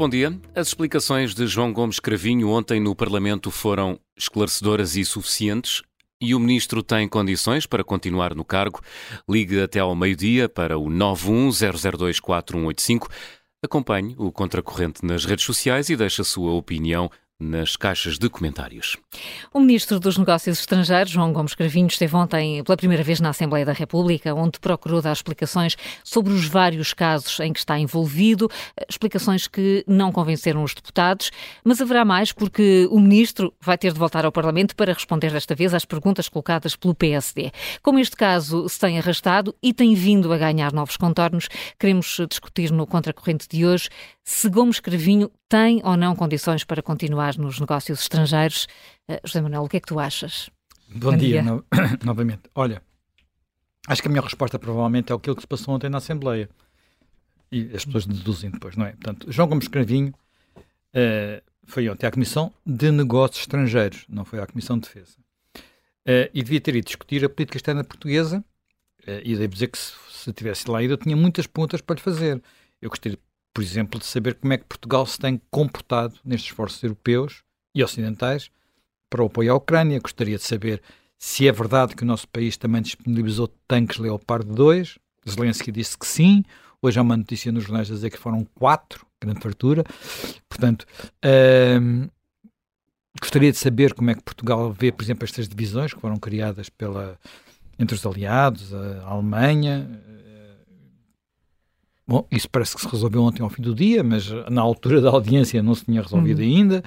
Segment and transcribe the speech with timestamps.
[0.00, 0.34] bom dia.
[0.54, 5.82] As explicações de João Gomes Cravinho ontem no Parlamento foram esclarecedoras e suficientes
[6.18, 8.80] e o ministro tem condições para continuar no cargo.
[9.28, 13.10] Ligue até ao meio-dia para o 910024185.
[13.62, 17.10] Acompanhe o Contracorrente nas redes sociais e deixe a sua opinião
[17.40, 18.98] nas caixas de comentários.
[19.52, 23.64] O Ministro dos Negócios Estrangeiros, João Gomes Cravinho, esteve ontem pela primeira vez na Assembleia
[23.64, 28.48] da República, onde procurou dar explicações sobre os vários casos em que está envolvido,
[28.88, 31.30] explicações que não convenceram os deputados,
[31.64, 35.54] mas haverá mais porque o Ministro vai ter de voltar ao Parlamento para responder desta
[35.54, 37.50] vez às perguntas colocadas pelo PSD.
[37.82, 42.70] Como este caso se tem arrastado e tem vindo a ganhar novos contornos, queremos discutir
[42.70, 43.88] no Contracorrente de hoje
[44.24, 48.68] se Gomes Cravinho tem ou não condições para continuar nos negócios estrangeiros.
[49.10, 50.48] Uh, José Manuel, o que é que tu achas?
[50.88, 51.42] Bom, Bom dia, dia.
[51.42, 51.64] No...
[52.04, 52.42] novamente.
[52.54, 52.80] Olha,
[53.88, 56.48] acho que a minha resposta provavelmente é aquilo que se passou ontem na Assembleia.
[57.50, 58.92] E as pessoas deduzem depois, não é?
[58.92, 60.14] Portanto, João Gomes Cravinho
[60.94, 65.18] uh, foi ontem à Comissão de Negócios Estrangeiros, não foi à Comissão de Defesa.
[66.06, 68.44] Uh, e devia ter ido discutir a política externa portuguesa.
[69.24, 72.00] e devo dizer que se, se tivesse lá ido, eu tinha muitas perguntas para lhe
[72.00, 72.40] fazer.
[72.80, 73.18] Eu gostaria
[73.52, 77.42] por exemplo, de saber como é que Portugal se tem comportado nestes esforços europeus
[77.74, 78.50] e ocidentais
[79.08, 79.98] para o apoio à Ucrânia.
[80.00, 80.80] Gostaria de saber
[81.18, 84.98] se é verdade que o nosso país também disponibilizou tanques Leopard 2.
[85.28, 86.44] Zelensky disse que sim.
[86.80, 89.84] Hoje há uma notícia nos jornais a dizer que foram quatro, grande fartura.
[90.48, 90.86] Portanto,
[91.82, 92.08] hum,
[93.20, 96.70] gostaria de saber como é que Portugal vê, por exemplo, estas divisões que foram criadas
[96.70, 97.18] pela,
[97.78, 99.90] entre os aliados, a Alemanha,
[102.10, 105.10] Bom, isso parece que se resolveu ontem ao fim do dia, mas na altura da
[105.10, 106.44] audiência não se tinha resolvido uhum.
[106.44, 106.82] ainda.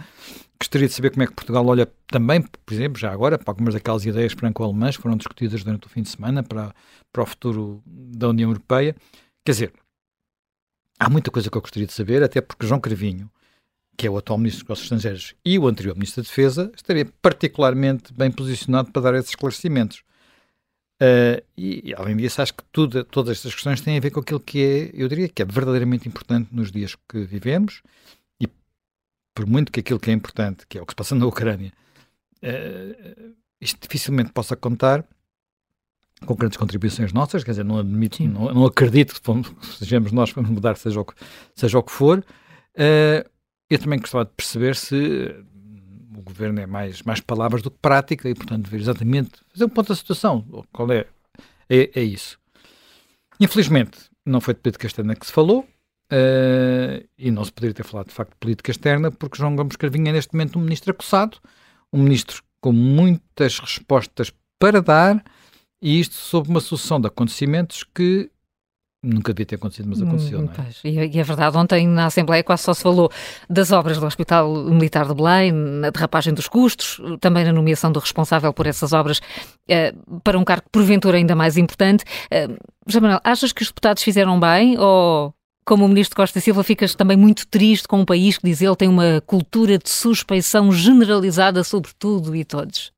[0.59, 3.73] Gostaria de saber como é que Portugal olha também, por exemplo, já agora, para algumas
[3.73, 6.75] daquelas ideias franco-alemãs que foram discutidas durante o fim de semana para,
[7.09, 8.97] para o futuro da União Europeia.
[9.45, 9.73] Quer dizer,
[10.99, 13.31] há muita coisa que eu gostaria de saber, até porque João Cravinho,
[13.95, 17.05] que é o atual Ministro dos Negócios Estrangeiros e o anterior Ministro da Defesa, estaria
[17.21, 20.03] particularmente bem posicionado para dar esses esclarecimentos.
[21.03, 24.39] Uh, e, além disso, acho que tudo, todas estas questões têm a ver com aquilo
[24.39, 27.81] que é, eu diria que é verdadeiramente importante nos dias que vivemos,
[28.39, 28.47] e
[29.35, 31.73] por muito que aquilo que é importante, que é o que se passa na Ucrânia,
[32.41, 35.03] uh, isto dificilmente possa contar
[36.25, 39.21] com grandes contribuições nossas, quer dizer, não admito, não, não, acredito que
[39.77, 41.13] sejamos nós vamos mudar, seja o que,
[41.53, 42.19] seja o que for.
[42.75, 43.29] Uh,
[43.69, 45.35] eu também gostava de perceber se
[46.23, 49.89] governo é mais, mais palavras do que prática e, portanto, ver exatamente, fazer um ponto
[49.89, 50.65] da situação.
[50.71, 51.05] Qual é?
[51.69, 52.39] É, é isso.
[53.39, 57.83] Infelizmente, não foi de política externa que se falou uh, e não se poderia ter
[57.83, 60.91] falado, de facto, de política externa, porque João Gomes Cravinho é, neste momento, um ministro
[60.91, 61.37] acossado,
[61.91, 65.23] um ministro com muitas respostas para dar
[65.81, 68.31] e isto sob uma sucessão de acontecimentos que
[69.03, 71.07] Nunca devia ter acontecido, mas aconteceu, hum, não é?
[71.07, 73.11] e, é verdade, ontem na Assembleia quase só se falou
[73.49, 77.99] das obras do Hospital Militar de Belém, na derrapagem dos custos, também na nomeação do
[77.99, 79.19] responsável por essas obras
[79.67, 79.93] eh,
[80.23, 82.05] para um cargo porventura ainda mais importante.
[82.31, 82.47] Eh,
[82.87, 85.35] Jamanel, achas que os deputados fizeram bem ou,
[85.65, 88.75] como o Ministro Costa Silva, ficas também muito triste com um país que, diz ele,
[88.77, 92.93] tem uma cultura de suspeição generalizada sobre tudo e todos?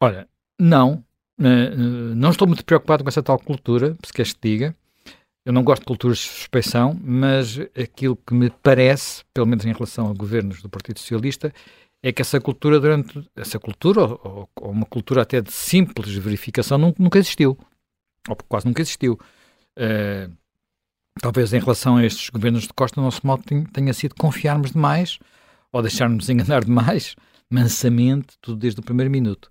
[0.00, 0.26] Olha,
[0.58, 1.04] não.
[1.38, 1.74] Eh,
[2.16, 4.74] não estou muito preocupado com essa tal cultura, se queres que diga.
[5.44, 9.72] Eu não gosto de culturas de suspeição, mas aquilo que me parece, pelo menos em
[9.72, 11.52] relação a governos do Partido Socialista,
[12.00, 16.78] é que essa cultura durante essa cultura ou, ou uma cultura até de simples verificação
[16.78, 17.58] nunca, existiu
[18.28, 19.18] ou quase nunca existiu.
[19.76, 20.32] Uh,
[21.20, 23.38] talvez em relação a estes governos de Costa, o nosso mal
[23.72, 25.18] tenha sido confiarmos demais
[25.72, 27.16] ou deixarmos enganar demais,
[27.50, 29.50] mansamente, tudo desde o primeiro minuto.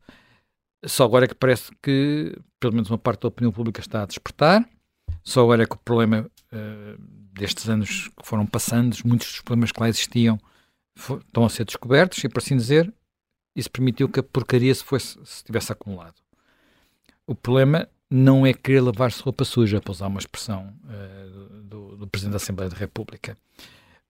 [0.86, 4.06] Só agora é que parece que, pelo menos uma parte da opinião pública está a
[4.06, 4.66] despertar
[5.24, 7.02] só agora é que o problema uh,
[7.34, 10.40] destes anos que foram passando, muitos dos problemas que lá existiam
[10.96, 12.94] for, estão a ser descobertos e, por assim dizer,
[13.56, 16.16] isso permitiu que a porcaria se, fosse, se tivesse acumulado.
[17.26, 22.08] O problema não é querer lavar-se roupa suja, para usar uma expressão uh, do, do,
[22.08, 23.38] Presidente da Assembleia da República.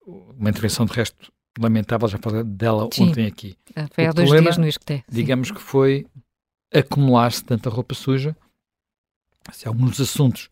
[0.06, 3.10] Uma intervenção, de resto, lamentável, já falei dela Sim.
[3.10, 3.56] ontem aqui.
[3.76, 5.04] Ah, foi há dois problema, dias no ISCTE.
[5.08, 6.08] Digamos que foi
[6.74, 8.36] acumular-se tanta roupa suja,
[9.52, 10.50] se alguns assuntos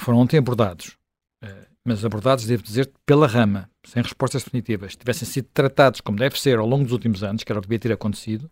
[0.00, 0.96] que foram ontem abordados,
[1.42, 6.40] eh, mas abordados, devo dizer, pela rama, sem respostas definitivas, tivessem sido tratados como deve
[6.40, 8.50] ser ao longo dos últimos anos, que era o que devia ter acontecido,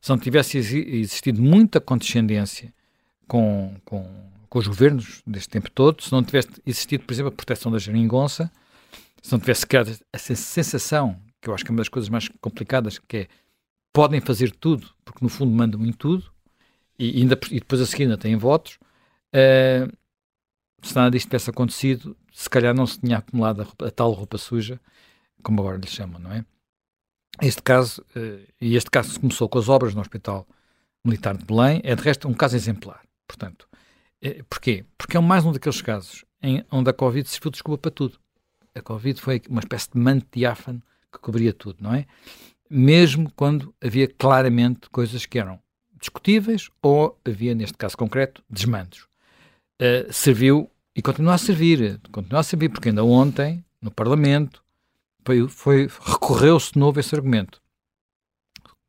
[0.00, 2.72] se não tivesse existido muita condescendência
[3.28, 4.04] com, com,
[4.48, 7.78] com os governos deste tempo todo, se não tivesse existido, por exemplo, a proteção da
[7.78, 8.50] geringonça,
[9.22, 12.28] se não tivesse criado essa sensação, que eu acho que é uma das coisas mais
[12.40, 13.28] complicadas, que é
[13.92, 16.24] podem fazer tudo, porque no fundo mandam em tudo,
[16.98, 18.78] e, ainda, e depois a seguir ainda têm votos,
[19.34, 19.90] uh,
[20.82, 24.38] se nada disto tivesse acontecido, se calhar não se tinha acumulado a, a tal roupa
[24.38, 24.80] suja
[25.42, 26.44] como agora lhe chamam, não é?
[27.40, 30.46] Este caso, uh, e este caso começou com as obras no Hospital
[31.04, 33.02] Militar de Belém, é de resto um caso exemplar.
[33.28, 33.68] Portanto,
[34.20, 34.84] é, porquê?
[34.98, 38.18] Porque é mais um daqueles casos em, onde a Covid serviu de desculpa para tudo.
[38.74, 40.82] A Covid foi uma espécie de manto diáfano
[41.12, 42.06] que cobria tudo, não é?
[42.68, 45.60] Mesmo quando havia claramente coisas que eram
[46.00, 49.06] discutíveis ou havia, neste caso concreto, desmandos.
[49.80, 54.64] Uh, serviu e continua a servir, continua a servir, porque ainda ontem, no Parlamento,
[55.24, 57.60] foi, foi recorreu-se de novo esse argumento.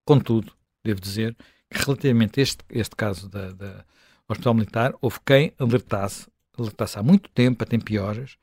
[0.05, 0.53] Contudo,
[0.83, 1.35] devo dizer
[1.69, 3.85] que relativamente a este, este caso da, da
[4.29, 8.37] Hospital Militar, houve quem alertasse, alertasse há muito tempo, até piores,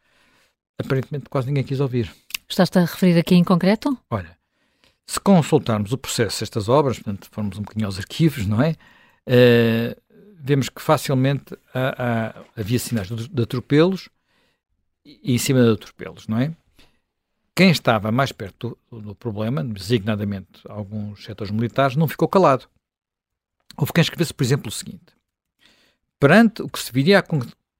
[0.78, 2.14] aparentemente quase ninguém quis ouvir.
[2.48, 3.96] Estás-te a referir aqui em concreto?
[4.10, 4.36] Olha,
[5.06, 8.76] se consultarmos o processo destas obras, portanto, formos um bocadinho aos arquivos, não é?
[9.26, 9.96] Uh,
[10.44, 11.94] vemos que facilmente há,
[12.36, 14.10] há, havia sinais de, de atropelos
[15.02, 16.54] e em cima de atropelos, não é?
[17.56, 22.68] Quem estava mais perto do, do, problema, designadamente alguns setores militares, não ficou calado.
[23.76, 25.16] Houve quem escrevesse, por exemplo, o seguinte:
[26.20, 27.24] perante o que se viria a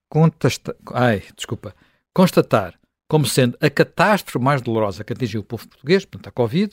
[0.08, 1.75] contestar, ai, desculpa,
[2.14, 6.72] constatar como sendo a catástrofe mais dolorosa que atingiu o povo português, portanto a Covid,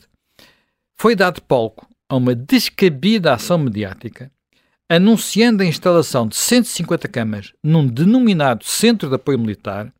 [0.96, 4.30] foi dado palco a uma descabida ação mediática,
[4.92, 9.90] anunciando a instalação de 150 camas num denominado Centro de Apoio Militar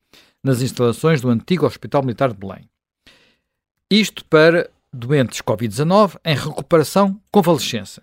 [0.45, 2.69] nas instalações do antigo Hospital Militar de Belém.
[3.91, 8.03] Isto para doentes Covid-19 em recuperação convalescença.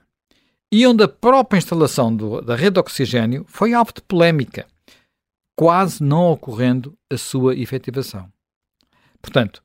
[0.73, 4.65] E onde a própria instalação do, da rede de oxigênio foi alvo de polémica,
[5.55, 8.31] quase não ocorrendo a sua efetivação.
[9.21, 9.61] Portanto,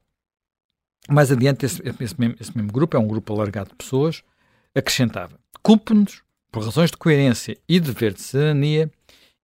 [1.08, 4.22] mais adiante, esse, esse, mesmo, esse, mesmo, grupo, é um grupo alargado de pessoas,
[4.74, 6.22] acrescentava: culpe-nos,
[6.54, 8.88] por razões de coerência e dever de cidadania,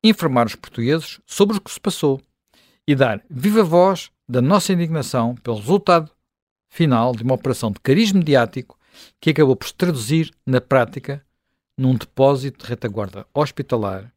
[0.01, 2.21] informar os portugueses sobre o que se passou
[2.87, 6.09] e dar viva voz da nossa indignação pelo resultado
[6.69, 8.79] final de uma operação de cariz mediático
[9.21, 11.21] que acabou por se traduzir na prática
[11.77, 14.15] num depósito de retaguarda hospitalar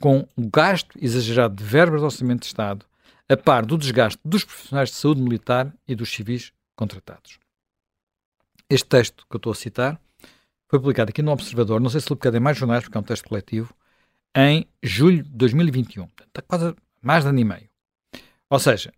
[0.00, 2.84] com o gasto exagerado de verbas do Orçamento de Estado,
[3.28, 7.38] a par do desgaste dos profissionais de saúde militar e dos civis contratados.
[8.68, 10.00] Este texto que eu estou a citar
[10.72, 13.04] foi publicado aqui no Observador, não sei se publicado em mais jornais, porque é um
[13.04, 13.74] texto coletivo,
[14.34, 16.04] em julho de 2021.
[16.04, 17.68] Está quase mais de ano e meio.
[18.48, 18.90] Ou seja,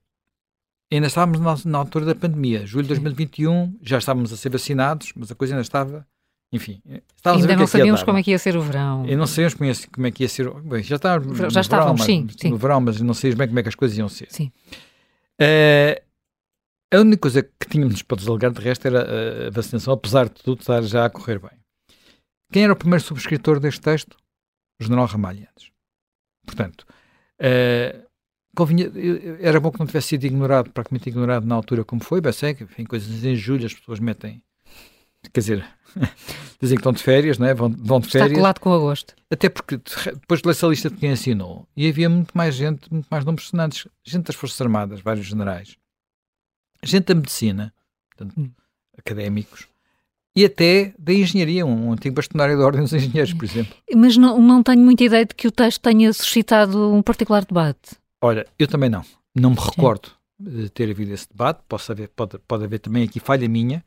[0.88, 2.64] ainda estávamos na, na altura da pandemia.
[2.64, 6.06] Julho de 2021, já estávamos a ser vacinados, mas a coisa ainda estava
[6.52, 6.80] enfim,
[7.16, 9.04] estávamos Ainda não é sabíamos como é que ia ser o verão.
[9.08, 9.54] E não sabíamos
[9.86, 10.48] como é que ia ser.
[10.60, 12.50] Bem, já estávamos, já estávamos, verão, sim, sim.
[12.50, 14.28] No verão, mas não sabíamos bem como é que as coisas iam ser.
[14.30, 14.52] Sim.
[15.42, 16.00] Uh,
[16.96, 20.60] a única coisa que tínhamos para desalegar de resto era a vacinação, apesar de tudo
[20.60, 21.63] estar já a correr bem.
[22.52, 24.16] Quem era o primeiro subscritor deste texto?
[24.80, 25.70] O general Ramalhantes.
[26.44, 26.86] Portanto,
[27.40, 28.04] uh,
[28.54, 28.90] convinha,
[29.40, 32.54] era bom que não tivesse sido ignorado, praticamente ignorado na altura como foi, bem sei
[32.54, 34.42] que, enfim, coisas em julho as pessoas metem,
[35.32, 35.66] quer dizer,
[36.60, 37.54] dizem que estão de férias, não é?
[37.54, 38.30] vão, vão de férias.
[38.30, 39.14] Está colado com agosto.
[39.30, 42.92] Até porque depois de ler essa lista de quem assinou, e havia muito mais gente,
[42.92, 45.76] muito mais nomes sonantes, gente das Forças Armadas, vários generais,
[46.82, 47.74] gente da medicina,
[48.10, 48.50] portanto, hum.
[48.96, 49.66] académicos,
[50.36, 53.74] e até da engenharia, um antigo bastonário da Ordem dos Engenheiros, por exemplo.
[53.94, 57.96] Mas não, não tenho muita ideia de que o texto tenha suscitado um particular debate.
[58.20, 59.04] Olha, eu também não.
[59.34, 60.60] Não me recordo Sim.
[60.62, 61.60] de ter havido esse debate.
[61.68, 63.84] Posso haver, pode, pode haver também aqui falha minha,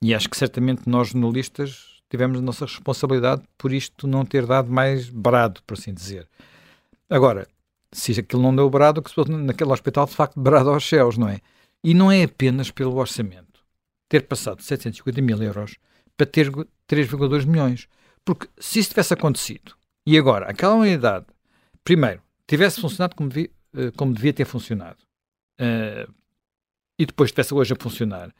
[0.00, 4.70] e acho que certamente nós jornalistas tivemos a nossa responsabilidade por isto não ter dado
[4.70, 6.28] mais brado, por assim dizer.
[7.10, 7.46] Agora,
[7.92, 11.18] se aquilo não deu brado, que se fosse naquele hospital, de facto, brado aos céus,
[11.18, 11.40] não é?
[11.82, 13.60] E não é apenas pelo orçamento.
[14.08, 15.76] Ter passado de 750 mil euros
[16.18, 17.88] para ter 3,2 milhões.
[18.24, 21.26] Porque se isso tivesse acontecido, e agora aquela unidade,
[21.82, 24.98] primeiro, tivesse funcionado como devia, eh, como devia ter funcionado,
[25.60, 26.12] uh,
[26.98, 28.34] e depois estivesse hoje a funcionar,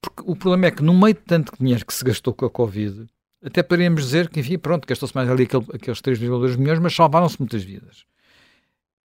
[0.00, 2.50] porque o problema é que no meio de tanto dinheiro que se gastou com a
[2.50, 3.06] Covid,
[3.44, 7.38] até poderíamos dizer que, enfim, pronto, gastou-se mais ali aquele, aqueles 3,2 milhões, mas salvaram-se
[7.38, 8.06] muitas vidas.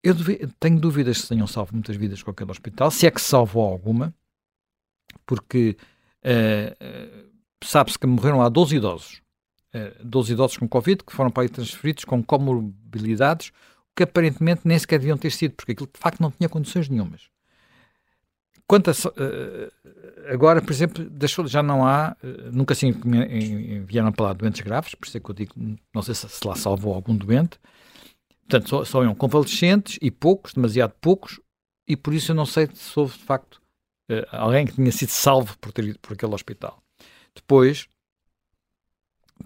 [0.04, 0.16] Eu
[0.60, 4.14] tenho dúvidas se tenham salvo muitas vidas com aquele hospital, se é que salvou alguma,
[5.26, 5.76] porque
[6.24, 7.28] uh,
[7.64, 9.22] sabe-se que morreram lá 12 idosos,
[9.74, 13.52] uh, 12 idosos com Covid, que foram para aí transferidos com comorbilidades,
[13.96, 17.30] que aparentemente nem sequer deviam ter sido, porque aquilo de facto não tinha condições nenhumas.
[18.68, 24.26] Quanto a, uh, agora, por exemplo, deixou, já não há, uh, nunca se enviaram para
[24.28, 25.54] lá doentes graves, por isso é que eu digo,
[25.94, 27.60] não sei se, lá salvou algum doente.
[28.42, 31.40] Portanto, só, só convalescentes e poucos, demasiado poucos,
[31.88, 33.62] e por isso eu não sei se houve de facto
[34.32, 36.82] alguém que tinha sido salvo por ter por aquele hospital.
[37.38, 37.88] Depois,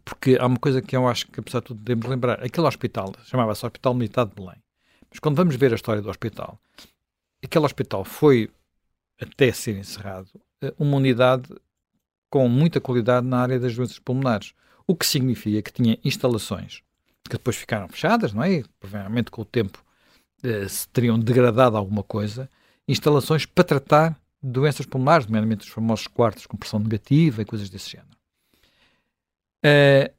[0.06, 3.14] porque há uma coisa que eu acho que, apesar de tudo, devemos lembrar: aquele hospital
[3.26, 4.58] chamava-se Hospital Militar de Belém.
[5.10, 6.58] Mas quando vamos ver a história do hospital,
[7.44, 8.50] aquele hospital foi
[9.20, 10.30] até ser encerrado,
[10.64, 11.50] uh, uma unidade
[12.30, 14.54] com muita qualidade na área das doenças pulmonares.
[14.88, 16.82] O que significa que tinha instalações
[17.26, 18.64] que depois ficaram fechadas, não é?
[18.80, 19.84] Provavelmente com o tempo
[20.44, 22.50] uh, se teriam degradado alguma coisa.
[22.88, 27.92] Instalações para tratar doenças pulmonares, nomeadamente os famosos quartos com pressão negativa e coisas desse
[27.92, 28.10] género.
[29.64, 30.12] Uh,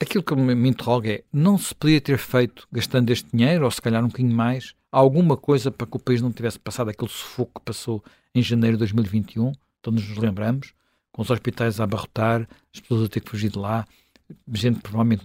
[0.00, 3.80] aquilo que me, interroga é: não se podia ter feito, gastando este dinheiro, ou se
[3.80, 7.60] calhar um bocadinho mais, alguma coisa para que o país não tivesse passado aquele sufoco
[7.60, 10.74] que passou em janeiro de 2021, todos nos lembramos,
[11.12, 13.86] com os hospitais a abarrotar, as pessoas a ter que fugir de lá,
[14.52, 15.24] gente provavelmente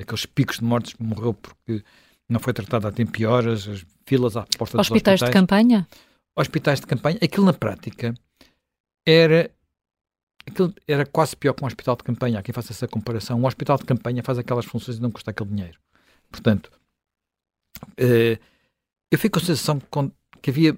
[0.00, 1.82] aqueles picos de mortes que morreu porque
[2.28, 5.20] não foi tratada a tempo e horas, as filas à porta hospitais dos hospitais.
[5.20, 5.88] de campanha?
[6.36, 7.18] Hospitais de campanha.
[7.22, 8.14] Aquilo na prática
[9.06, 9.50] era
[10.46, 12.38] aquilo era quase pior que um hospital de campanha.
[12.38, 13.40] Há quem faça essa comparação.
[13.40, 15.78] Um hospital de campanha faz aquelas funções e não custa aquele dinheiro.
[16.30, 16.70] Portanto,
[18.00, 18.38] uh,
[19.10, 19.80] eu fico com a sensação
[20.40, 20.76] que havia.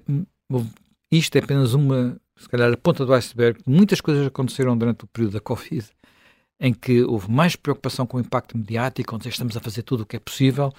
[1.11, 3.61] Isto é apenas uma, se calhar, a ponta do iceberg.
[3.65, 5.89] Muitas coisas aconteceram durante o período da Covid,
[6.59, 10.05] em que houve mais preocupação com o impacto mediático, onde estamos a fazer tudo o
[10.05, 10.73] que é possível,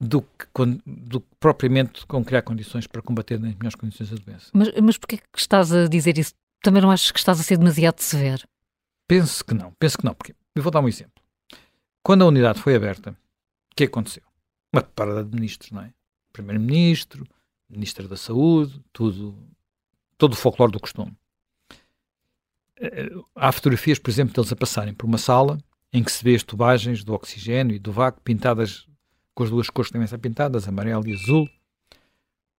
[0.00, 0.46] do que,
[0.86, 4.50] do que propriamente com criar condições para combater nas melhores condições a doença.
[4.52, 6.34] Mas, mas porquê que estás a dizer isso?
[6.62, 8.46] Também não achas que estás a ser demasiado severo?
[9.06, 11.22] Penso que não, penso que não, porque eu vou dar um exemplo.
[12.02, 13.10] Quando a unidade foi aberta,
[13.72, 14.22] o que aconteceu?
[14.72, 15.92] Uma parada de ministros, não é?
[16.32, 17.26] Primeiro-ministro,
[17.68, 19.36] Ministro da Saúde, tudo,
[20.16, 21.14] todo o folclore do costume.
[22.80, 25.58] Eh, há fotografias, por exemplo, deles a passarem por uma sala
[25.92, 28.87] em que se vê as tubagens do oxigênio e do vácuo pintadas
[29.38, 31.48] com as duas cores que devem ser pintadas, amarelo e azul.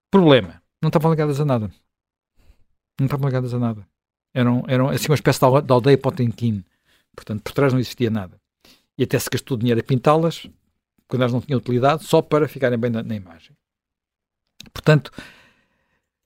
[0.10, 1.70] Problema, não estavam ligadas a nada
[3.00, 3.88] não estavam ligadas a nada.
[4.34, 6.64] Eram, eram assim uma espécie de aldeia Potemkin.
[7.16, 8.40] Portanto, por trás não existia nada.
[8.98, 10.48] E até se gastou dinheiro a pintá-las,
[11.08, 13.52] quando elas não tinham utilidade, só para ficarem bem na, na imagem.
[14.74, 15.12] Portanto,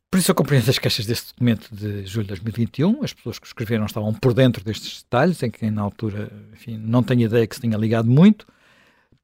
[0.10, 3.03] por isso eu compreendo as queixas deste documento de julho de 2021.
[3.03, 7.03] As pessoas que escreveram estavam por dentro destes detalhes, em que na altura, enfim, não
[7.03, 8.45] tenho ideia que se tinha ligado muito.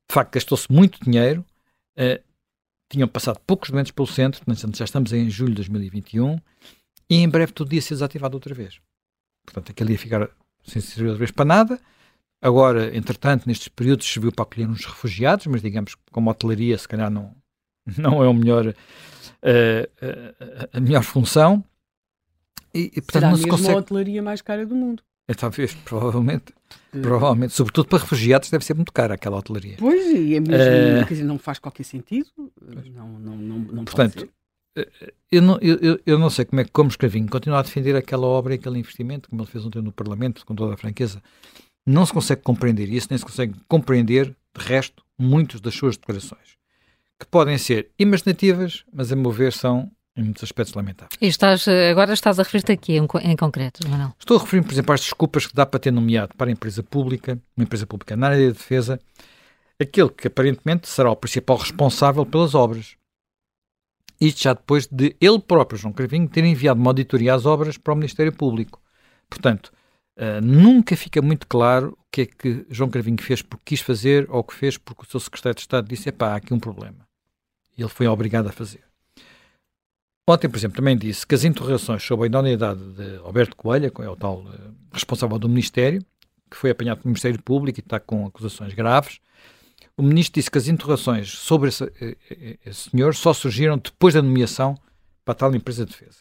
[0.09, 1.45] De facto, gastou-se muito dinheiro.
[1.97, 2.21] Uh,
[2.91, 6.39] tinham passado poucos doentes pelo centro, portanto, já estamos em julho de 2021
[7.07, 8.79] e em breve tudo ia ser desativado outra vez.
[9.45, 10.29] Portanto, aquele ia ficar
[10.63, 11.79] sem servir outra vez para nada.
[12.41, 16.87] Agora, entretanto, nestes períodos serviu para acolher uns refugiados, mas digamos que como hotelaria se
[16.87, 17.35] calhar não,
[17.97, 21.63] não é o melhor, uh, uh, a melhor função.
[22.73, 23.73] E, e portanto, Será não se consegue...
[23.73, 25.03] a hotelaria mais cara do mundo.
[25.29, 26.53] É, talvez, provavelmente,
[26.91, 29.75] provavelmente, sobretudo para refugiados deve ser muito cara aquela hotelaria.
[29.77, 32.29] Pois, e é mesmo, uh, quer dizer, não faz qualquer sentido,
[32.93, 34.27] não, não, não, não portanto,
[35.31, 38.25] eu não, eu, eu não sei como é que, como escrevinho, continua a defender aquela
[38.25, 41.21] obra e aquele investimento, como ele fez ontem no Parlamento, com toda a franqueza.
[41.85, 46.57] Não se consegue compreender isso, nem se consegue compreender, de resto, muitas das suas declarações,
[47.19, 51.17] que podem ser imaginativas, mas a meu ver são, em muitos aspectos, lamentáveis.
[51.21, 54.13] E estás, agora estás a referir-te aqui em, em concreto, Manuel?
[54.19, 56.83] Estou a referir, por exemplo, às desculpas que dá para ter nomeado para a empresa
[56.83, 58.99] pública, uma empresa pública na área da defesa,
[59.79, 62.99] aquele que aparentemente será o principal responsável pelas obras
[64.19, 67.93] isto já depois de ele próprio, João Cravinho, ter enviado uma auditoria às obras para
[67.93, 68.81] o Ministério Público.
[69.29, 69.71] Portanto,
[70.17, 74.29] uh, nunca fica muito claro o que é que João Cravinho fez porque quis fazer
[74.29, 76.59] ou o que fez porque o seu secretário de Estado disse: pá, há aqui um
[76.59, 77.07] problema.
[77.77, 78.83] E ele foi obrigado a fazer.
[80.29, 84.03] Ontem, por exemplo, também disse que as interrogações sobre a idoneidade de Alberto Coelho, que
[84.03, 86.05] é o tal uh, responsável do Ministério,
[86.51, 89.19] que foi apanhado pelo Ministério Público e está com acusações graves,
[89.97, 94.13] o ministro disse que as interrogações sobre esse, eh, eh, esse, senhor só surgiram depois
[94.13, 94.77] da nomeação
[95.25, 96.19] para a tal empresa de defesa.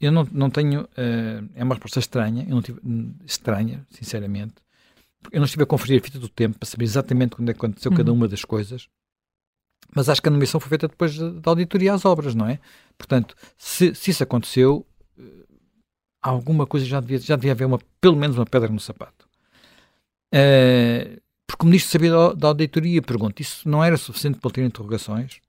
[0.00, 0.88] Eu não, não tenho.
[1.54, 2.80] É uma resposta estranha, eu não tive,
[3.26, 4.54] estranha, sinceramente.
[5.30, 7.58] Eu não estive a conferir a fita do tempo para saber exatamente quando é que
[7.58, 7.96] aconteceu uhum.
[7.96, 8.88] cada uma das coisas.
[9.94, 12.58] Mas acho que a nomeação foi feita depois da auditoria às obras, não é?
[12.98, 14.84] Portanto, se, se isso aconteceu,
[16.20, 19.28] alguma coisa já devia, já devia haver uma, pelo menos uma pedra no sapato.
[20.34, 24.64] Uh, porque o ministro sabia da, auditoria, pergunta, isso não era suficiente para ele ter
[24.64, 25.40] interrogações?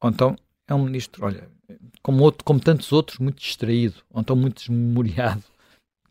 [0.00, 0.36] Ou então
[0.66, 1.48] é um ministro, olha,
[2.02, 5.42] como, outro, como tantos outros, muito distraído, ou então muito desmemoriado,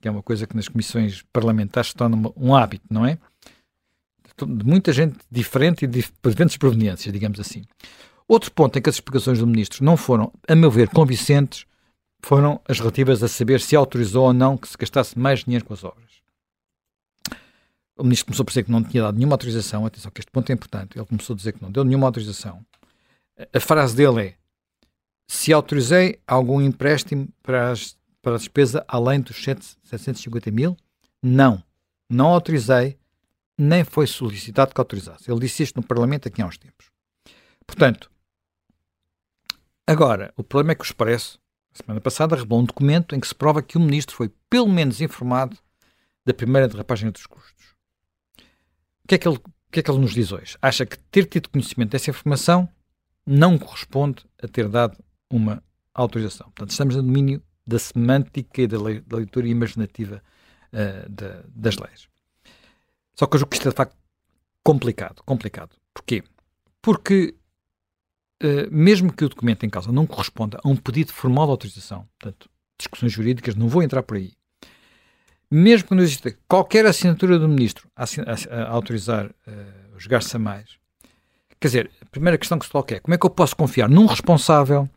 [0.01, 3.17] que é uma coisa que nas comissões parlamentares se torna um hábito, não é?
[4.35, 7.63] De muita gente diferente e de diferentes proveniências, digamos assim.
[8.33, 11.65] Outro ponto em que as explicações do ministro não foram, a meu ver, convincentes,
[12.21, 15.73] foram as relativas a saber se autorizou ou não que se gastasse mais dinheiro com
[15.73, 16.13] as obras
[17.97, 19.85] o ministro começou a dizer que não tinha dado nenhuma autorização.
[19.85, 20.97] Atenção, que este ponto é importante.
[20.97, 22.65] Ele começou a dizer que não deu nenhuma autorização.
[23.53, 24.35] A frase dele é:
[25.27, 30.75] se autorizei algum empréstimo para, as, para a despesa além dos 750 mil?
[31.21, 31.63] Não.
[32.09, 32.97] Não autorizei,
[33.57, 35.31] nem foi solicitado que autorizasse.
[35.31, 36.91] Ele disse isto no Parlamento aqui há uns tempos.
[37.65, 38.11] Portanto,
[39.87, 41.39] agora, o problema é que o Expresso,
[41.73, 45.01] semana passada, revelou um documento em que se prova que o ministro foi pelo menos
[45.01, 45.57] informado
[46.25, 47.75] da primeira derrapagem dos custos.
[49.03, 50.57] O que, é que ele, o que é que ele nos diz hoje?
[50.61, 52.69] Acha que ter tido conhecimento dessa informação
[53.25, 54.97] não corresponde a ter dado
[55.29, 55.63] uma
[55.93, 56.47] autorização.
[56.47, 60.21] Portanto, estamos no domínio da semântica e da, da leitura imaginativa
[60.73, 62.07] uh, da, das leis.
[63.15, 63.95] Só que eu julgo que isto é de facto
[64.63, 65.21] complicado.
[65.23, 65.75] Complicado.
[65.93, 66.23] Porquê?
[66.81, 67.35] Porque
[68.41, 72.07] uh, mesmo que o documento em causa não corresponda a um pedido formal de autorização,
[72.19, 74.33] portanto, discussões jurídicas, não vou entrar por aí,
[75.49, 80.33] mesmo que não exista qualquer assinatura do ministro a, a, a autorizar uh, os gastos
[80.33, 80.77] a mais,
[81.59, 83.89] quer dizer, a primeira questão que se coloca é como é que eu posso confiar
[83.89, 84.89] num responsável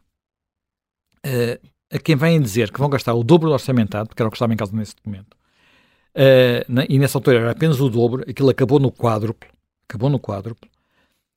[1.26, 4.30] uh, a quem vêm dizer que vão gastar o dobro do orçamentado, porque era o
[4.30, 5.34] que estava em causa nesse documento,
[6.14, 9.48] uh, e nessa altura era apenas o dobro, aquilo acabou no quádruplo,
[9.88, 10.68] acabou no quádruplo,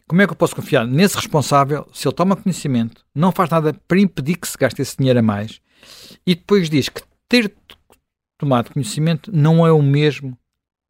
[0.09, 3.71] como é que eu posso confiar nesse responsável se ele toma conhecimento, não faz nada
[3.87, 5.61] para impedir que se gaste esse dinheiro a mais
[6.25, 7.55] e depois diz que ter
[8.35, 10.35] tomado conhecimento não é o mesmo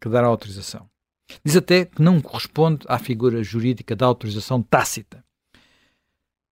[0.01, 0.89] que dar a autorização?
[1.43, 5.21] Diz até que não corresponde à figura jurídica da autorização tácita.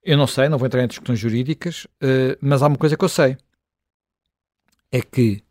[0.03, 3.03] Eu não sei, não vou entrar em discussões jurídicas, uh, mas há uma coisa que
[3.03, 3.38] eu sei.
[4.91, 5.41] É que,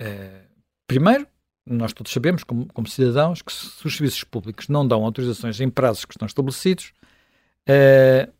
[0.00, 0.48] uh,
[0.86, 1.26] primeiro,
[1.66, 5.68] nós todos sabemos, como, como, cidadãos, que se os serviços públicos não dão autorizações em
[5.68, 6.92] prazos que estão estabelecidos,
[7.68, 8.32] uh,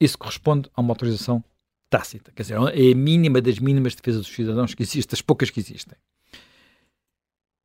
[0.00, 1.42] isso corresponde a uma autorização
[1.88, 2.32] tácita.
[2.34, 5.60] Quer dizer, é a mínima das mínimas defesas dos cidadãos que existe, das poucas que
[5.60, 5.96] existem.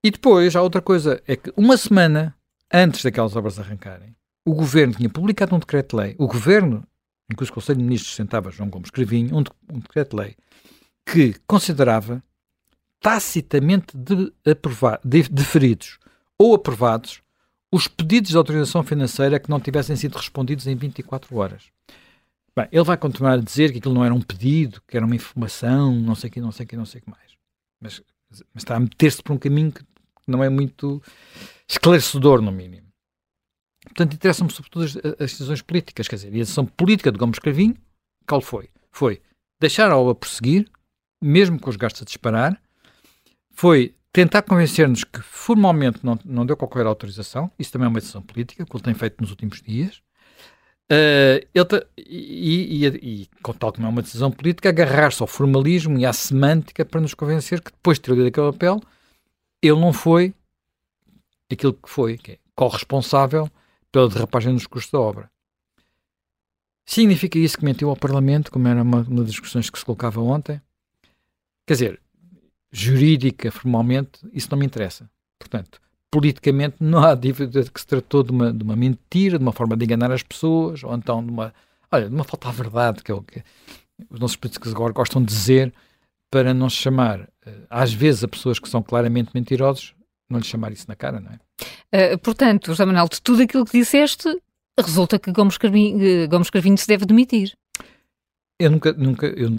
[0.03, 2.36] E depois, há outra coisa, é que uma semana
[2.72, 4.15] antes daquelas obras arrancarem,
[4.46, 6.88] o governo tinha publicado um decreto-lei, o governo,
[7.30, 10.36] em que o Conselho de Ministros sentava João Gomes Cravinho, um, um decreto-lei
[11.06, 12.24] que considerava
[13.01, 16.00] tacitamente de aprovar, de, deferidos
[16.38, 17.22] ou aprovados
[17.72, 21.64] os pedidos de autorização financeira que não tivessem sido respondidos em 24 horas.
[22.55, 25.16] Bem, ele vai continuar a dizer que aquilo não era um pedido, que era uma
[25.16, 27.31] informação, não sei o que, não sei o que, não sei o que mais.
[27.79, 29.83] Mas, mas está a meter-se por um caminho que
[30.27, 31.01] não é muito
[31.68, 32.87] esclarecedor, no mínimo.
[33.85, 37.75] Portanto, interessam-me sobretudo as, as, decisões políticas, quer dizer, a decisão política de Gomes Cravinho,
[38.27, 38.70] qual foi?
[38.92, 39.22] Foi
[39.59, 40.70] deixar a obra prosseguir,
[41.22, 42.61] mesmo com os gastos a disparar,
[43.51, 48.22] foi tentar convencer-nos que formalmente não, não deu qualquer autorização, isso também é uma decisão
[48.22, 50.01] política, que ele tem feito nos últimos dias,
[50.92, 56.05] Uh, ele e, e, e, tal como é uma decisão política, agarrar-se ao formalismo e
[56.05, 58.81] à semântica para nos convencer que depois de ter lido aquele papel,
[59.61, 60.33] ele não foi
[61.50, 63.50] aquilo que foi, que é corresponsável
[63.90, 65.31] pela derrapagem dos custos da obra.
[66.85, 70.20] Significa isso que mentiu ao Parlamento, como era uma, uma das discussões que se colocava
[70.20, 70.61] ontem?
[71.66, 72.01] Quer dizer,
[72.72, 75.10] jurídica, formalmente, isso não me interessa.
[75.38, 75.79] Portanto,
[76.10, 79.51] politicamente não há dúvida de que se tratou de uma, de uma mentira, de uma
[79.51, 81.53] forma de enganar as pessoas, ou então de uma,
[81.92, 83.44] olha, de uma falta de verdade, que é o que
[84.10, 85.74] os nossos políticos agora gostam de dizer,
[86.29, 89.94] para não chamar, eh, às vezes, a pessoas que são claramente mentirosos,
[90.29, 92.14] não lhes chamar isso na cara, não é?
[92.14, 94.29] Uh, portanto, José Manuel, de tudo aquilo que disseste,
[94.79, 97.53] resulta que Gomes Carvinho, eh, Gomes Carvinho se deve demitir.
[98.61, 99.50] Eu nunca, nunca, eu,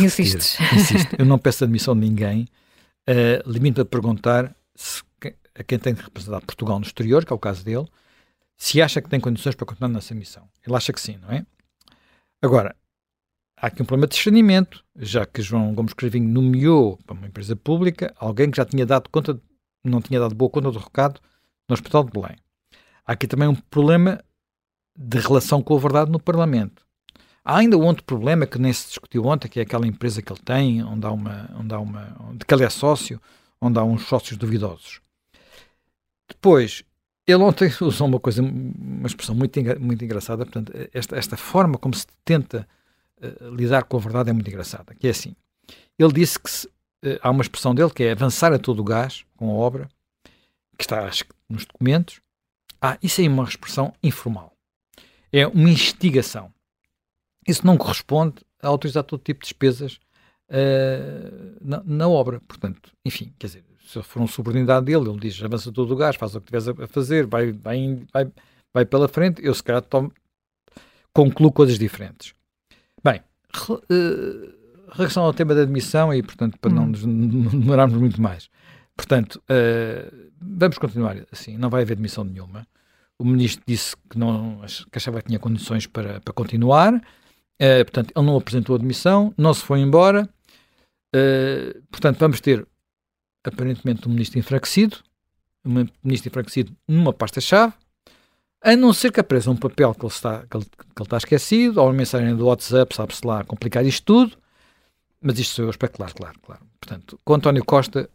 [0.00, 0.58] Insistes.
[0.74, 2.48] insisto, eu não peço admissão de ninguém,
[3.08, 5.02] uh, limito a perguntar se
[5.54, 7.86] a quem tem de representar Portugal no exterior, que é o caso dele,
[8.56, 10.48] se acha que tem condições para continuar nessa missão.
[10.66, 11.44] Ele acha que sim, não é?
[12.40, 12.74] Agora,
[13.56, 17.56] há aqui um problema de discernimento, já que João Gomes Cravinho nomeou para uma empresa
[17.56, 19.40] pública alguém que já tinha dado conta,
[19.84, 21.20] não tinha dado boa conta do recado
[21.68, 22.36] no Hospital de Belém.
[23.04, 24.22] Há aqui também um problema
[24.96, 26.87] de relação com a verdade no Parlamento.
[27.44, 30.32] Há ainda um outro problema que nem se discutiu ontem, que é aquela empresa que
[30.32, 33.20] ele tem, onde há uma, onde há uma, de que ele é sócio,
[33.60, 35.00] onde há uns sócios duvidosos.
[36.28, 36.84] Depois,
[37.26, 41.94] ele ontem usou uma coisa, uma expressão muito, muito engraçada, portanto, esta, esta forma como
[41.94, 42.68] se tenta
[43.20, 45.34] uh, lidar com a verdade é muito engraçada, que é assim,
[45.98, 48.84] ele disse que se, uh, há uma expressão dele que é avançar a todo o
[48.84, 49.88] gás com a obra,
[50.76, 52.20] que está acho, nos documentos,
[52.80, 54.52] ah, isso é uma expressão informal,
[55.32, 56.52] é uma instigação,
[57.48, 59.98] isso não corresponde a autorizar todo tipo de despesas
[60.50, 65.42] uh, na, na obra, portanto, enfim, quer dizer, se for um subordinado dele, ele diz
[65.42, 68.30] avança todo o gás, faz o que tiveres a fazer, vai, vai, vai,
[68.72, 70.12] vai pela frente, eu se calhar tomo,
[71.12, 72.34] concluo coisas diferentes.
[73.02, 73.22] Bem,
[73.70, 74.58] uh,
[74.92, 76.74] regressão ao tema da admissão e, portanto, para hum.
[76.76, 77.02] não nos
[77.52, 78.50] demorarmos muito mais.
[78.96, 82.66] Portanto, uh, vamos continuar assim, não vai haver admissão nenhuma.
[83.18, 84.60] O ministro disse que, não,
[84.92, 87.00] que achava que tinha condições para, para continuar,
[87.60, 90.28] uh, portanto, ele não apresentou admissão, não se foi embora.
[91.14, 92.66] Uh, portanto, vamos ter
[93.44, 94.98] aparentemente um ministro enfraquecido,
[95.64, 97.72] um ministro enfraquecido numa pasta-chave,
[98.60, 101.16] a não ser que apareça um papel que ele está, que ele, que ele está
[101.16, 104.36] esquecido, ou uma mensagem do WhatsApp, sabe-se lá, complicar isto tudo,
[105.20, 106.62] mas isto sou eu a especular, claro, claro.
[106.80, 108.10] Portanto, com António Costa,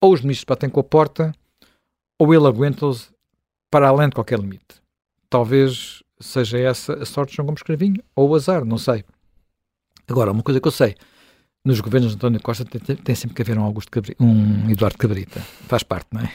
[0.00, 1.32] ou os ministros batem com a porta,
[2.18, 3.10] ou ele aguenta-os
[3.70, 4.82] para além de qualquer limite.
[5.30, 9.04] Talvez seja essa a sorte de João Gomes Cravinho, ou o azar, não sei.
[10.08, 10.94] Agora, uma coisa que eu sei,
[11.64, 14.98] nos governos de António Costa tem, tem sempre que haver um, Augusto Cabrita, um Eduardo
[14.98, 15.40] Cabrita.
[15.68, 16.32] Faz parte, não é?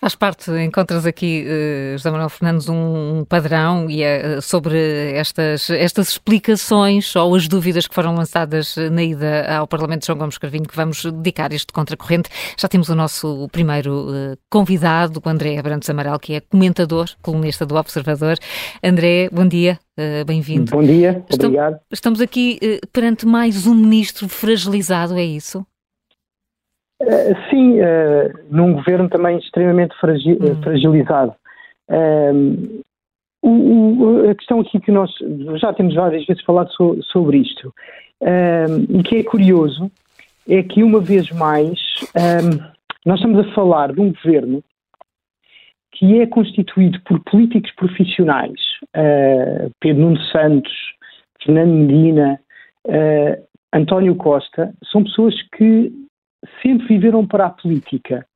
[0.00, 6.08] Faz parte, encontras aqui, uh, José Manuel Fernandes, um padrão e é sobre estas, estas
[6.08, 10.66] explicações ou as dúvidas que foram lançadas na ida ao Parlamento de João Gomes Carvinho,
[10.66, 12.28] que vamos dedicar este contracorrente.
[12.56, 17.64] Já temos o nosso primeiro uh, convidado, o André Abrantes Amaral, que é comentador, colunista
[17.64, 18.36] do Observador.
[18.82, 19.78] André, bom dia.
[19.98, 20.72] Uh, Bem-vindo.
[20.72, 21.78] Bom dia, obrigado.
[21.90, 22.58] Estamos aqui
[22.92, 25.64] perante mais um ministro fragilizado, é isso?
[27.06, 30.62] Eh, sim, uh, num governo também extremamente fragi hum.
[30.62, 31.34] fragilizado.
[31.88, 32.80] Um,
[33.42, 35.10] o, o, a questão aqui que nós
[35.60, 37.72] já temos várias vezes falado so, sobre isto,
[38.22, 39.90] um, e que é curioso,
[40.48, 41.78] é que uma vez mais
[42.16, 44.62] um, nós estamos a falar de um governo
[45.92, 48.60] que é constituído por políticos profissionais,
[48.96, 50.72] uh, Pedro Nuno Santos,
[51.44, 52.40] Fernando Medina,
[52.86, 55.92] uh, António Costa, são pessoas que
[56.62, 58.26] sempre viveram para a política,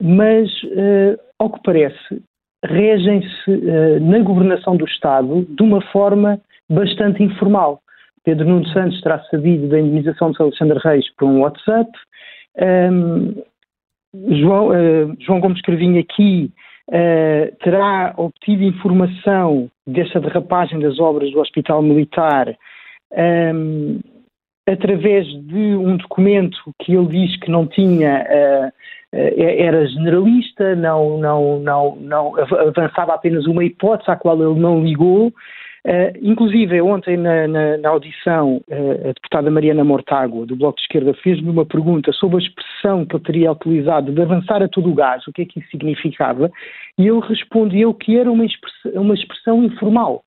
[0.00, 2.22] mas, uh, ao que parece,
[2.64, 6.40] regem-se uh, na governação do Estado de uma forma
[6.70, 7.80] bastante informal.
[8.24, 11.90] Pedro Nuno Santos terá sabido da indemnização de Alexandre Reis por um WhatsApp.
[12.60, 13.34] Um,
[14.30, 16.50] João, uh, João Gomes Cravinho aqui
[16.88, 22.56] uh, terá obtido informação dessa derrapagem das obras do Hospital Militar
[23.12, 24.00] um,
[24.70, 28.72] através de um documento que ele diz que não tinha, uh,
[29.12, 35.28] era generalista, não, não, não, não avançava apenas uma hipótese à qual ele não ligou.
[35.28, 41.14] Uh, inclusive, ontem na, na, na audição, a deputada Mariana Mortágua, do Bloco de Esquerda,
[41.22, 44.94] fez-me uma pergunta sobre a expressão que ele teria utilizado de avançar a todo o
[44.94, 46.50] gás, o que é que isso significava,
[46.98, 50.22] e ele respondeu que era uma expressão, uma expressão informal.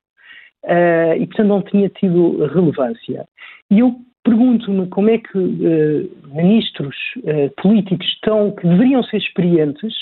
[0.64, 3.26] Uh, e, portanto, não tinha tido relevância.
[3.70, 9.92] E eu Pergunto-me como é que uh, ministros uh, políticos estão, que deveriam ser experientes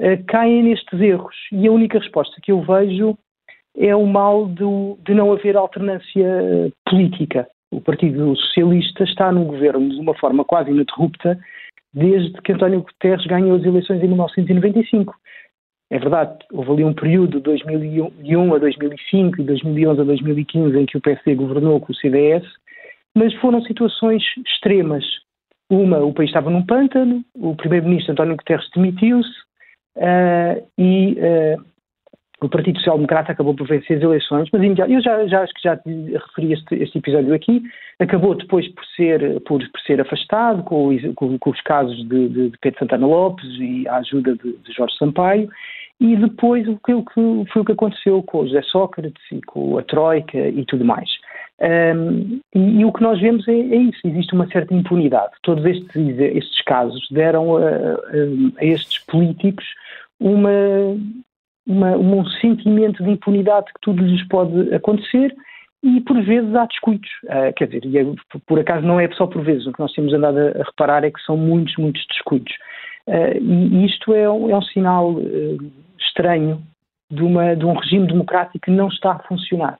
[0.00, 1.34] uh, caem nestes erros.
[1.52, 3.16] E a única resposta que eu vejo
[3.78, 7.46] é o mal do, de não haver alternância política.
[7.70, 11.38] O Partido Socialista está no governo de uma forma quase ininterrupta
[11.92, 15.14] desde que António Guterres ganhou as eleições em 1995.
[15.90, 20.84] É verdade, houve ali um período de 2001 a 2005 e 2011 a 2015 em
[20.84, 22.44] que o PSD governou com o CDS,
[23.16, 25.04] mas foram situações extremas.
[25.70, 29.30] Uma, o país estava num pântano, o primeiro-ministro António Guterres demitiu-se
[29.96, 31.64] uh, e uh,
[32.42, 35.62] o Partido Social Democrata acabou por vencer as eleições, mas eu já, já acho que
[35.64, 37.62] já referi este, este, episódio aqui,
[37.98, 42.50] acabou depois por ser, por, por ser afastado com, com, com os casos de, de,
[42.50, 45.48] de, Pedro Santana Lopes e a ajuda de, de Jorge Sampaio,
[45.98, 49.40] e depois o que, o que, foi o que aconteceu com o José Sócrates e
[49.40, 51.08] com a Troika e tudo mais.
[51.58, 55.32] Um, e, e, o que nós vemos é, é, isso, existe uma certa impunidade.
[55.42, 59.64] Todos estes, estes casos deram a, a, a estes políticos
[60.20, 60.50] uma,
[61.66, 65.34] uma, um sentimento de impunidade que tudo lhes pode acontecer
[65.82, 67.08] e por vezes há descuidos.
[67.24, 68.04] Uh, quer dizer, e é,
[68.46, 71.10] por acaso não é só por vezes, o que nós temos andado a, reparar é
[71.10, 72.52] que são muitos, muitos descuidos.
[73.06, 76.62] Uh, e isto é um, é um sinal uh, estranho
[77.10, 79.78] de, uma, de um regime democrático que não está a funcionar.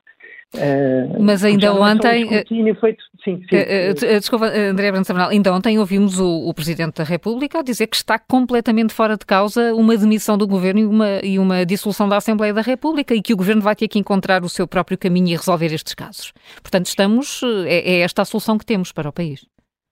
[0.54, 2.24] Uh, Mas ainda ontem.
[2.24, 3.56] Um feito, sim, sim.
[3.56, 7.88] Uh, uh, desculpa, André Branco Samanal, ainda ontem ouvimos o, o, Presidente da República dizer
[7.88, 12.08] que está completamente fora de causa uma demissão do Governo e uma, e uma dissolução
[12.08, 14.96] da Assembleia da República e que o Governo vai ter que encontrar o seu próprio
[14.96, 16.32] caminho e resolver estes casos.
[16.62, 17.42] Portanto, estamos.
[17.66, 19.44] É, é esta a solução que temos para o país.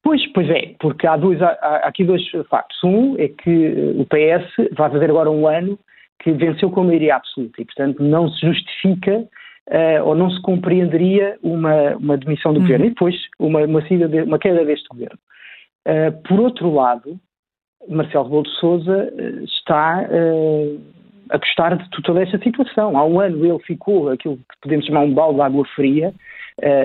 [0.03, 2.79] Pois, pois é, porque há, dois, há, há aqui dois factos.
[2.85, 5.79] Um é que o PS vai fazer agora um ano
[6.23, 9.27] que venceu com a maioria absoluta e, portanto, não se justifica
[9.71, 12.63] uh, ou não se compreenderia uma, uma demissão do uhum.
[12.63, 15.19] governo e depois uma, uma, de, uma queda deste governo.
[15.87, 17.19] Uh, por outro lado,
[17.89, 20.09] Marcelo Rebelo de Sousa uh, está
[21.31, 22.97] a gostar de toda esta situação.
[22.97, 26.15] Há um ano ele ficou aquilo que podemos chamar um balde de água fria,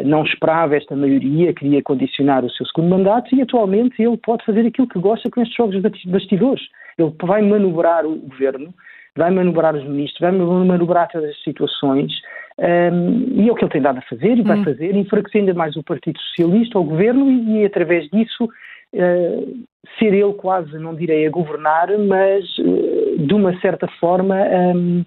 [0.06, 4.65] não esperava esta maioria, queria condicionar o seu segundo mandato e atualmente ele pode fazer
[4.65, 6.63] aquilo que gosta com estes jogos bastidores.
[6.98, 8.74] Ele vai manobrar o governo,
[9.20, 12.12] vai manobrar os ministros, vai manobrar todas as situações
[12.58, 14.64] um, e é o que ele tem dado a fazer e vai hum.
[14.64, 19.58] fazer, enfraquecer ainda mais o Partido Socialista, o governo, e, e através disso uh,
[19.98, 24.36] ser ele quase, não direi a governar, mas uh, de uma certa forma
[24.76, 25.06] um,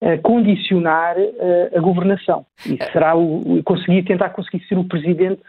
[0.00, 2.44] a condicionar uh, a governação.
[2.66, 5.42] E será o, conseguir, tentar conseguir ser o presidente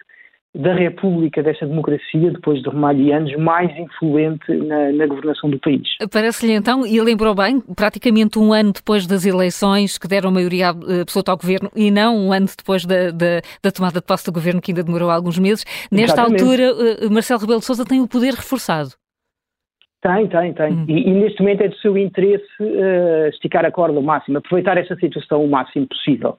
[0.55, 5.59] da República, desta democracia, depois de Romalho e anos, mais influente na, na governação do
[5.59, 5.87] país.
[6.11, 11.31] Parece-lhe então, e lembrou bem, praticamente um ano depois das eleições que deram maioria absoluta
[11.31, 14.61] ao governo e não um ano depois da, da, da tomada de posse do governo,
[14.61, 15.65] que ainda demorou alguns meses.
[15.91, 16.43] Nesta Exatamente.
[16.43, 18.91] altura, eh, Marcelo Rebelo de Sousa tem o poder reforçado.
[20.03, 20.73] Tem, tem, tem.
[20.73, 20.85] Hum.
[20.87, 24.77] E, e, neste momento é do seu interesse uh, esticar a corda ao máximo, aproveitar
[24.77, 26.37] esta situação o máximo possível.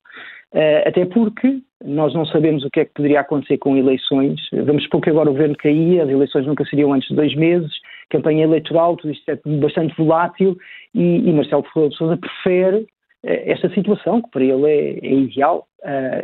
[0.54, 4.40] Uh, até porque nós não sabemos o que é que poderia acontecer com eleições.
[4.52, 7.72] Vamos supor que agora o governo caía, as eleições nunca seriam antes de dois meses,
[8.08, 10.56] campanha eleitoral, tudo isto é bastante volátil
[10.94, 12.86] e, e Marcelo de Sousa prefere uh,
[13.24, 15.66] esta situação, que para ele é, é ideal.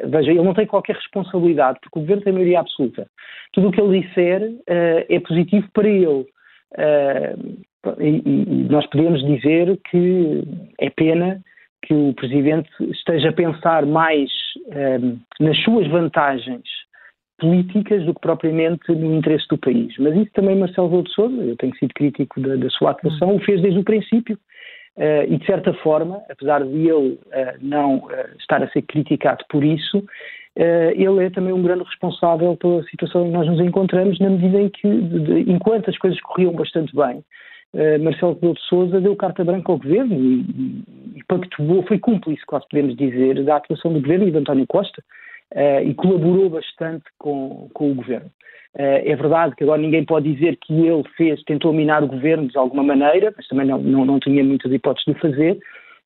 [0.05, 3.07] veja, ele não tem qualquer responsabilidade, porque o governo tem maioria absoluta.
[3.53, 6.25] Tudo o que ele disser é positivo para ele.
[6.79, 7.67] Uh,
[7.99, 10.43] e, e, nós podemos dizer que
[10.79, 11.41] é pena
[11.83, 14.31] que o Presidente esteja a pensar mais
[14.67, 16.63] uh, nas suas vantagens
[17.39, 19.95] políticas do que propriamente no interesse do país.
[19.99, 23.37] Mas isso também Marcelo Rebelo de Sousa, eu tenho sido crítico da, da sua atuação,
[23.37, 24.39] o fez desde o princípio.
[24.97, 27.19] Uh, e de certa forma, apesar de ele uh,
[27.61, 30.05] não uh, estar a ser criticado por isso,
[30.57, 34.31] eh, ele é também um grande responsável pela situação em que nós nos encontramos, na
[34.31, 37.25] medida em que, de, enquanto as coisas corriam bastante bem,
[38.01, 40.85] Marcelo Rebelo de Sousa deu carta branca ao governo e,
[41.17, 45.03] e, pactuou, foi cúmplice, quase podemos dizer, da atuação do governo e de António Costa
[45.55, 48.31] uh, e colaborou bastante com, com o governo.
[48.75, 52.49] Uh, é verdade que agora ninguém pode dizer que ele fez, tentou minar o governo
[52.49, 55.59] de alguma maneira, mas também não, não, não tinha muitas hipóteses de fazer,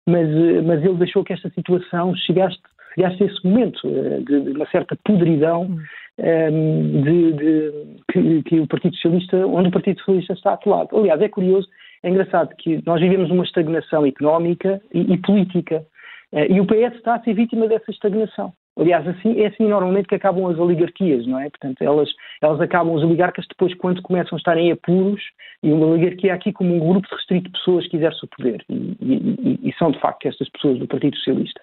[0.06, 0.28] mas,
[0.64, 2.58] mas ele deixou que esta situação chegasse
[2.94, 5.76] chegasse a esse momento eh, de, de uma certa podridão
[6.18, 7.72] um, ehm, de, de
[8.10, 10.96] que, que, o Partido Socialista, onde o Partido Socialista está atolado.
[10.96, 11.68] Aliás, é curioso,
[12.02, 15.84] é engraçado que nós vivemos uma estagnação económica e, e política
[16.32, 18.52] uh, e o PS está a ser vítima dessa estagnação.
[18.76, 21.48] Aliás, assim, é assim normalmente que acabam as oligarquias, não é?
[21.48, 22.08] Portanto, elas,
[22.42, 25.22] elas acabam, os oligarcas, depois, quando começam a estar em apuros,
[25.62, 28.64] e uma oligarquia aqui como um grupo restrito de pessoas que exerce o poder.
[28.68, 31.60] E, e, e são, de facto, estas pessoas do Partido Socialista.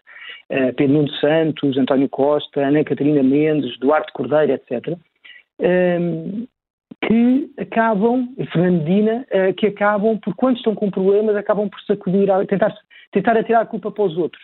[0.52, 4.98] Uh, Pedro Nuno Santos, António Costa, Ana Catarina Mendes, Duarte Cordeiro, etc.
[5.60, 6.46] Ehm,
[7.06, 12.76] que acabam, Fernandina, uh, que acabam, por quando estão com problemas, acabam por sacudir, tentar,
[13.14, 14.44] tentar atirar a culpa para os outros.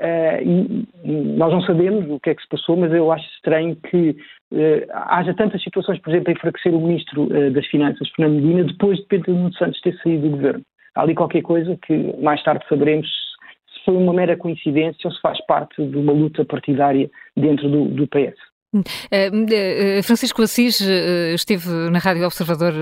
[0.00, 3.76] Uh, e, nós não sabemos o que é que se passou, mas eu acho estranho
[3.76, 8.42] que uh, haja tantas situações, por exemplo, a enfraquecer o Ministro uh, das Finanças, Fernando
[8.42, 10.62] Medina, depois de Pedro Nuno Santos ter saído do governo.
[10.96, 13.08] Há ali qualquer coisa que mais tarde saberemos
[13.84, 18.06] foi uma mera coincidência ou se faz parte de uma luta partidária dentro do, do
[18.06, 18.38] PS.
[19.10, 19.30] Eh,
[19.98, 22.72] eh, Francisco Assis eh, esteve na Rádio Observador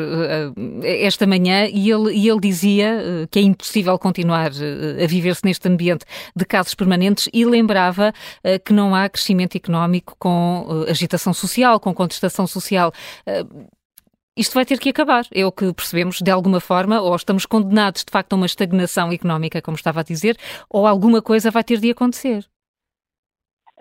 [0.82, 6.04] esta manhã e ele, e ele dizia que é impossível continuar a viver-se neste ambiente
[6.34, 8.12] de casos permanentes e lembrava
[8.64, 12.92] que não há crescimento económico com agitação social, com contestação social.
[14.34, 18.02] Isto vai ter que acabar, é o que percebemos de alguma forma, ou estamos condenados
[18.02, 20.36] de facto a uma estagnação económica, como estava a dizer,
[20.70, 22.42] ou alguma coisa vai ter de acontecer.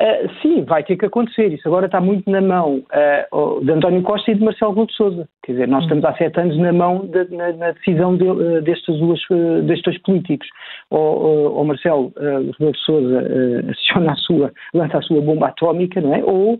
[0.01, 1.53] Uh, sim, vai ter que acontecer.
[1.53, 2.83] Isso agora está muito na mão
[3.31, 5.29] uh, de António Costa e de Marcelo Rebelo de Sousa.
[5.43, 8.61] Quer dizer, nós estamos há sete anos na mão de, na, na, decisão de, uh,
[8.61, 9.21] destes, duas,
[9.63, 10.49] destes dois políticos.
[10.89, 13.23] Ou, ou Marcelo Rebelo de Sousa
[13.69, 16.23] aciona a sua, lança a sua bomba atómica, não é?
[16.25, 16.59] Ou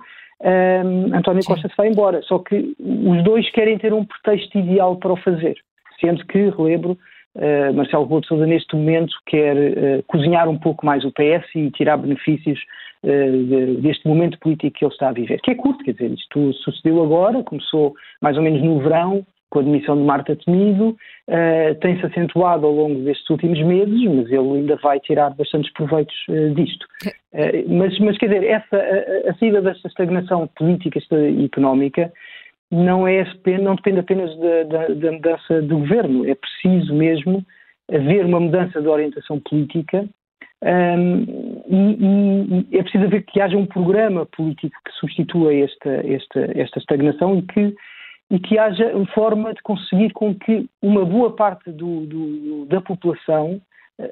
[1.13, 2.21] António Costa se vai embora.
[2.23, 5.55] Só que os dois querem ter um pretexto ideal para o fazer.
[5.99, 6.97] Sendo que, relembro,
[7.33, 11.47] Uh, Marcelo Rebelo de Sousa neste momento quer uh, cozinhar um pouco mais o PS
[11.55, 12.59] e tirar benefícios
[13.03, 16.51] uh, deste momento político que ele está a viver, que é curto, quer dizer, isto
[16.55, 20.97] sucedeu agora, começou mais ou menos no verão, com a demissão de Marta Temido,
[21.81, 26.15] tem-se acentuado ao longo destes últimos meses, mas ele ainda vai tirar bastantes proveitos
[26.55, 26.87] disto.
[27.67, 32.11] mas, mas, quer dizer, essa, a, a saída desta estagnação política e económica
[32.71, 33.23] não, é,
[33.61, 37.45] não depende apenas da, da, da mudança do governo, é preciso mesmo
[37.91, 40.07] haver uma mudança de orientação política
[40.63, 41.23] um,
[41.67, 46.79] e, e, é preciso haver que haja um programa político que substitua esta, esta, esta
[46.79, 47.75] estagnação e que,
[48.31, 52.79] e que haja uma forma de conseguir com que uma boa parte do, do, da
[52.79, 53.61] população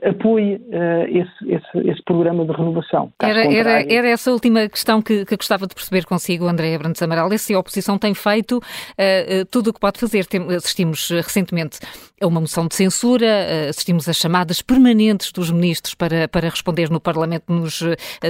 [0.03, 3.11] apoie uh, esse, esse, esse, programa de renovação.
[3.21, 7.29] Era, era, era, essa última questão que, que, gostava de perceber consigo, André Brandes Amaral.
[7.37, 10.25] Se a oposição tem feito uh, tudo o que pode fazer.
[10.25, 11.79] Tem, assistimos recentemente
[12.21, 16.89] a uma moção de censura, uh, assistimos a chamadas permanentes dos ministros para, para responder
[16.89, 17.81] no Parlamento nos,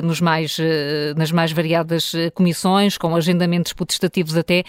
[0.04, 0.58] nos mais,
[1.16, 4.64] nas mais variadas comissões, com agendamentos potestativos até.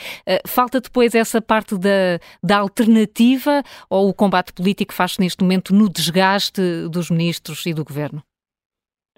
[0.47, 5.89] falta depois essa parte da, da alternativa ou o combate político faz-se neste momento no
[5.89, 8.23] desgaste dos ministros e do governo?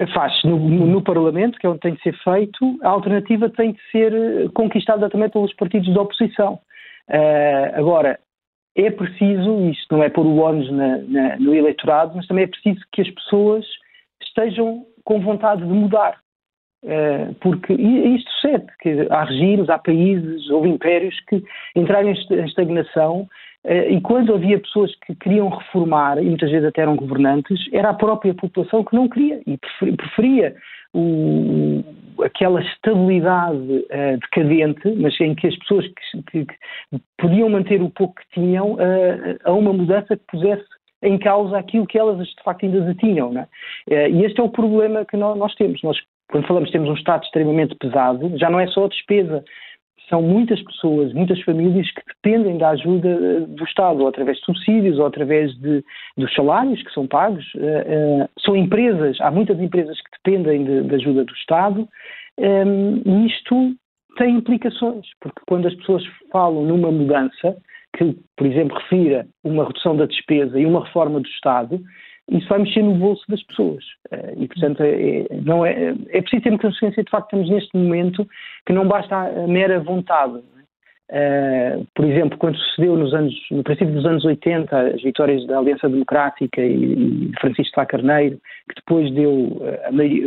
[0.09, 3.81] faz no, no, Parlamento, que é onde tem de ser feito, a alternativa tem de
[3.91, 6.59] ser eh, conquistada também pelos partidos da oposição.
[7.09, 8.19] Uh, agora,
[8.75, 10.69] é preciso, isto não é pôr o ónus
[11.39, 13.65] no eleitorado, mas também é preciso que as pessoas
[14.23, 16.19] estejam com vontade de mudar.
[16.85, 21.43] Uh, porque isto sucede, que há regimes, há países, houve impérios que
[21.77, 23.29] entraram em estagnação
[23.65, 27.95] e quando havia pessoas que queriam reformar, e muitas vezes até eram governantes, era a
[27.95, 29.57] própria população que não queria e
[29.97, 30.57] preferia
[30.95, 31.83] o,
[32.23, 35.87] aquela estabilidade uh, decadente, mas em que as pessoas
[36.31, 36.55] que, que,
[37.19, 40.65] podiam manter o pouco que tinham, uh, a uma mudança que pusesse
[41.03, 43.33] em causa aquilo que elas de facto ainda detinham.
[43.37, 43.43] É?
[43.89, 45.83] Uh, e este é o problema que nós, nós temos.
[45.83, 45.97] Nós,
[46.31, 49.45] quando falamos temos um Estado extremamente pesado, já não é só a despesa
[50.13, 54.45] são muitas pessoas, muitas famílias que dependem da ajuda eh, do Estado, ou através de
[54.45, 55.83] subsídios, ou através de,
[56.19, 57.43] dos salários que são pagos.
[57.55, 61.89] Uh, uh, são empresas, há muitas empresas que dependem da de ajuda do Estado,
[62.39, 63.75] um, e isto
[64.19, 67.57] tem implicações, porque quando as pessoas falam numa mudança,
[67.97, 71.81] que, por exemplo, refira uma redução da despesa e uma reforma do Estado,
[72.33, 73.85] isso vai mexer no bolso das pessoas.
[74.11, 77.77] Eh, e, portanto, é, é, não é, é preciso ter consciência, de facto, estamos neste
[77.77, 78.27] momento
[78.67, 80.41] que não basta a mera vontade.
[81.11, 85.59] Uh, por exemplo, quando sucedeu nos anos, no princípio dos anos 80, as vitórias da
[85.59, 89.61] Aliança Democrática e, e Francisco Sá Carneiro, que depois deu,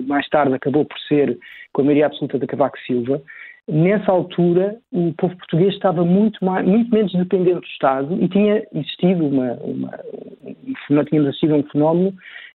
[0.06, 1.40] mais tarde acabou por ser
[1.74, 3.20] com a maioria absoluta de Cavaco Silva,
[3.68, 8.64] nessa altura o povo português estava muito, mais, muito menos dependente do Estado e tinha
[8.74, 10.00] existido uma, uma,
[10.90, 12.14] uma tínhamos um fenómeno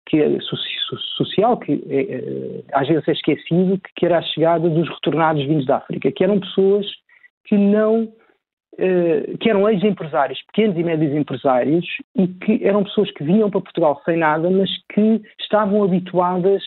[0.05, 0.37] que é
[1.17, 5.65] social, que é, é, às vezes é esquecido, que era a chegada dos retornados vindos
[5.65, 6.85] da África, que eram pessoas
[7.45, 8.07] que não
[8.79, 13.61] eh, que eram ex-empresários, pequenos e médios empresários, e que eram pessoas que vinham para
[13.61, 16.61] Portugal sem nada, mas que estavam habituadas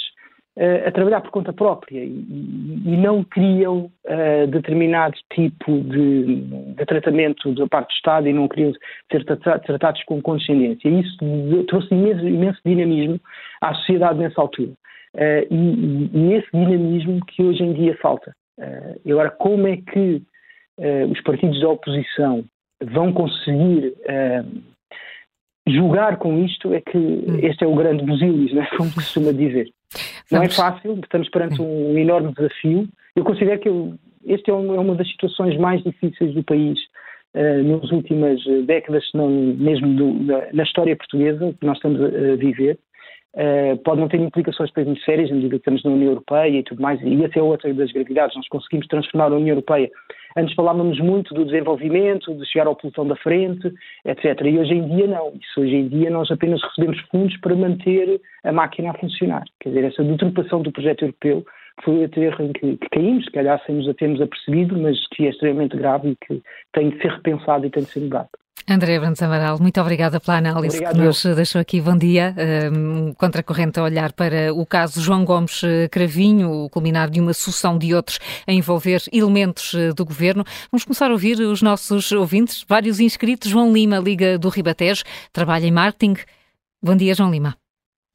[0.87, 6.43] a trabalhar por conta própria e, e não queriam uh, determinado tipo de,
[6.75, 8.73] de, tratamento da parte do Estado e não queriam
[9.11, 10.89] ser tratados com condescendência.
[10.89, 11.17] Isso
[11.69, 13.21] trouxe imenso, imenso dinamismo
[13.61, 14.73] à sociedade nessa altura.
[15.15, 18.35] Uh, e, e, esse dinamismo que hoje em dia falta.
[19.05, 20.23] e agora, como é que
[21.11, 22.43] os partidos da oposição
[22.83, 23.95] vão conseguir
[25.75, 27.39] julgar com isto é que hum.
[27.43, 28.67] este é o grande busilis, né?
[28.77, 29.71] como costuma dizer.
[30.31, 32.89] Não é fácil, estamos perante um enorme desafio.
[33.17, 36.79] Eu considero que eu, este é, é, uma das situações mais difíceis do país
[37.35, 42.01] uh, nas últimas décadas, se não mesmo do, da, na história portuguesa que nós estamos
[42.01, 42.79] a, viver.
[43.35, 46.63] Uh, pode não ter implicações para sérias, na medida que estamos na União Europeia e
[46.65, 48.35] tudo mais, e essa é outra das gravidades.
[48.37, 49.89] Nós conseguimos transformar a União Europeia.
[50.37, 53.73] Antes falávamos muito do desenvolvimento, de chegar ao pelotão da frente,
[54.05, 54.41] etc.
[54.45, 55.33] E hoje em dia não.
[55.41, 59.45] Isso hoje em dia nós apenas recebemos fundos para manter a máquina a funcionar.
[59.61, 61.45] Quer dizer, essa deturpação do projeto europeu
[61.85, 65.07] foi outro erro em que, que caímos, se calhar sem nos a termos apercebido, mas
[65.09, 68.29] que é extremamente grave e que tem de ser repensado e tem de ser mudado.
[68.71, 70.95] André Brandes Amaral, muito obrigada pela análise Obrigado.
[70.95, 71.81] que nos deixou aqui.
[71.81, 72.33] Bom dia.
[72.73, 77.33] Um, contracorrente a olhar para o caso João Gomes eh, Cravinho, o culminar de uma
[77.33, 80.45] sucessão de outros a envolver elementos eh, do governo.
[80.71, 83.51] Vamos começar a ouvir os nossos ouvintes, vários inscritos.
[83.51, 85.03] João Lima, Liga do Ribatejo,
[85.33, 86.15] trabalha em marketing.
[86.81, 87.57] Bom dia, João Lima.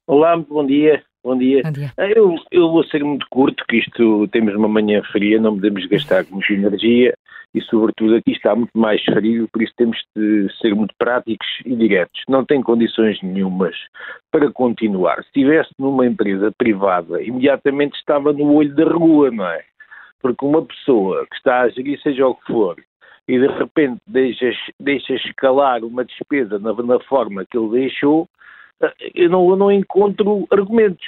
[0.07, 1.03] Olá, bom dia.
[1.21, 1.63] Bom dia.
[1.63, 1.91] Bom dia.
[1.97, 5.85] Ah, eu, eu vou ser muito curto, que isto temos uma manhã fria, não podemos
[5.87, 7.13] gastar muita energia
[7.55, 11.73] e, sobretudo, aqui está muito mais frio, por isso temos de ser muito práticos e
[11.73, 12.21] diretos.
[12.27, 13.75] Não tem condições nenhumas
[14.29, 15.15] para continuar.
[15.23, 19.63] Se estivesse numa empresa privada, imediatamente estava no olho da rua, não é?
[20.21, 22.75] Porque uma pessoa que está a gerir seja o que for
[23.25, 28.27] e de repente deixa, deixa escalar uma despesa na, na forma que ele deixou,
[28.81, 31.05] eh, eu não, eu não encontro argumentos.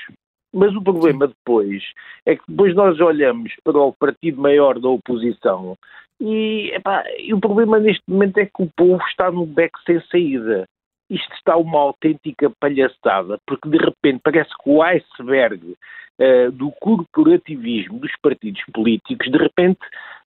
[0.53, 1.83] Mas o problema depois
[2.25, 5.77] é que depois nós olhamos para o partido maior da oposição
[6.19, 10.01] e, epá, e o problema neste momento é que o povo está num beco sem
[10.09, 10.67] saída.
[11.09, 15.75] Isto está uma autêntica palhaçada, porque de repente parece que o iceberg
[16.19, 19.79] uh, do corporativismo dos partidos políticos de repente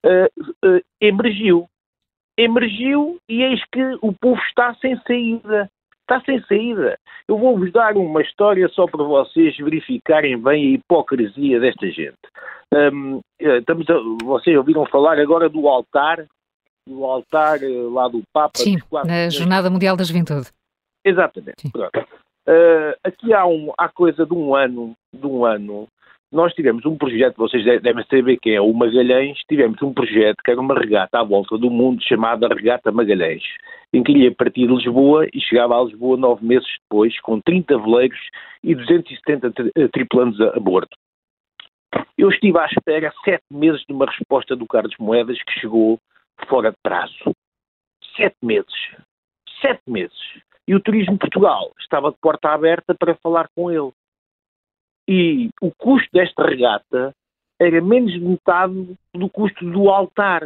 [0.05, 1.67] uh, uh, emergiu.
[2.37, 5.69] Emergiu e eis que o povo está sem saída
[6.11, 6.97] está sem saída.
[7.27, 12.17] Eu vou-vos dar uma história só para vocês verificarem bem a hipocrisia desta gente.
[12.73, 13.93] Um, eh, estamos a,
[14.23, 16.25] vocês ouviram falar agora do altar,
[16.87, 18.57] do altar eh, lá do Papa.
[18.57, 20.49] Sim, na Jornada Mundial da Juventude.
[21.05, 21.67] Exatamente.
[22.47, 25.87] Uh, aqui há, um, há coisa de um ano, de um ano,
[26.31, 30.51] nós tivemos um projeto, vocês devem saber quem é o Magalhães, tivemos um projeto que
[30.51, 33.43] era uma regata à volta do mundo chamada Regata Magalhães,
[33.91, 37.77] em que ia partir de Lisboa e chegava a Lisboa nove meses depois, com 30
[37.79, 38.19] veleiros
[38.63, 39.51] e 270
[39.91, 40.95] tripulantes a, a bordo.
[42.17, 45.99] Eu estive à espera sete meses de uma resposta do Carlos Moedas que chegou
[46.47, 47.35] fora de prazo.
[48.15, 48.95] Sete meses.
[49.61, 50.17] Sete meses.
[50.65, 53.91] E o Turismo Portugal estava de porta aberta para falar com ele.
[55.13, 57.13] E o custo desta regata
[57.59, 60.41] era menos de metade do custo do altar.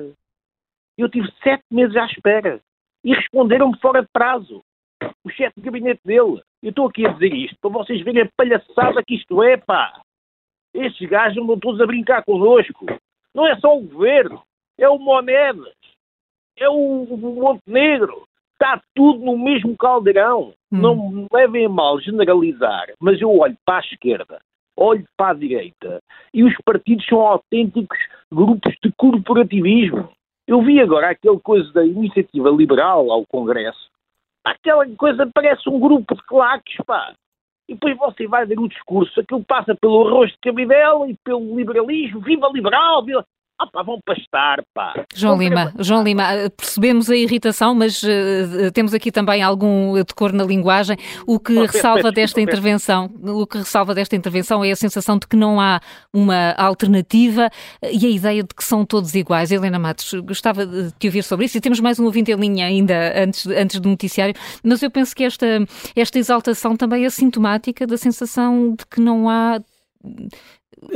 [0.97, 2.59] Eu tive sete meses à espera
[3.03, 4.63] e responderam-me fora de prazo.
[5.23, 6.41] O chefe de gabinete dele.
[6.63, 10.01] Eu estou aqui a dizer isto para vocês verem a palhaçada que isto é, pá.
[10.73, 12.87] Estes gajos andam todos a brincar connosco.
[13.35, 14.41] Não é só o governo,
[14.79, 15.75] é o Monedas,
[16.57, 18.27] é o Montenegro.
[18.53, 20.55] Está tudo no mesmo caldeirão.
[20.71, 20.81] Hum.
[20.81, 24.41] Não me levem a mal generalizar, mas eu olho para a esquerda,
[24.77, 26.01] olho para a direita
[26.33, 27.97] e os partidos são autênticos
[28.31, 30.09] grupos de corporativismo.
[30.47, 33.89] Eu vi agora aquele coisa da iniciativa liberal ao Congresso.
[34.43, 37.13] Aquela coisa parece um grupo de claques, pá.
[37.67, 41.55] E depois você vai ver o discurso, aquilo passa pelo arroz de cabidela e pelo
[41.55, 43.25] liberalismo, viva liberal, viva...
[43.57, 45.05] Ah pá, vão pastar, pá.
[45.15, 50.33] João Lima, João Lima, eh, percebemos a irritação, mas uh, temos aqui também algum decor
[50.33, 50.97] na linguagem.
[51.25, 55.25] O que oh, ressalva desta intervenção, o que ressalva desta intervenção é a sensação de
[55.25, 55.79] que não há
[56.11, 57.49] uma alternativa
[57.81, 59.51] e a ideia de que são todos iguais.
[59.51, 62.65] Helena Matos, gostava de te ouvir sobre isso e temos mais um ouvinte em linha
[62.65, 65.45] ainda antes, antes do noticiário, mas eu penso que esta,
[65.95, 69.61] esta exaltação também é sintomática da sensação de que não há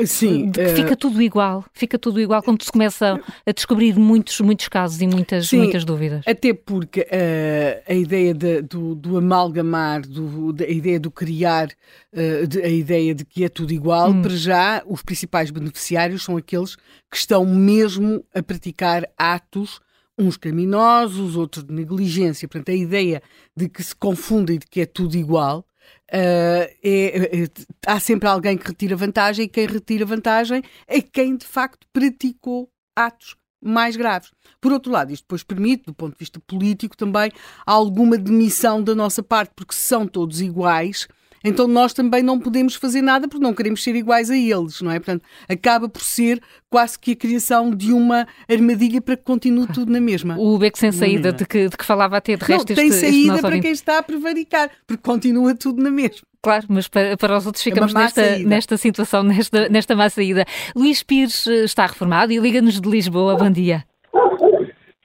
[0.05, 3.97] Sim, de que fica eh, tudo igual, fica tudo igual quando se começa a descobrir
[3.97, 6.23] muitos, muitos casos e muitas, sim, muitas dúvidas.
[6.25, 11.69] Até porque uh, a ideia de, do, do, amalgamar, do, a ideia do criar,
[12.13, 14.21] uh, de, a ideia de que é tudo igual, hum.
[14.21, 16.75] para já os principais beneficiários são aqueles
[17.09, 19.79] que estão mesmo a praticar atos
[20.17, 22.47] uns criminosos, outros de negligência.
[22.47, 23.23] Portanto, a ideia
[23.55, 25.65] de que se confunda e de que é tudo igual
[26.11, 27.47] Uh, é, é,
[27.85, 32.67] há sempre alguém que retira vantagem e quem retira vantagem é quem de facto praticou
[32.95, 34.31] atos mais graves.
[34.59, 37.31] Por outro lado, isto depois permite, do ponto de vista político, também
[37.65, 41.07] alguma demissão da nossa parte, porque se são todos iguais,
[41.43, 44.91] então nós também não podemos fazer nada porque não queremos ser iguais a eles, não
[44.91, 44.99] é?
[44.99, 49.91] Portanto, acaba por ser quase que a criação de uma armadilha para que continue tudo
[49.91, 50.37] na mesma.
[50.37, 53.41] O beco sem saída de que, de que falava até de resto não, tem saída
[53.41, 56.27] para quem está a prevaricar, porque continua tudo na mesma.
[56.41, 60.09] Claro, mas para, para os outros é ficamos é nesta, nesta situação, nesta, nesta má
[60.09, 60.45] saída.
[60.75, 63.35] Luís Pires eh, está reformado e liga-nos de Lisboa.
[63.35, 63.83] Bom dia.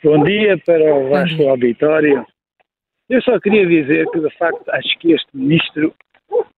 [0.05, 2.25] Bom dia para o vasto auditório.
[3.09, 5.93] Eu só queria dizer que, de facto, acho que este ministro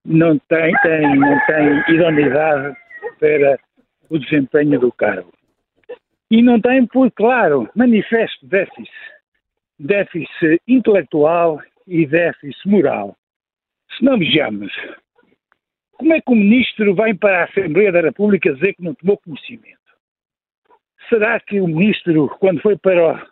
[0.04, 2.76] não tem, tem, não tem idoneidade
[3.18, 3.58] para
[4.08, 5.32] o desempenho do cargo.
[6.30, 8.90] E não tem, por claro, manifesto déficit,
[9.78, 13.16] déficit intelectual e déficit moral.
[13.96, 14.72] Se não vejamos,
[15.92, 19.18] como é que o ministro vem para a Assembleia da República dizer que não tomou
[19.18, 19.76] conhecimento?
[21.08, 23.26] Será que o ministro, quando foi para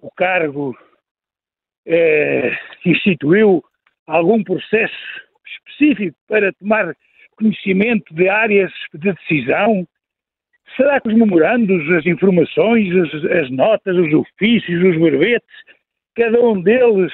[0.00, 0.76] o, cargo,
[1.84, 3.64] eh, instituiu
[4.06, 6.94] algum processo específico para tomar
[7.36, 9.86] conhecimento de áreas de decisão?
[10.76, 15.56] Será que os memorandos, as informações, as, as notas, os ofícios, os verbetes,
[16.14, 17.12] cada um deles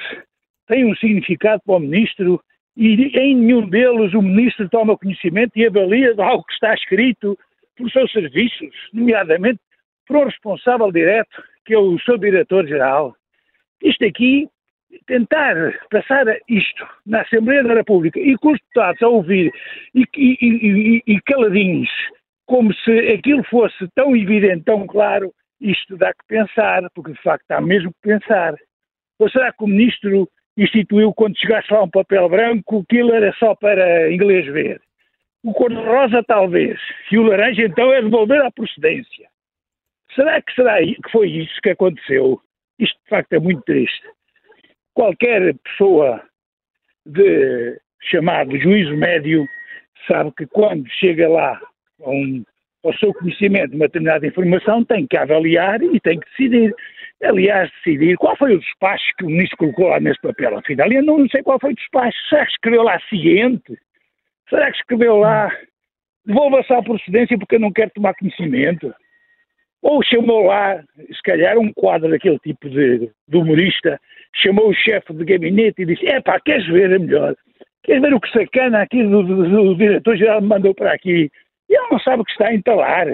[0.67, 2.41] tem um significado para o ministro
[2.75, 7.37] e em nenhum deles o ministro toma conhecimento e avalia algo que está escrito
[7.77, 9.59] por seus serviços, nomeadamente
[10.07, 13.15] por um responsável direto, que é o seu diretor-geral.
[13.81, 14.49] Isto aqui
[15.05, 15.55] tentar
[15.89, 19.51] passar isto na Assembleia da República e com os deputados a ouvir
[19.93, 21.89] e, e, e, e, caladinhos,
[22.45, 27.49] como se aquilo fosse tão evidente, tão claro, isto dá que pensar, porque de facto
[27.51, 28.55] há mesmo que pensar.
[29.19, 33.55] Ou será que o ministro instituiu quando chegasse lá um papel branco, aquilo era só
[33.55, 34.81] para inglês ver?
[35.43, 36.79] O cor-de-rosa talvez,
[37.11, 39.27] e o laranja então é devolver à procedência.
[40.15, 42.39] Será que, será que foi isso que aconteceu?
[42.79, 44.07] Isto de facto é muito triste
[44.93, 46.21] qualquer pessoa
[47.05, 49.45] de chamado juízo médio
[50.07, 51.59] sabe que quando chega lá
[52.01, 52.43] um,
[52.83, 56.75] ao seu conhecimento uma determinada informação tem que avaliar e tem que decidir.
[57.23, 60.57] Aliás, decidir qual foi o despacho que o ministro colocou lá nesse papel.
[60.57, 62.17] Afinal, eu não sei qual foi o despacho.
[62.27, 63.79] Será que escreveu lá ciente?
[64.49, 65.49] Será que escreveu lá
[66.25, 68.93] devolva-se à procedência porque eu não quero tomar conhecimento?
[69.83, 73.99] Ou chamou lá, se calhar, um quadro daquele tipo de, de humorista,
[74.33, 76.91] chamou o chefe de gabinete e disse: É pá, queres ver?
[76.91, 77.35] É melhor.
[77.83, 81.29] Queres ver o que sacana aqui do, do, do diretor-geral me mandou para aqui?
[81.69, 83.07] E ele não sabe o que está a entalar.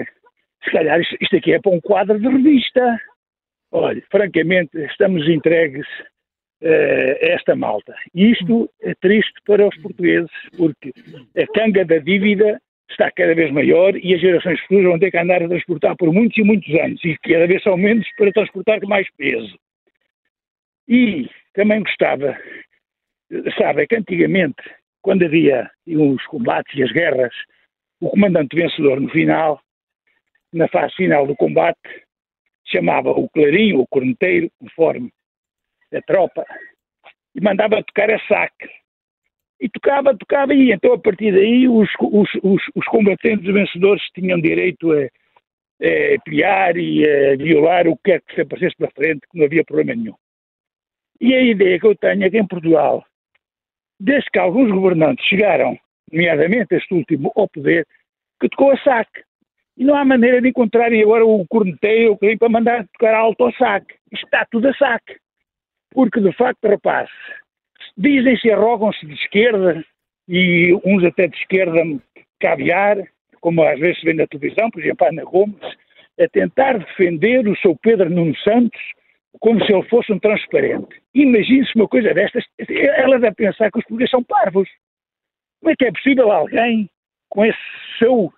[0.62, 3.00] Se calhar isto aqui é para um quadro de revista.
[3.72, 5.86] Olha, francamente, estamos entregues
[6.62, 7.96] uh, esta malta.
[8.14, 10.92] E isto é triste para os portugueses, porque
[11.36, 12.60] a canga da dívida
[12.90, 16.12] está cada vez maior e as gerações futuras vão ter que andar a transportar por
[16.12, 19.58] muitos e muitos anos e cada vez são menos para transportar mais peso.
[20.88, 22.36] E também gostava,
[23.56, 24.62] sabe, que antigamente,
[25.02, 27.32] quando havia os combates e as guerras,
[28.00, 29.60] o comandante vencedor no final,
[30.52, 31.78] na fase final do combate,
[32.64, 35.12] chamava o clarinho, o corneteiro, conforme
[35.92, 36.44] a tropa,
[37.34, 38.68] e mandava tocar a saque.
[39.60, 44.40] E tocava, tocava, e então a partir daí os, os, os, os combatentes vencedores tinham
[44.40, 49.20] direito a, a pilhar e a violar o que quer que se aparecesse para frente,
[49.30, 50.14] que não havia problema nenhum.
[51.20, 53.04] E a ideia que eu tenho é que em Portugal,
[53.98, 55.76] desde que alguns governantes chegaram,
[56.10, 57.86] nomeadamente este último, ao poder,
[58.40, 59.22] que tocou a saque.
[59.76, 63.94] E não há maneira de encontrarem agora o corneteiro para mandar tocar alto ao saque.
[64.12, 65.16] Isto está tudo a saque.
[65.90, 67.10] Porque, de facto, rapaz,
[68.00, 69.84] dizem-se, arrogam-se de esquerda,
[70.26, 71.82] e uns até de esquerda
[72.40, 72.96] caviar,
[73.40, 75.76] como às vezes se vê na televisão, por exemplo, a Ana Gomes,
[76.18, 78.80] a tentar defender o seu Pedro Nuno Santos
[79.38, 81.00] como se ele fosse um transparente.
[81.14, 82.44] Imagine-se uma coisa destas,
[82.96, 84.68] ela deve pensar que os portugueses são parvos.
[85.60, 86.88] Como é que é possível alguém
[87.28, 87.58] com esse
[87.98, 88.32] seu,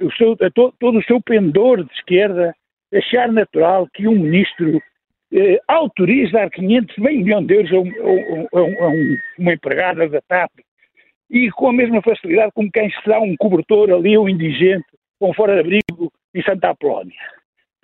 [0.00, 2.54] o seu todo, o seu pendor de esquerda
[2.94, 4.80] achar natural que um ministro
[5.32, 9.52] eh, autorize dar 500, meio milhão de euros a, um, a, um, a um, uma
[9.52, 10.50] empregada da TAP
[11.30, 14.86] e com a mesma facilidade como quem se dá um cobertor ali, um indigente,
[15.18, 17.20] com fora de abrigo em Santa Apolónia.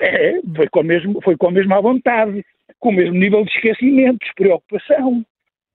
[0.01, 2.45] É, foi com, a mesmo, foi com a mesma vontade,
[2.81, 5.25] com o mesmo nível de esquecimento, despreocupação.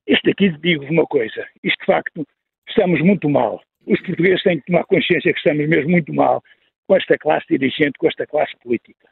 [0.07, 2.25] Isto aqui digo-vos uma coisa, isto de facto
[2.67, 3.61] estamos muito mal.
[3.85, 6.43] Os portugueses têm que tomar consciência que estamos mesmo muito mal
[6.87, 9.07] com esta classe dirigente, com esta classe política.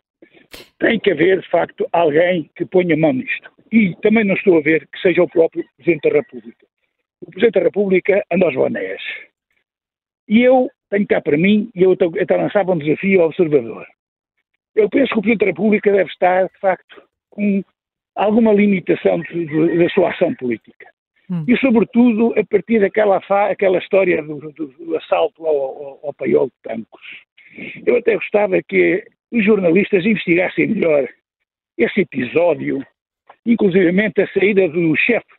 [0.80, 3.52] Tem que haver, de facto, alguém que ponha mão nisto.
[3.72, 6.66] E também não estou a ver que seja o próprio Presidente da República.
[7.22, 9.02] O Presidente da República anda aos bonés.
[10.28, 13.86] E eu tenho cá para mim, e eu até lançava um desafio ao observador.
[14.76, 17.64] Eu penso que o Presidente da República deve estar, de facto, com
[18.16, 20.88] alguma limitação de, de, da sua ação política.
[21.30, 21.44] Hum.
[21.48, 23.18] E, sobretudo, a partir daquela
[23.50, 27.02] aquela história do, do, do assalto ao, ao, ao paiol de Tancos.
[27.86, 31.08] Eu até gostava que os jornalistas investigassem melhor
[31.78, 32.86] esse episódio,
[33.46, 35.38] inclusivamente a saída do chefe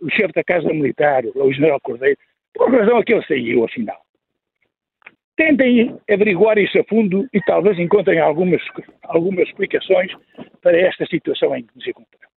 [0.00, 2.16] o chefe da Casa Militar, o general Cordeiro,
[2.54, 4.00] por razão a que ele saiu, afinal.
[5.36, 8.62] Tentem averiguar isso a fundo e talvez encontrem algumas,
[9.02, 10.12] algumas explicações
[10.62, 12.33] para esta situação em que nos encontramos.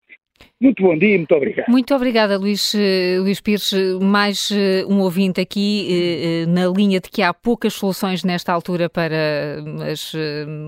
[0.59, 1.69] Muito bom dia, muito obrigado.
[1.69, 3.71] Muito obrigada, Luís, eh, Luís Pires.
[4.01, 8.89] Mais eh, um ouvinte aqui eh, na linha de que há poucas soluções nesta altura
[8.89, 10.13] para as,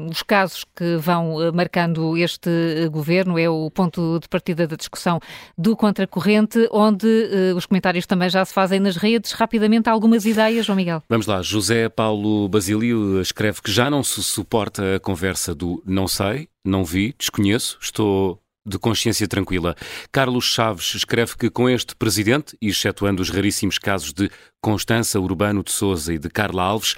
[0.08, 2.50] os casos que vão marcando este
[2.92, 3.40] governo.
[3.40, 5.20] É o ponto de partida da discussão
[5.58, 7.08] do Contracorrente, onde
[7.56, 9.32] os comentários também já se fazem nas redes.
[9.32, 11.02] Rapidamente, algumas ideias, João Miguel.
[11.10, 11.42] Vamos lá.
[11.42, 16.84] José Paulo Basílio escreve que já não se suporta a conversa do não sei, não
[16.84, 19.76] vi, desconheço, estou de consciência tranquila.
[20.12, 24.30] Carlos Chaves escreve que com este presidente, excetuando os raríssimos casos de
[24.62, 26.95] Constança Urbano de Souza e de Carla Alves,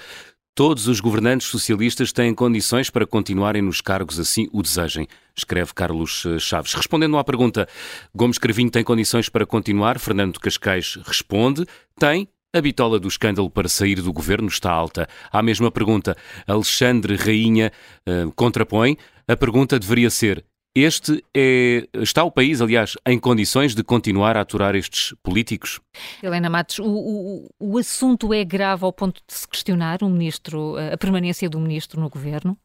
[0.54, 6.26] Todos os governantes socialistas têm condições para continuarem nos cargos assim o desejem, escreve Carlos
[6.26, 6.74] eh, Chaves.
[6.74, 7.66] Respondendo à pergunta,
[8.14, 9.98] Gomes Cravinho tem condições para continuar?
[9.98, 11.64] Fernando Cascais responde:
[11.98, 12.28] tem.
[12.54, 15.08] A bitola do escândalo para sair do governo está alta.
[15.32, 16.14] À mesma pergunta,
[16.46, 17.72] Alexandre Rainha
[18.06, 18.98] uh, contrapõe.
[19.26, 20.44] A pergunta deveria ser:
[20.74, 25.80] este é, está o país, aliás, em condições de continuar a aturar estes políticos?
[26.22, 30.76] Helena Matos, o, o, o assunto é grave ao ponto de se questionar o ministro,
[30.92, 32.56] a permanência do ministro no governo?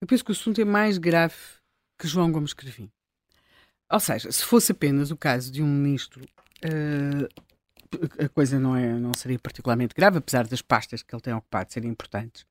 [0.00, 1.34] Eu penso que o assunto é mais grave
[1.98, 2.90] que João Gomes Cravinho.
[3.90, 6.22] Ou seja, se fosse apenas o caso de um ministro,
[6.64, 11.34] uh, a coisa não, é, não seria particularmente grave, apesar das pastas que ele tem
[11.34, 12.44] ocupado serem importantes.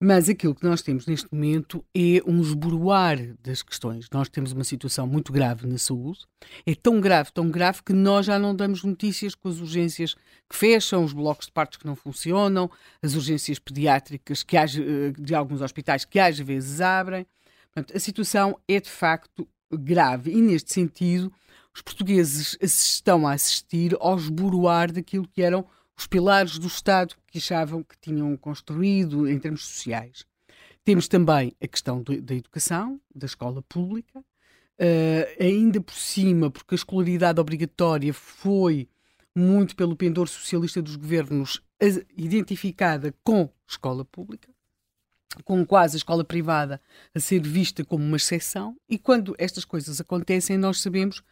[0.00, 4.08] Mas aquilo que nós temos neste momento é um esboroar das questões.
[4.12, 6.20] Nós temos uma situação muito grave na saúde.
[6.64, 10.14] É tão grave, tão grave, que nós já não damos notícias com as urgências
[10.48, 12.70] que fecham, os blocos de partos que não funcionam,
[13.02, 14.68] as urgências pediátricas que eh,
[15.18, 17.26] de alguns hospitais que às vezes abrem.
[17.74, 21.32] Portanto, a situação é de facto grave e, neste sentido,
[21.74, 25.66] os portugueses estão a assistir ao esboroar daquilo que eram
[25.98, 30.24] os pilares do Estado que achavam que tinham construído em termos sociais.
[30.84, 36.74] Temos também a questão de, da educação, da escola pública, uh, ainda por cima, porque
[36.74, 38.88] a escolaridade obrigatória foi
[39.34, 41.60] muito pelo pendor socialista dos governos,
[42.16, 44.48] identificada com escola pública,
[45.44, 46.80] com quase a escola privada
[47.14, 51.22] a ser vista como uma exceção, e quando estas coisas acontecem, nós sabemos,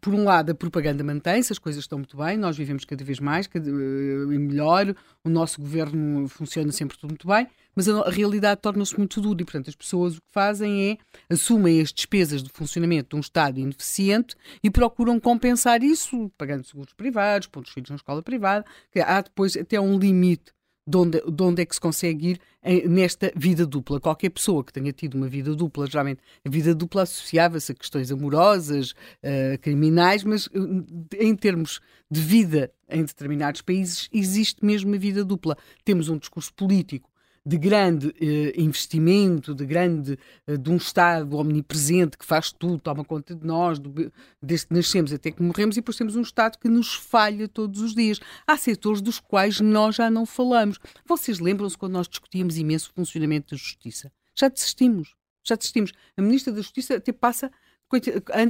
[0.00, 3.20] por um lado, a propaganda mantém-se, as coisas estão muito bem, nós vivemos cada vez
[3.20, 4.94] mais cada, e melhor,
[5.24, 9.42] o nosso governo funciona sempre tudo muito bem, mas a, a realidade torna-se muito dura
[9.42, 10.98] e, portanto, as pessoas o que fazem é
[11.32, 16.92] assumem as despesas de funcionamento de um Estado ineficiente e procuram compensar isso pagando seguros
[16.94, 18.64] privados, pontos filhos na escola privada,
[19.04, 20.52] há depois até um limite
[20.86, 24.00] de onde, de onde é que se consegue ir em, nesta vida dupla.
[24.00, 28.10] Qualquer pessoa que tenha tido uma vida dupla, geralmente a vida dupla associava-se a questões
[28.10, 30.84] amorosas, uh, criminais, mas uh,
[31.18, 31.80] em termos
[32.10, 35.56] de vida em determinados países existe mesmo uma vida dupla.
[35.84, 37.11] Temos um discurso político
[37.44, 43.04] de grande eh, investimento, de grande eh, de um Estado omnipresente que faz tudo, toma
[43.04, 46.56] conta de nós, do, desde que nascemos até que morremos, e depois temos um Estado
[46.58, 48.20] que nos falha todos os dias.
[48.46, 50.78] Há setores dos quais nós já não falamos.
[51.04, 54.12] Vocês lembram-se quando nós discutíamos imenso o funcionamento da justiça?
[54.36, 55.16] Já desistimos.
[55.42, 55.92] Já desistimos.
[56.16, 57.50] A Ministra da Justiça até passa.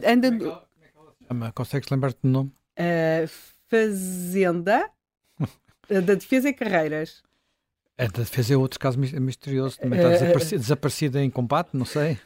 [0.05, 0.31] Anda.
[0.31, 1.53] Como é que ela, como é?
[1.53, 2.53] Consegues lembrar-te do nome?
[2.79, 3.29] Uh,
[3.69, 4.91] fazenda
[5.89, 7.23] da Defesa e Carreiras.
[8.03, 12.19] A da defesa é outro caso misterioso, também está desaparecida, desaparecida em combate, não sei.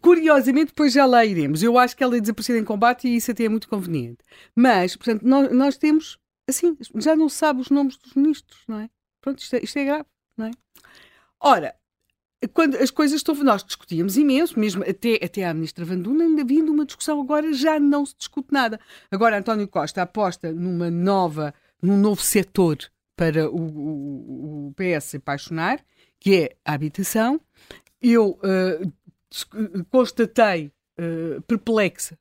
[0.00, 1.62] Curiosamente, depois já lá iremos.
[1.62, 4.18] Eu acho que ela é desaparecida em combate e isso até é muito conveniente.
[4.56, 6.18] Mas, portanto, nós, nós temos,
[6.48, 8.90] assim, já não sabe os nomes dos ministros, não é?
[9.20, 10.06] Pronto, isto é, isto é grave,
[10.36, 10.50] não é?
[11.38, 11.74] Ora,
[12.52, 13.34] quando as coisas estão.
[13.36, 17.78] Nós discutíamos imenso, mesmo até, até a ministra Vanduna, ainda vindo uma discussão, agora já
[17.78, 18.80] não se discute nada.
[19.10, 22.78] Agora António Costa aposta numa nova, num novo setor
[23.20, 25.84] para o, o, o PS se apaixonar,
[26.18, 27.38] que é a habitação.
[28.00, 32.18] Eu uh, constatei uh, perplexa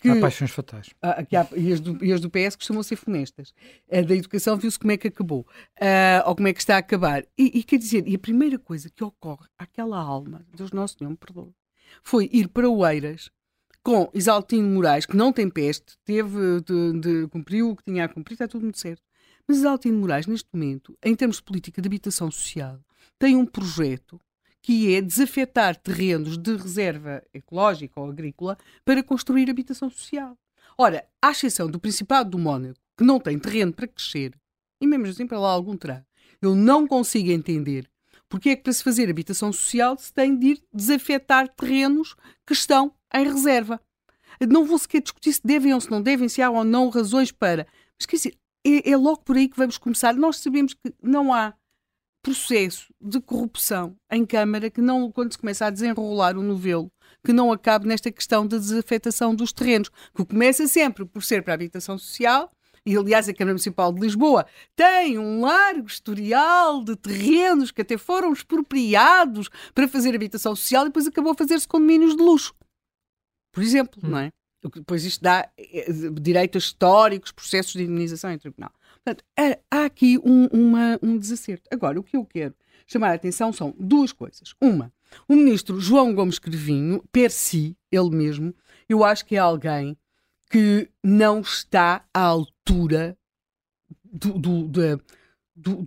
[0.00, 0.86] que, há paixões fatais.
[1.04, 3.52] Uh, que há, e, as do, e as do PS costumam ser funestas.
[3.92, 5.40] A da educação viu-se como é que acabou,
[5.80, 7.22] uh, ou como é que está a acabar.
[7.36, 11.10] E, e, quer dizer, e a primeira coisa que ocorre àquela alma, Deus Nosso Senhor
[11.10, 11.52] me perdoe,
[12.02, 13.30] foi ir para Oeiras
[13.82, 18.08] com Isaltino Moraes, que não tem peste, teve, de, de, cumpriu o que tinha a
[18.08, 19.02] cumprir, está tudo muito certo.
[19.48, 22.80] Mas Altino Moraes, neste momento, em termos de política de habitação social,
[23.18, 24.20] tem um projeto
[24.60, 30.36] que é desafetar terrenos de reserva ecológica ou agrícola para construir habitação social.
[30.76, 34.34] Ora, à exceção do Principado do Mónaco, que não tem terreno para crescer,
[34.80, 36.04] e mesmo assim para lá algum terá,
[36.42, 37.88] eu não consigo entender
[38.28, 42.16] porque é que para se fazer habitação social se tem de ir desafetar terrenos
[42.46, 43.80] que estão em reserva.
[44.48, 47.32] Não vou sequer discutir se devem ou se não devem, se há ou não razões
[47.32, 47.66] para.
[47.98, 50.14] Mas quer dizer, é, é logo por aí que vamos começar.
[50.14, 51.54] Nós sabemos que não há
[52.22, 56.90] processo de corrupção em Câmara que não, quando se começa a desenrolar o novelo,
[57.24, 61.52] que não acabe nesta questão da desafetação dos terrenos, que começa sempre por ser para
[61.52, 62.50] a habitação social,
[62.84, 67.98] e aliás a Câmara Municipal de Lisboa tem um largo historial de terrenos que até
[67.98, 72.54] foram expropriados para fazer habitação social e depois acabou a fazer-se condomínios de luxo.
[73.52, 74.10] Por exemplo, hum.
[74.10, 74.30] não é?
[74.62, 75.86] Depois isto dá eh,
[76.20, 78.72] direitos históricos, processos de indemnização em tribunal.
[79.04, 79.24] Portanto,
[79.70, 81.68] há aqui um, uma, um desacerto.
[81.70, 82.54] Agora, o que eu quero
[82.86, 84.54] chamar a atenção são duas coisas.
[84.60, 84.92] Uma,
[85.28, 88.54] o ministro João Gomes Crevinho, per si, ele mesmo,
[88.88, 89.96] eu acho que é alguém
[90.50, 93.16] que não está à altura
[94.04, 95.02] do, do, do,
[95.54, 95.86] do,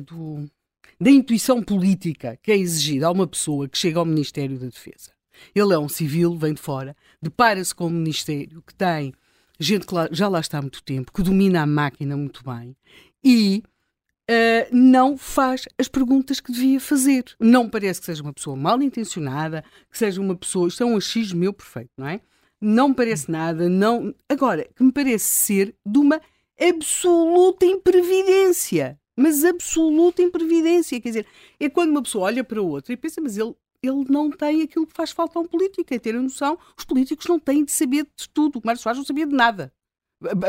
[0.00, 0.50] do
[1.00, 5.13] da intuição política que é exigida a uma pessoa que chega ao Ministério da Defesa.
[5.54, 9.12] Ele é um civil, vem de fora, depara-se com um Ministério que tem
[9.58, 12.76] gente que já lá está há muito tempo, que domina a máquina muito bem
[13.22, 13.62] e
[14.30, 17.24] uh, não faz as perguntas que devia fazer.
[17.40, 20.68] Não parece que seja uma pessoa mal intencionada, que seja uma pessoa.
[20.68, 22.20] Isto é um achismo meu perfeito, não é?
[22.60, 24.14] Não me parece nada, não.
[24.28, 26.20] Agora, que me parece ser de uma
[26.60, 28.98] absoluta imprevidência.
[29.16, 31.00] Mas absoluta imprevidência.
[31.00, 31.26] Quer dizer,
[31.60, 33.54] é quando uma pessoa olha para outra e pensa, mas ele
[33.86, 36.58] ele não tem aquilo que faz falta a um político, é ter a noção.
[36.76, 38.58] Os políticos não têm de saber de tudo.
[38.58, 39.72] O Mário Soares não sabia de nada.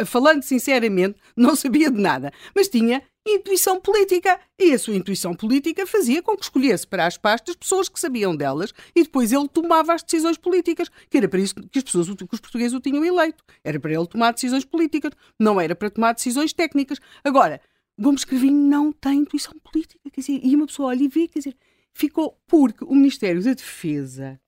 [0.06, 2.32] Falando sinceramente, não sabia de nada.
[2.56, 4.40] Mas tinha intuição política.
[4.60, 8.36] E a sua intuição política fazia com que escolhesse para as pastas pessoas que sabiam
[8.36, 10.90] delas e depois ele tomava as decisões políticas.
[11.10, 13.44] Que era para isso que as pessoas, que os portugueses o tinham eleito.
[13.64, 15.12] Era para ele tomar decisões políticas.
[15.40, 17.00] Não era para tomar decisões técnicas.
[17.24, 17.60] Agora,
[17.98, 20.00] Gomes Cravinho não tem intuição política.
[20.12, 21.56] Quer dizer, e uma pessoa olha e vê, quer dizer,
[21.96, 24.40] ficou porque o Ministério da Defesa.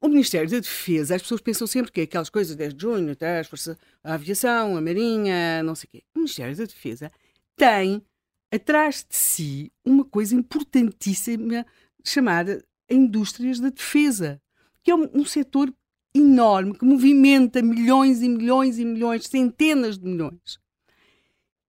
[0.00, 3.38] O Ministério da Defesa, as pessoas pensam sempre que aquelas coisas, 10 de junho, até
[3.38, 6.04] as forças, a aviação, a marinha, não sei o quê.
[6.14, 7.12] O Ministério da Defesa
[7.54, 8.02] tem
[8.50, 11.66] atrás de si uma coisa importantíssima
[12.04, 14.40] chamada indústrias da defesa,
[14.82, 15.72] que é um, um setor
[16.14, 20.58] enorme que movimenta milhões e milhões e milhões, centenas de milhões,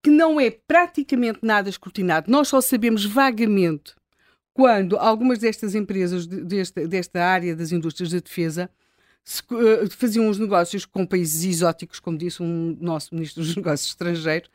[0.02, 2.32] que não é praticamente nada escrutinado.
[2.32, 3.96] Nós só sabemos vagamente
[4.58, 8.68] quando algumas destas empresas desta, desta área das indústrias da defesa
[9.24, 13.90] se, uh, faziam os negócios com países exóticos, como disse um nosso ministro dos Negócios
[13.90, 14.50] Estrangeiros,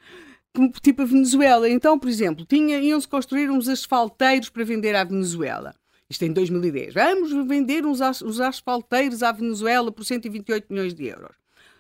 [0.82, 1.68] tipo a Venezuela.
[1.68, 5.72] Então, por exemplo, tinha, iam-se construir uns asfalteiros para vender à Venezuela.
[6.11, 6.94] Isto em 2010.
[6.94, 11.36] Vamos vender uns, os asfalteiros à Venezuela por 128 milhões de euros.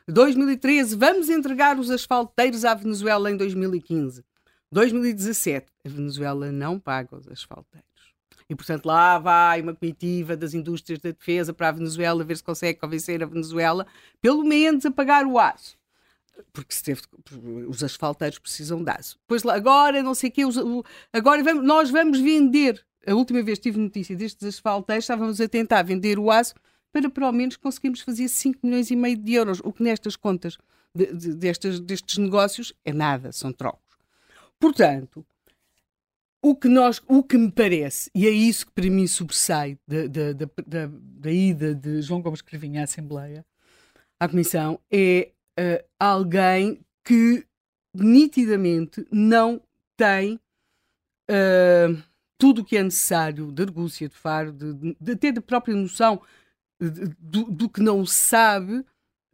[0.06, 4.24] 2013, vamos entregar os asfalteiros à Venezuela em 2015.
[4.70, 7.91] 2017, a Venezuela não paga os asfalteiros.
[8.48, 12.44] E, portanto, lá vai uma comitiva das indústrias da defesa para a Venezuela ver se
[12.44, 13.86] consegue convencer a Venezuela,
[14.20, 15.76] pelo menos, a pagar o aço
[16.52, 17.02] porque teve,
[17.68, 19.18] os asfalteiros precisam de aço.
[19.26, 20.42] Pois lá, agora, não sei o quê,
[21.12, 22.84] agora vamos, nós vamos vender.
[23.06, 26.54] A última vez tive notícia destes asfalteiros, estávamos a tentar vender o aço
[26.92, 30.58] para pelo menos conseguirmos fazer 5 milhões e meio de euros, o que nestas contas
[30.94, 33.96] de, de, destes, destes negócios é nada, são trocos.
[34.60, 35.24] Portanto,
[36.42, 40.06] o que, nós, o que me parece, e é isso que para mim sobressai da,
[40.08, 40.32] da,
[40.66, 43.46] da, da ida de João Gomes Cravinho à Assembleia,
[44.18, 47.46] à Comissão, é uh, alguém que
[47.94, 49.62] nitidamente não
[49.96, 50.34] tem
[51.30, 52.02] uh,
[52.36, 56.20] tudo o que é necessário de argúcia, de faro, de, de ter a própria noção
[56.80, 58.84] de, do, do que não sabe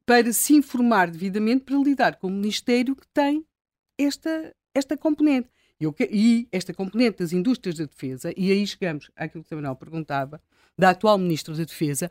[0.05, 3.47] para se informar devidamente para lidar com o Ministério que tem
[3.99, 5.49] esta, esta componente.
[5.81, 9.77] Eu, e esta componente das indústrias da defesa, e aí chegamos àquilo que o Manuel
[9.77, 10.41] perguntava,
[10.77, 12.11] da atual Ministra da Defesa,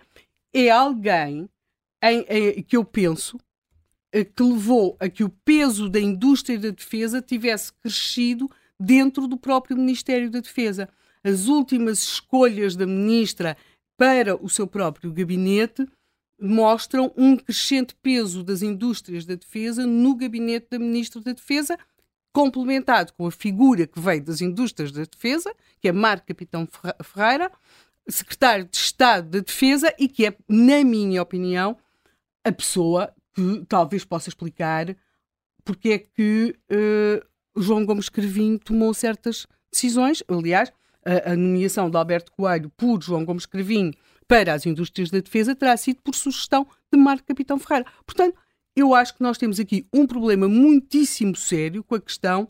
[0.53, 1.49] é alguém
[2.01, 3.37] em, em, que eu penso
[4.11, 8.49] eh, que levou a que o peso da indústria da defesa tivesse crescido
[8.79, 10.89] dentro do próprio Ministério da Defesa.
[11.23, 13.57] As últimas escolhas da ministra
[13.97, 15.87] para o seu próprio gabinete
[16.39, 21.77] mostram um crescente peso das indústrias da defesa no gabinete da ministra da Defesa,
[22.37, 26.67] complementado com a figura que veio das indústrias da defesa, que é Marco Capitão
[27.03, 27.51] Ferreira,
[28.07, 31.75] secretário de Estado da Defesa e que é, na minha opinião,
[32.43, 34.95] a pessoa que talvez possa explicar
[35.65, 40.21] porque é que uh, João Gomes Cravinho tomou certas decisões.
[40.27, 40.71] Aliás,
[41.03, 43.95] a, a, nomeação de Alberto Coelho por João Gomes Cravinho
[44.27, 47.89] para as indústrias da defesa terá sido por sugestão de Marco Capitão Ferreira.
[48.05, 48.37] Portanto,
[48.77, 52.47] eu acho que nós temos aqui um problema muitíssimo sério com a questão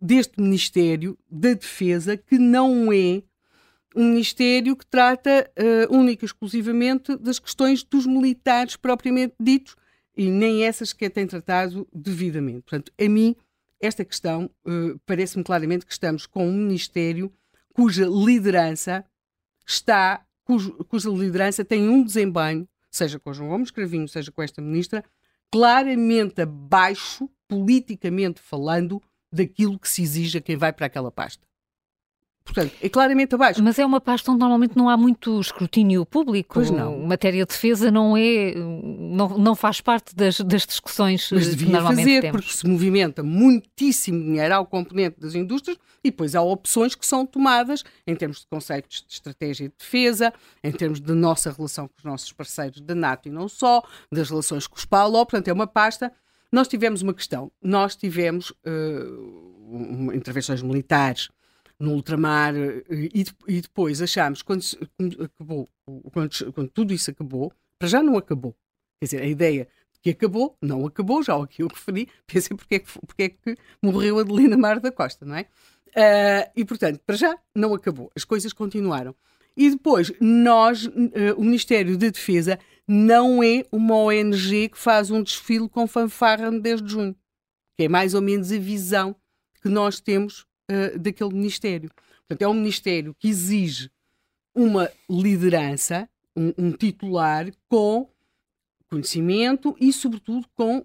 [0.00, 3.22] deste Ministério da Defesa, que não é
[3.94, 9.76] um Ministério que trata uh, única e exclusivamente das questões dos militares propriamente ditos,
[10.16, 12.62] e nem essas que tem tratado devidamente.
[12.62, 13.36] Portanto, a mim,
[13.80, 17.32] esta questão uh, parece-me claramente que estamos com um Ministério
[17.72, 19.04] cuja liderança
[19.64, 24.60] está, cujo, cuja liderança tem um desempenho, seja com João Gomes Cravinho, seja com esta
[24.60, 25.04] Ministra,
[25.50, 31.47] claramente abaixo, politicamente falando, daquilo que se exige a quem vai para aquela pasta.
[32.48, 33.62] Portanto, é claramente abaixo.
[33.62, 36.54] Mas é uma pasta onde normalmente não há muito escrutínio público.
[36.54, 36.98] Pois não.
[37.00, 41.72] Matéria de defesa não é, não, não faz parte das, das discussões Mas devia que
[41.72, 42.40] normalmente fazer, temos.
[42.40, 47.26] porque se movimenta muitíssimo dinheiro ao componente das indústrias e depois há opções que são
[47.26, 50.32] tomadas em termos de conceitos de estratégia de defesa,
[50.64, 54.30] em termos de nossa relação com os nossos parceiros da NATO e não só, das
[54.30, 56.10] relações com os PALO, portanto é uma pasta.
[56.50, 61.28] Nós tivemos uma questão, nós tivemos uh, intervenções militares
[61.80, 64.64] no ultramar eh, e, e depois achámos, quando,
[65.22, 65.68] acabou,
[66.12, 68.54] quando, quando tudo isso acabou, para já não acabou.
[69.00, 69.68] Quer dizer, a ideia
[70.02, 73.56] que acabou, não acabou, já aqui eu referi, pensei porque é, que, porque é que
[73.82, 75.46] morreu Adelina Mar da Costa, não é?
[75.88, 79.14] Uh, e portanto, para já não acabou, as coisas continuaram.
[79.56, 85.22] E depois, nós, uh, o Ministério da Defesa, não é uma ONG que faz um
[85.22, 87.16] desfile com fanfarra no 10 de junho,
[87.76, 89.16] que é mais ou menos a visão
[89.60, 91.90] que nós temos uh, daquele Ministério.
[92.26, 93.90] Portanto, é um Ministério que exige
[94.54, 98.10] uma liderança, um, um titular com
[98.88, 100.84] conhecimento e, sobretudo, com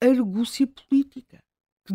[0.00, 1.42] argúcia política.
[1.84, 1.94] Que,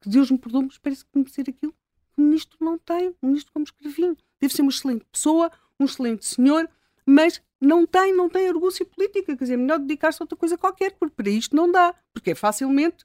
[0.00, 3.14] que Deus me perdoe, mas parece ser aquilo que o ministro não tem.
[3.20, 6.68] O ministro, como escrevi, deve ser uma excelente pessoa, um excelente senhor,
[7.04, 9.36] mas não tem, não tem argúcia política.
[9.36, 12.30] Quer dizer, é melhor dedicar-se a outra coisa qualquer, porque para isto não dá, porque
[12.30, 13.04] é facilmente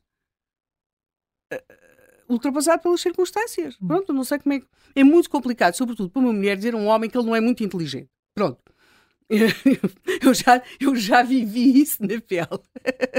[2.30, 3.76] ultrapassado pelas circunstâncias.
[3.82, 3.88] Hum.
[3.88, 4.68] Pronto, não sei como é que.
[4.96, 7.42] É muito complicado, sobretudo para uma mulher, dizer a um homem que ele não é
[7.42, 8.10] muito inteligente.
[8.34, 8.60] Pronto.
[10.22, 12.48] Eu já, eu já vivi isso na pele.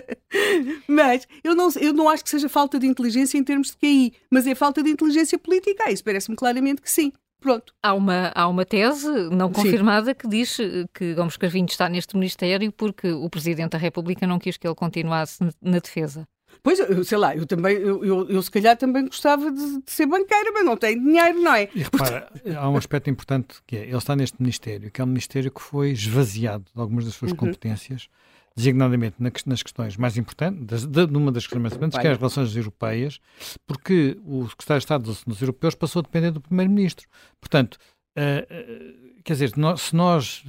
[0.87, 4.13] Mas eu não, eu não acho que seja falta de inteligência em termos de QI,
[4.31, 5.91] mas é falta de inteligência política.
[5.91, 7.13] Isso parece-me claramente que sim.
[7.41, 7.73] Pronto.
[7.83, 10.15] Há uma, há uma tese não confirmada Sim.
[10.15, 10.59] que diz
[10.93, 14.75] que Gomes Carvinho está neste Ministério porque o Presidente da República não quis que ele
[14.75, 16.29] continuasse na defesa.
[16.63, 19.91] Pois, eu, sei lá, eu também, eu, eu, eu, se calhar também gostava de, de
[19.91, 21.69] ser banqueira, mas não tenho dinheiro, não é?
[21.75, 25.07] E repara, há um aspecto importante que é, ele está neste Ministério, que é um
[25.07, 27.37] Ministério que foi esvaziado de algumas das suas uhum.
[27.37, 28.09] competências,
[28.55, 32.19] designadamente nas questões mais importantes, de, de uma das questões mais importantes, que é as
[32.19, 33.21] relações europeias,
[33.67, 37.07] porque o secretário de Estado dos Assuntos Europeus passou a depender do Primeiro-Ministro.
[37.41, 37.79] Portanto,
[38.19, 40.45] uh, uh, quer dizer, nós, se nós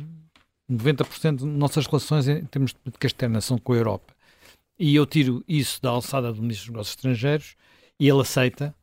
[0.69, 4.13] 90% de nossas relações em termos de política externa são com a Europa
[4.81, 7.55] e eu tiro isso da alçada do Ministro dos Negócios Estrangeiros
[7.99, 8.73] e ele aceita.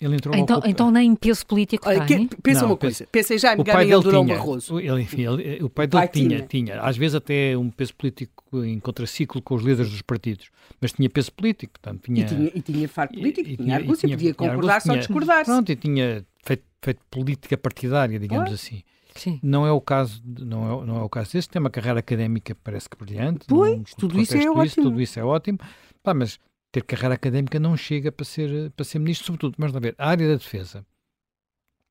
[0.00, 2.26] Ele entrou então, então nem peso político Olha, tem?
[2.26, 4.80] Que, pensa não, uma coisa, pensa já em Miguel Durão Barroso.
[4.80, 8.64] Ele, enfim, ele, o pai dele tinha, tinha, tinha, às vezes até um peso político
[8.64, 10.48] em contraciclo com os líderes dos partidos,
[10.80, 12.24] mas tinha peso político, portanto tinha...
[12.24, 15.50] E tinha, e tinha faro político, e, tinha argúcia, podia concordar ou discordar-se.
[15.50, 18.82] Pronto, e tinha feito, feito política partidária, digamos assim.
[19.16, 19.38] Sim.
[19.42, 21.48] Não é o caso, não é, não é o caso desse.
[21.48, 23.46] Tem uma carreira académica parece que brilhante.
[23.46, 24.84] Pois, tudo isso é isso, ótimo.
[24.84, 25.58] Tudo isso é ótimo.
[26.02, 26.38] Pá, mas
[26.72, 29.54] ter carreira académica não chega para ser, para ser ministro, sobretudo.
[29.58, 30.84] Mas, a ver, a área da defesa,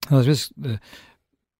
[0.09, 0.79] às vezes, eh,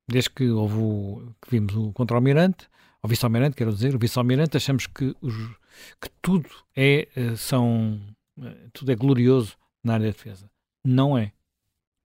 [0.08, 2.68] desde que houve o, que vimos o contra-almirante,
[3.02, 5.34] o vice-almirante, quero dizer, o vice-almirante, achamos que, os,
[6.02, 8.02] que tudo é, eh, são,
[8.42, 10.50] eh, tudo é glorioso na área da defesa.
[10.84, 11.32] Não é.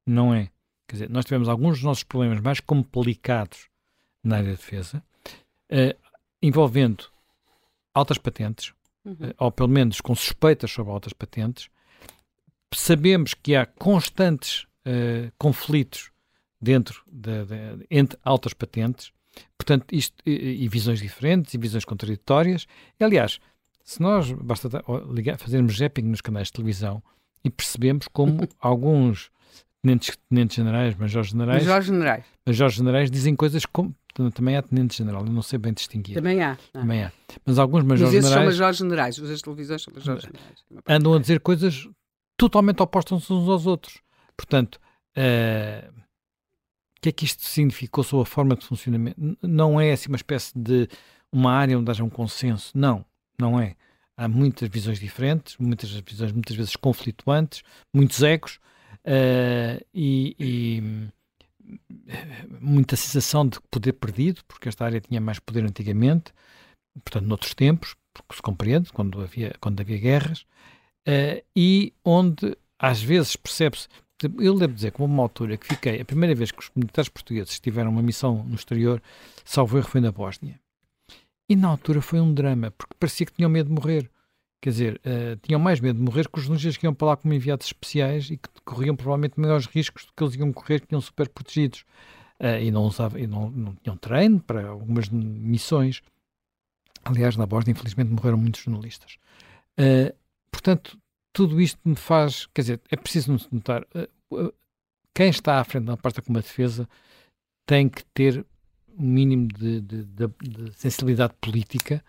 [0.07, 0.51] Não é.
[0.89, 3.69] Quer dizer, nós tivemos alguns dos nossos problemas mais complicados
[4.25, 5.05] na área de defesa,
[5.71, 5.97] uh,
[6.43, 7.05] envolvendo
[7.93, 8.73] altas patentes,
[9.05, 9.13] uhum.
[9.13, 11.69] uh, ou pelo menos com suspeitas sobre altas patentes.
[12.75, 16.11] Sabemos que há constantes uh, conflitos
[16.59, 19.13] dentro de, de, entre altas patentes,
[19.59, 22.67] portanto, isto, e, e, visões diferentes e visões contraditórias.
[22.99, 23.39] E, aliás,
[23.85, 24.69] se nós basta
[25.13, 27.03] ligar, fazermos zapping nos canais de televisão
[27.45, 29.31] e percebemos como alguns
[29.89, 31.63] tenentes, tenentes generais, majores generais.
[31.63, 32.25] Majores generais.
[32.47, 33.95] Majores generais dizem coisas como.
[34.35, 36.17] Também há tenente general, eu não sei bem distinguir.
[36.17, 36.59] Também há.
[36.75, 36.81] Não.
[36.81, 37.13] Também há.
[37.47, 38.35] Mas alguns majores Mas generais.
[38.35, 40.65] são majores generais, as televisões são majores generais.
[40.89, 41.89] Andam a dizer coisas
[42.37, 44.01] totalmente opostas uns aos outros.
[44.37, 44.81] Portanto,
[45.17, 49.21] uh, o que é que isto significou sobre a forma de funcionamento?
[49.41, 50.89] Não é assim uma espécie de
[51.31, 52.77] uma área onde haja um consenso.
[52.77, 53.05] Não,
[53.39, 53.77] não é.
[54.17, 57.63] Há muitas visões diferentes, muitas visões muitas vezes conflituantes,
[57.95, 58.59] muitos egos,
[59.05, 60.83] uh, e, e,
[62.61, 66.33] muita sensação de poder perdido, porque esta área tinha mais poder antigamente,
[67.05, 70.41] portanto, noutros tempos, porque se compreende, quando havia, quando havia guerras,
[71.07, 73.89] uh, e onde às vezes percebe-se.
[74.41, 77.61] Eu devo dizer que uma altura que fiquei, a primeira vez que os militares portugueses
[77.61, 79.01] tiveram uma missão no exterior,
[79.45, 80.59] salvo erro, foi na Bósnia.
[81.49, 84.11] E na altura foi um drama, porque parecia que tinham medo de morrer.
[84.61, 87.17] Quer dizer, uh, tinham mais medo de morrer que os jornalistas que iam para lá
[87.17, 90.95] como enviados especiais e que corriam provavelmente maiores riscos do que eles iam correr, que
[90.95, 91.85] iam super protegidos.
[92.41, 96.03] Uh, e não, e não, não tinham treino para algumas missões.
[97.05, 99.17] Aliás, na Bósnia, infelizmente, morreram muitos jornalistas.
[99.79, 100.15] Uh,
[100.51, 100.99] portanto,
[101.33, 102.47] tudo isto me faz.
[102.53, 103.87] Quer dizer, é preciso notar.
[105.15, 106.89] quem está à frente da parte como a defesa
[107.65, 108.45] tem que ter
[108.99, 112.05] um mínimo de, de, de, de sensibilidade política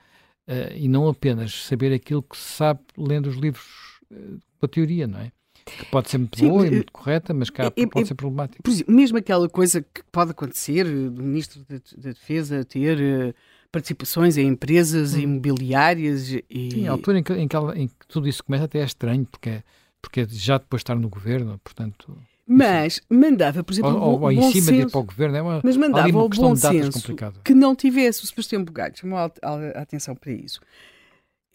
[0.49, 3.65] uh, e não apenas saber aquilo que se sabe lendo os livros
[4.11, 5.31] uh, com a teoria, não é?
[5.65, 8.15] Que pode ser muito Sim, boa e muito correta, mas cá é, pode é, ser
[8.15, 8.63] problemática.
[8.63, 12.97] Por exemplo, mesmo aquela coisa que pode acontecer do Ministro da de, de Defesa ter
[12.97, 13.35] uh,
[13.71, 15.19] participações em empresas hum.
[15.19, 16.71] imobiliárias e...
[16.71, 19.27] Sim, a altura em que, em, que em que, tudo isso começa até é estranho,
[19.27, 19.63] porque,
[20.01, 22.17] porque já depois de estar no governo, portanto...
[22.51, 25.41] Mas mandava, por exemplo, ou, ou em cima senso, de ir para o governo, é
[25.43, 29.81] uma, mas mandava o bom senso que não tivesse o Sebastião Bugalho, chamou a, a,
[29.81, 30.59] atenção para isso.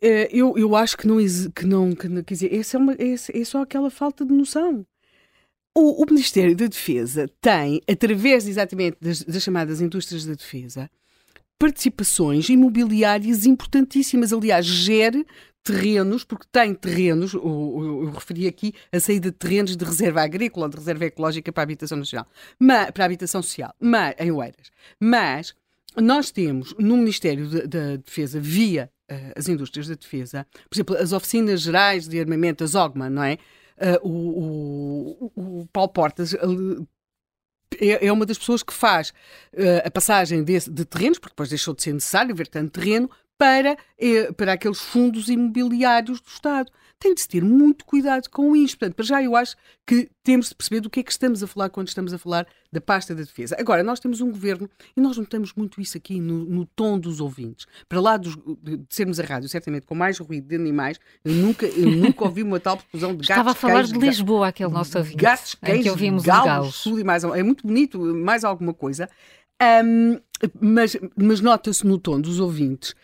[0.01, 1.17] Eh, eu, eu acho que não,
[1.51, 4.87] que não, que, quer dizer, essa é, uma, é, é só aquela falta de noção.
[5.77, 10.89] O, o, Ministério da Defesa tem, através exatamente das, das chamadas indústrias da defesa,
[11.59, 14.33] participações imobiliárias importantíssimas.
[14.33, 15.27] Aliás, gere
[15.65, 20.23] terrenos, porque tem terrenos, eu, eu, eu, referi aqui a saída de terrenos de reserva
[20.23, 24.31] agrícola, de reserva ecológica para a habitação nacional, mas, para a habitação social, mas, em
[24.31, 24.71] Oeiras.
[25.01, 25.55] Mas
[25.97, 31.12] nós temos no Ministério da Defesa, via uh, as indústrias da defesa, por exemplo, as
[31.12, 33.39] oficinas gerais de armamento, as OGMA, não é?
[33.77, 36.35] Uh, o, o, o Paulo Portas
[37.81, 39.11] é, é uma das pessoas que faz
[39.53, 43.11] uh, a passagem desse, de terrenos, porque depois deixou de ser necessário ver tanto terreno,
[43.37, 46.70] para, eh, para aqueles fundos imobiliários do Estado.
[46.97, 48.78] tem de se ter muito cuidado com isto.
[48.78, 49.57] Portanto, para já eu acho
[49.87, 52.47] que temos de perceber do que é que estamos a falar quando estamos a falar
[52.72, 53.55] da pasta da defesa.
[53.59, 57.20] Agora, nós temos um governo, e nós notamos muito isso aqui no, no tom dos
[57.20, 57.66] ouvintes.
[57.89, 61.66] Para lá dos, de sermos a rádio, certamente com mais ruído de animais, eu nunca,
[61.66, 64.70] eu nunca ouvi uma tal profusão de gatos, Estava a falar queijos, de Lisboa, aquele
[64.70, 65.16] nosso ouvinte.
[65.16, 66.74] Gatos, queijos, que ouvimos galos, galos.
[66.74, 69.11] sul e mais, é muito bonito, mais alguma coisa.
[69.85, 70.18] Um,
[70.61, 72.95] mas mas nota-se no tom dos ouvintes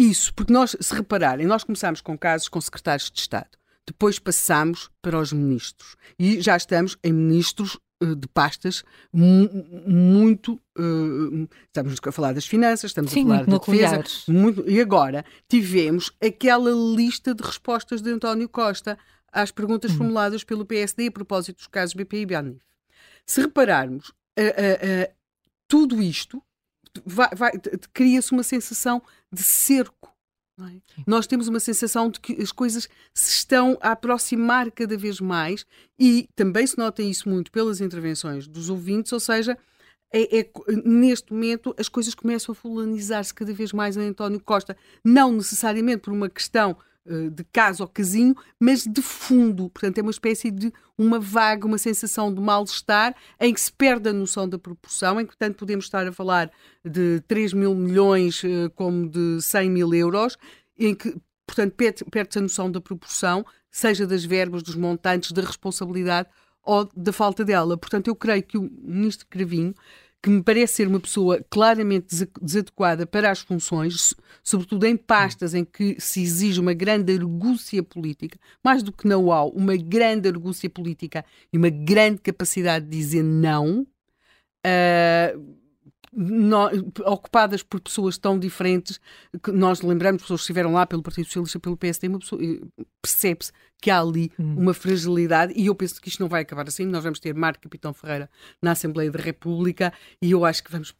[0.00, 3.50] isso, porque nós, se repararem, nós começámos com casos com secretários de Estado,
[3.86, 10.54] depois passámos para os ministros e já estamos em ministros uh, de pastas muito.
[10.78, 14.04] Uh, estamos a falar das finanças, estamos Sim, a falar da defesa.
[14.28, 18.98] Muito, e agora tivemos aquela lista de respostas de António Costa
[19.32, 19.96] às perguntas hum.
[19.96, 22.60] formuladas pelo PSD a propósito dos casos BPI e BANIF.
[23.26, 25.12] Se repararmos, uh,
[25.68, 26.42] tudo isto
[27.92, 30.14] cria-se uma sensação de cerco.
[30.60, 31.02] É?
[31.06, 35.64] Nós temos uma sensação de que as coisas se estão a aproximar cada vez mais
[35.98, 39.56] e também se nota isso muito pelas intervenções dos ouvintes, ou seja,
[40.12, 40.50] é, é,
[40.84, 46.02] neste momento as coisas começam a fulanizar-se cada vez mais a António Costa, não necessariamente
[46.02, 46.76] por uma questão
[47.30, 49.68] de caso ao casinho, mas de fundo.
[49.70, 54.08] Portanto, é uma espécie de uma vaga, uma sensação de mal-estar em que se perde
[54.08, 56.50] a noção da proporção, em que, portanto, podemos estar a falar
[56.84, 60.36] de 3 mil milhões eh, como de 100 mil euros,
[60.78, 61.74] em que, portanto,
[62.10, 66.28] perde-se a noção da proporção, seja das verbas, dos montantes, da responsabilidade
[66.62, 67.76] ou da falta dela.
[67.76, 69.74] Portanto, eu creio que o ministro Cravinho
[70.22, 75.64] que me parece ser uma pessoa claramente desadequada para as funções, sobretudo em pastas em
[75.64, 81.24] que se exige uma grande argúcia política, mais do que know-how, uma grande argúcia política
[81.52, 83.86] e uma grande capacidade de dizer não.
[84.66, 85.59] Uh,
[87.04, 89.00] ocupadas por pessoas tão diferentes
[89.42, 92.08] que nós lembramos, pessoas que estiveram lá pelo Partido Socialista, pelo PSD,
[93.00, 94.56] percebe-se que há ali hum.
[94.58, 96.84] uma fragilidade e eu penso que isto não vai acabar assim.
[96.84, 98.28] Nós vamos ter Marco Capitão Ferreira
[98.60, 100.92] na Assembleia da República e eu acho que vamos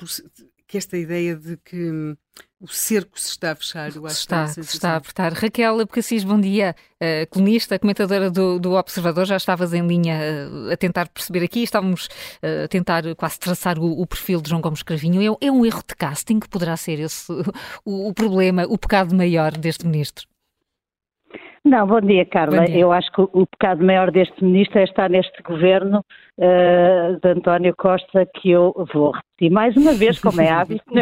[0.71, 2.17] que esta ideia de que hum,
[2.61, 5.33] o cerco se está a fechar, eu acho está, que se está a apertar.
[5.33, 10.17] Raquel Abcacis, bom dia, uh, colunista, comentadora do, do, Observador, já estavas em linha
[10.49, 14.51] uh, a tentar perceber aqui, estávamos uh, a tentar quase traçar o, o, perfil de
[14.51, 15.21] João Gomes Cravinho.
[15.21, 17.33] É, é, um erro de casting que poderá ser esse
[17.85, 20.25] o, o problema, o pecado maior deste ministro?
[21.65, 22.61] Não, bom dia, Carla.
[22.61, 22.79] Bom dia.
[22.79, 26.03] Eu acho que o, pecado maior deste ministro é estar neste governo
[26.39, 30.83] uh, de António Costa, que eu vou repetir mais uma vez, como é hábito.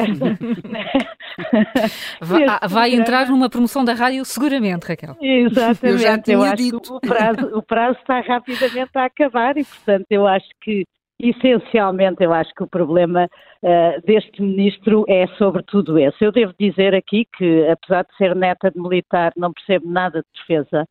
[2.20, 5.16] vai, vai entrar numa promoção da rádio, seguramente, Raquel.
[5.20, 6.32] Exatamente.
[6.32, 6.80] Eu, eu acho dito.
[6.80, 10.84] que o prazo, o prazo está rapidamente a acabar e, portanto, eu acho que
[11.20, 13.28] Essencialmente, eu acho que o problema
[13.62, 16.24] uh, deste ministro é sobretudo esse.
[16.24, 20.40] Eu devo dizer aqui que, apesar de ser neta de militar, não percebo nada de
[20.40, 20.86] defesa,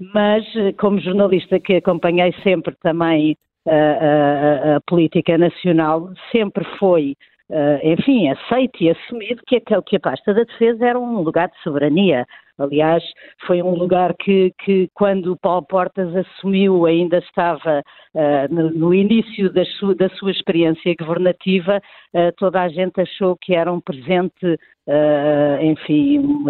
[0.00, 7.14] mas eh, como jornalista que acompanhei sempre também uh, a, a política nacional, sempre foi
[7.50, 11.58] Uh, enfim, aceito e assumido que, que a pasta da defesa era um lugar de
[11.62, 12.26] soberania.
[12.58, 13.04] Aliás,
[13.46, 17.84] foi um lugar que, que quando Paulo Portas assumiu, ainda estava
[18.14, 23.36] uh, no, no, início da sua, da sua experiência governativa, uh, toda a gente achou
[23.40, 26.44] que era um presente, uh, enfim,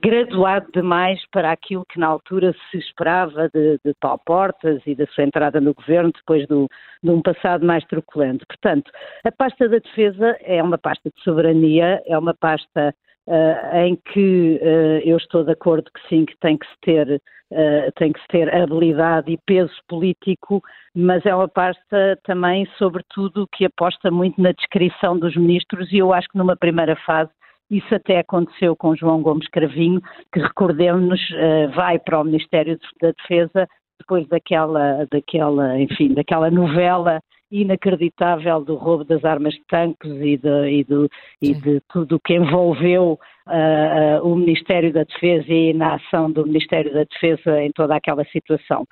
[0.00, 5.06] graduado demais para aquilo que na altura se esperava de, de Paulo Portas e da
[5.08, 6.68] sua entrada no governo depois do,
[7.02, 8.46] de um passado mais truculento.
[8.46, 8.92] Portanto,
[9.24, 12.94] a pasta da defesa é uma pasta de soberania, é uma pasta
[13.28, 17.20] Uh, em que uh, eu estou de acordo que sim, que tem que se ter,
[17.52, 20.62] uh, tem que ter habilidade e peso político,
[20.96, 26.10] mas é uma pasta também, sobretudo, que aposta muito na descrição dos ministros e eu
[26.14, 27.30] acho que numa primeira fase
[27.70, 30.00] isso até aconteceu com João Gomes Cravinho,
[30.32, 31.20] que recordemos-nos,
[31.76, 33.68] vai para o Ministério da Defesa
[33.98, 37.20] depois daquela, daquela, enfim, daquela novela
[37.50, 42.20] inacreditável do roubo das armas de tanques e de, e do, e de tudo o
[42.20, 47.62] que envolveu uh, uh, o Ministério da Defesa e na ação do Ministério da Defesa
[47.62, 48.86] em toda aquela situação.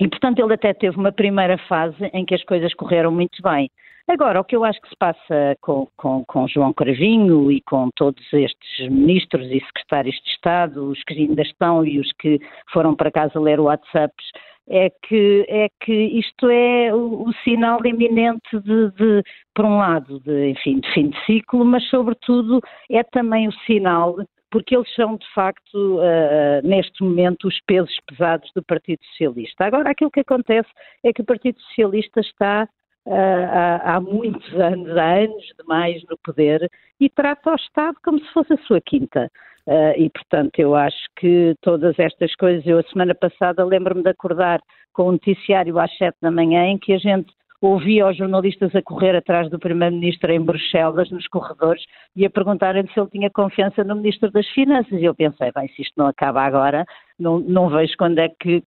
[0.00, 3.70] E, portanto, ele até teve uma primeira fase em que as coisas correram muito bem.
[4.08, 7.90] Agora, o que eu acho que se passa com, com, com João Cravinho e com
[7.96, 12.38] todos estes ministros e secretários de Estado, os que ainda estão e os que
[12.72, 14.30] foram para casa ler WhatsApps,
[14.68, 20.20] é que, é que isto é o, o sinal iminente de, de, por um lado,
[20.20, 24.16] de, enfim, de fim de ciclo, mas sobretudo é também o sinal
[24.50, 29.64] porque eles são, de facto, uh, neste momento, os pesos pesados do Partido Socialista.
[29.64, 30.68] Agora, aquilo que acontece
[31.04, 32.68] é que o Partido Socialista está
[33.06, 38.52] há, muitos anos, há anos demais no poder, e trata o Estado como se fosse
[38.54, 39.30] a sua quinta.
[39.66, 44.10] Uh, e, portanto, eu acho que todas estas coisas, eu a semana passada lembro-me de
[44.10, 44.60] acordar
[44.92, 48.82] com um noticiário às sete da manhã em que a gente ouvia os jornalistas a
[48.82, 51.82] correr atrás do Primeiro-Ministro em Bruxelas, nos corredores,
[52.14, 55.00] e a perguntarem se ele tinha confiança no Ministro das Finanças.
[55.00, 56.84] E eu pensei, bem, se isto não acaba agora,
[57.18, 58.62] não, não vejo quando é que,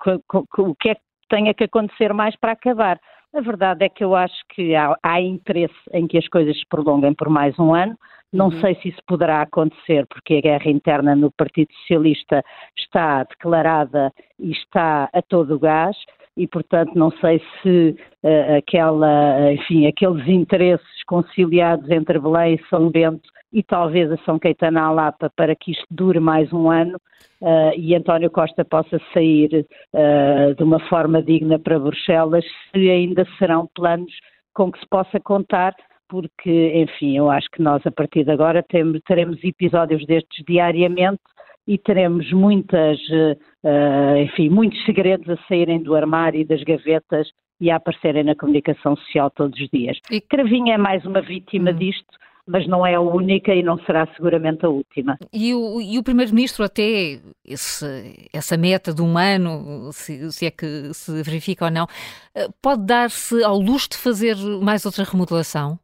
[0.57, 2.99] o que é que tenha que acontecer mais para acabar.
[3.33, 6.65] A verdade é que eu acho que há, há interesse em que as coisas se
[6.67, 7.97] prolonguem por mais um ano.
[8.31, 8.59] Não uhum.
[8.59, 12.43] sei se isso poderá acontecer, porque a guerra interna no Partido Socialista
[12.77, 15.95] está declarada e está a todo o gás
[16.39, 22.89] e, portanto, não sei se uh, aquela, enfim, aqueles interesses conciliados entre Belém e São
[22.89, 26.95] Bento e talvez a São Caetano à Lapa para que isto dure mais um ano
[27.41, 33.27] uh, e António Costa possa sair uh, de uma forma digna para Bruxelas, se ainda
[33.37, 34.13] serão planos
[34.53, 35.75] com que se possa contar
[36.07, 41.21] porque, enfim, eu acho que nós a partir de agora temos, teremos episódios destes diariamente
[41.69, 47.27] e teremos muitas, uh, enfim, muitos segredos a saírem do armário e das gavetas
[47.61, 49.99] e a aparecerem na comunicação social todos os dias.
[50.09, 51.75] E Cravinha é mais uma vítima hum.
[51.75, 52.07] disto,
[52.47, 55.19] mas não é a única e não será seguramente a última.
[55.31, 60.51] E o, e o Primeiro-Ministro, até esse, essa meta de um ano, se, se, é
[60.51, 61.85] que se verifica ou não,
[62.33, 65.77] eh, pode dar-se ao luxo de fazer mais outra remodelação?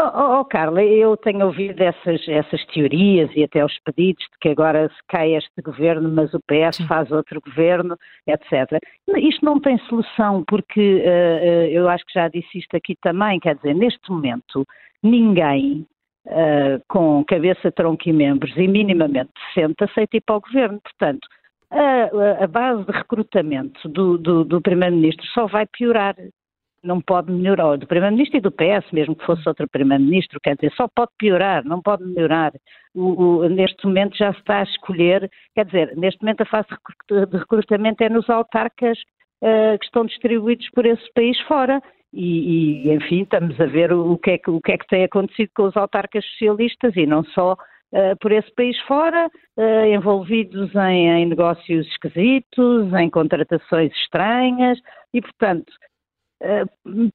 [0.00, 4.38] Oh, oh, oh, Carla, eu tenho ouvido essas, essas teorias e até os pedidos de
[4.40, 6.86] que agora se cai este governo, mas o PS Sim.
[6.86, 8.80] faz outro governo, etc.
[9.16, 13.56] Isto não tem solução, porque uh, eu acho que já disse isto aqui também, quer
[13.56, 14.64] dizer, neste momento
[15.02, 15.84] ninguém
[16.26, 20.80] uh, com cabeça, tronco e membros e minimamente decente aceita ir para o governo.
[20.80, 21.26] Portanto,
[21.72, 26.14] a, a base de recrutamento do, do, do Primeiro-Ministro só vai piorar
[26.82, 30.72] não pode melhorar, do Primeiro-Ministro e do PS, mesmo que fosse outro Primeiro-Ministro, quer dizer,
[30.74, 32.52] só pode piorar, não pode melhorar.
[32.94, 36.68] O, o, neste momento já se está a escolher, quer dizer, neste momento a fase
[37.10, 38.98] de recrutamento é nos autarcas
[39.42, 41.82] uh, que estão distribuídos por esse país fora.
[42.12, 44.86] E, e, enfim, estamos a ver o, o, que é que, o que é que
[44.86, 47.56] tem acontecido com os autarcas socialistas e não só
[47.90, 54.78] Uh, por esse país fora, uh, envolvidos em, em, negócios esquisitos, em contratações estranhas,
[55.14, 55.72] e, portanto,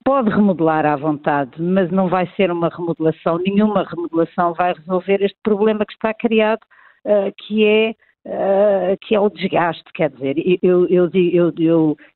[0.03, 5.37] pode remodelar à vontade, mas não vai ser uma remodelação, nenhuma remodelação vai resolver este
[5.41, 6.61] problema que está criado,
[7.05, 7.93] uh, que é
[8.25, 10.87] Uh, que é o desgaste, quer dizer, eu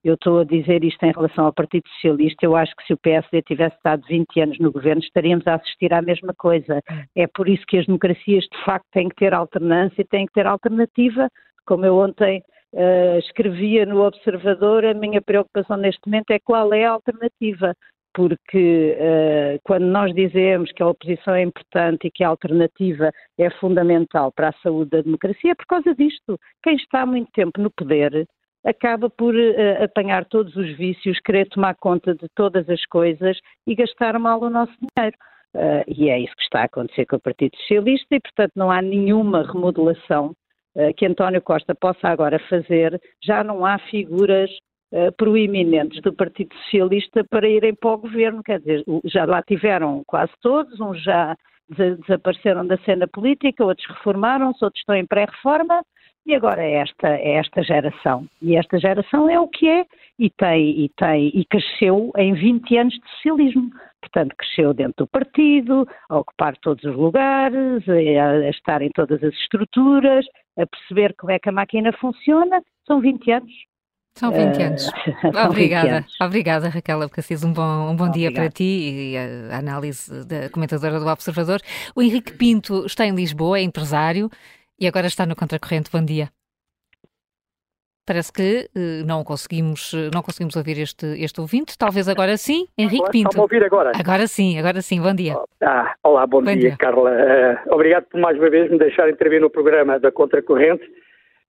[0.06, 3.42] estou a dizer isto em relação ao Partido Socialista, eu acho que se o PSD
[3.42, 6.82] tivesse estado 20 anos no governo estaríamos a assistir à mesma coisa.
[7.14, 10.48] É por isso que as democracias de facto têm que ter alternância, têm que ter
[10.48, 11.30] alternativa,
[11.66, 12.42] como eu ontem
[12.74, 17.76] uh, escrevia no Observador, a minha preocupação neste momento é qual é a alternativa,
[18.14, 23.50] porque uh, quando nós dizemos que a oposição é importante e que a alternativa é
[23.52, 26.40] fundamental para a saúde da democracia, é por causa disto.
[26.64, 28.28] Quem está há muito tempo no poder
[28.66, 33.76] acaba por uh, apanhar todos os vícios, querer tomar conta de todas as coisas e
[33.76, 35.18] gastar mal o nosso dinheiro.
[35.56, 38.70] Uh, e é isso que está a acontecer com o Partido Socialista e, portanto, não
[38.70, 40.34] há nenhuma remodelação
[40.96, 44.50] que António Costa possa agora fazer, já não há figuras
[44.92, 50.04] uh, proeminentes do Partido Socialista para irem para o governo, quer dizer, já lá tiveram
[50.06, 51.36] quase todos, uns já
[51.70, 55.84] desapareceram da cena política, outros reformaram-se, outros estão em pré-reforma,
[56.28, 58.28] e agora é esta, é esta geração.
[58.42, 59.86] E esta geração é o que é,
[60.20, 63.72] e tem, e tem, e cresceu em 20 anos de socialismo.
[64.02, 69.34] Portanto, cresceu dentro do partido, a ocupar todos os lugares, a, estar em todas as
[69.36, 70.26] estruturas,
[70.60, 73.54] a perceber como é que a máquina funciona, são 20 anos.
[74.18, 74.92] São 20 anos.
[75.24, 75.88] Uh, Obrigada.
[75.88, 76.22] 20 anos.
[76.22, 77.44] Obrigada, Raquel Abcacis.
[77.44, 78.64] Um bom, um bom dia para ti
[79.14, 81.60] e a análise da comentadora do Observador.
[81.96, 84.30] O Henrique Pinto está em Lisboa, é empresário
[84.80, 85.90] e agora está no Contracorrente.
[85.92, 86.30] Bom dia.
[88.06, 91.78] Parece que uh, não conseguimos, não conseguimos ouvir este, este ouvinte.
[91.78, 92.66] Talvez agora sim.
[92.78, 93.30] Henrique olá, Pinto.
[93.30, 93.92] Estão a ouvir agora?
[93.94, 95.02] Agora sim, agora sim.
[95.02, 95.36] Bom dia.
[95.62, 97.12] Ah, olá, bom, bom dia, dia, Carla.
[97.12, 100.86] Uh, obrigado por mais uma vez me deixar intervir no programa da Contracorrente.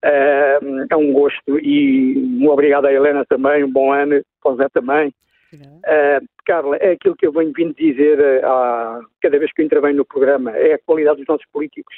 [0.05, 4.57] Uh, é um gosto e um obrigado à Helena também, um bom ano, para o
[4.57, 5.13] Zé também.
[5.55, 9.97] Uh, Carla, é aquilo que eu venho vindo dizer uh, cada vez que eu intervenho
[9.97, 11.95] no programa, é a qualidade dos nossos políticos.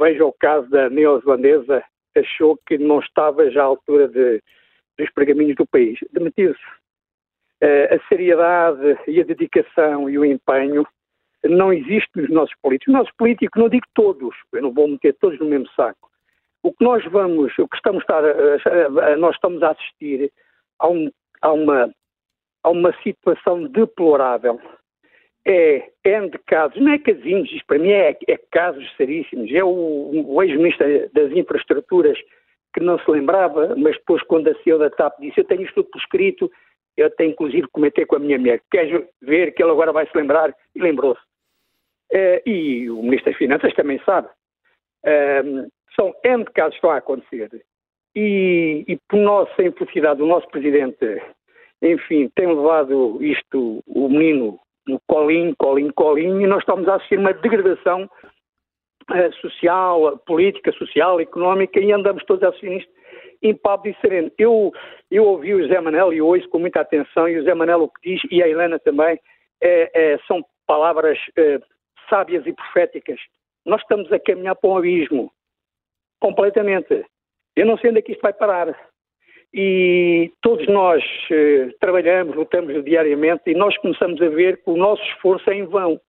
[0.00, 1.82] Veja o caso da neozelandesa
[2.16, 4.42] achou que não estava já à altura de,
[4.98, 5.98] dos pergaminhos do país.
[6.12, 6.60] Demitiu-se.
[7.62, 10.84] Uh, a seriedade e a dedicação e o empenho
[11.44, 12.92] não existe nos nossos políticos.
[12.92, 16.10] Os nossos políticos, não digo todos, eu não vou meter todos no mesmo saco.
[16.62, 20.32] O que nós vamos, o que estamos a, a, a, nós estamos a assistir
[20.78, 21.10] a, um,
[21.40, 21.94] a, uma,
[22.62, 24.60] a uma situação deplorável
[25.46, 29.52] é N de casos, não é casinhos, isto para mim é, é casos seríssimos.
[29.52, 32.18] É o, o ex-ministro das Infraestruturas
[32.74, 35.74] que não se lembrava, mas depois quando a CEO da TAP disse eu tenho isto
[35.74, 36.50] tudo por escrito,
[36.96, 40.16] eu até inclusive comentei com a minha mulher, queres ver que ele agora vai se
[40.16, 40.54] lembrar?
[40.74, 41.20] E lembrou-se.
[42.12, 44.28] Uh, e o Ministro das Finanças também sabe.
[45.04, 47.50] Uh, são N casos que estão a acontecer.
[48.14, 51.22] E, e por nossa infelicidade, o nosso Presidente,
[51.80, 57.18] enfim, tem levado isto, o menino, no colinho, colinho, colinho, e nós estamos a assistir
[57.18, 58.08] uma degradação
[59.10, 62.92] uh, social, política, social, económica, e andamos todos a assistir isto
[63.42, 64.30] impávido e sereno.
[64.38, 64.72] Eu,
[65.10, 67.88] eu ouvi o Zé Manel e ouço com muita atenção, e o Zé Manel o
[67.88, 69.18] que diz, e a Helena também,
[69.60, 71.60] é, é, são palavras é,
[72.08, 73.18] sábias e proféticas.
[73.66, 75.32] Nós estamos a caminhar para um abismo,
[76.20, 77.04] completamente.
[77.56, 78.91] Eu não sei onde é que isto vai parar.
[79.54, 85.02] E todos nós eh, trabalhamos, lutamos diariamente e nós começamos a ver que o nosso
[85.02, 86.00] esforço é em vão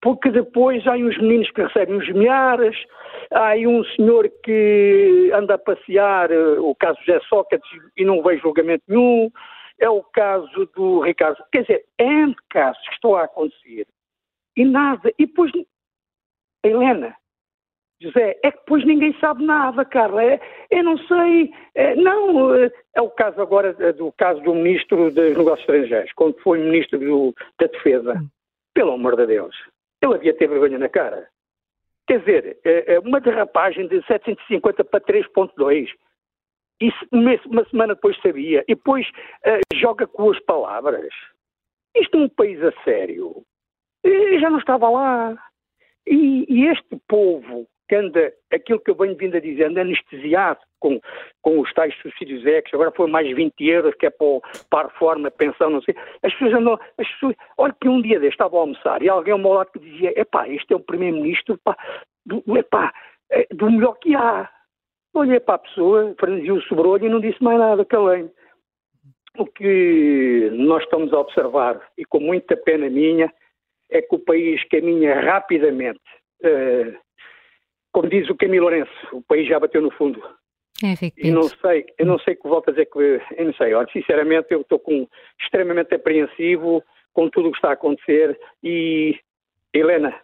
[0.00, 2.76] porque depois há uns meninos que recebem os milhares,
[3.30, 8.42] há um senhor que anda a passear, eh, o caso José Sócrates, e não vejo
[8.42, 9.30] julgamento nenhum,
[9.78, 11.42] é o caso do Ricardo.
[11.52, 12.04] Quer dizer, é
[12.48, 13.86] casos que estão a acontecer
[14.56, 15.12] e nada.
[15.18, 15.52] E depois,
[16.64, 17.14] Helena,
[18.00, 20.24] José, é que depois ninguém sabe nada, Carla.
[20.24, 20.40] É,
[20.70, 21.52] eu não sei.
[21.74, 26.40] É, não, é, é o caso agora do caso do ministro dos Negócios Estrangeiros, quando
[26.40, 28.14] foi ministro do, da Defesa.
[28.14, 28.28] Hum.
[28.72, 29.54] Pelo amor de Deus.
[30.00, 31.28] Ele havia ter vergonha na cara.
[32.06, 35.88] Quer dizer, é, uma derrapagem de 750 para 3.2.
[36.80, 38.64] Isso uma semana depois sabia.
[38.66, 39.06] E depois
[39.74, 41.12] joga com as palavras.
[41.94, 43.42] Isto é um país a sério.
[44.02, 45.36] Eu já não estava lá.
[46.06, 50.60] E, e este povo que anda, aquilo que eu venho vindo a dizer, anda anestesiado
[50.78, 51.00] com,
[51.42, 54.40] com os tais subsídios ex, agora foi mais 20 euros, que é para,
[54.70, 55.96] para a reforma, pensão, não sei.
[56.22, 59.32] As pessoas andam, as pessoas, olha que um dia deste estava a almoçar e alguém
[59.32, 61.58] ao meu lado que dizia, epá, este é o primeiro-ministro,
[62.24, 62.94] do, epá,
[63.28, 64.48] é, do melhor que há.
[65.12, 68.30] Olhei para a pessoa, franziu o sobrolho e não disse mais nada, calei.
[69.36, 73.32] O que nós estamos a observar, e com muita pena minha,
[73.90, 75.98] é que o país caminha rapidamente
[76.44, 76.96] uh,
[77.92, 80.22] como diz o Camilo Lourenço, o país já bateu no fundo.
[80.82, 83.52] É, e não sei, eu não sei o que volto a dizer que eu não
[83.54, 83.74] sei.
[83.74, 85.06] Olha, sinceramente, eu estou com,
[85.40, 89.18] extremamente apreensivo com tudo o que está a acontecer e
[89.74, 90.14] Helena,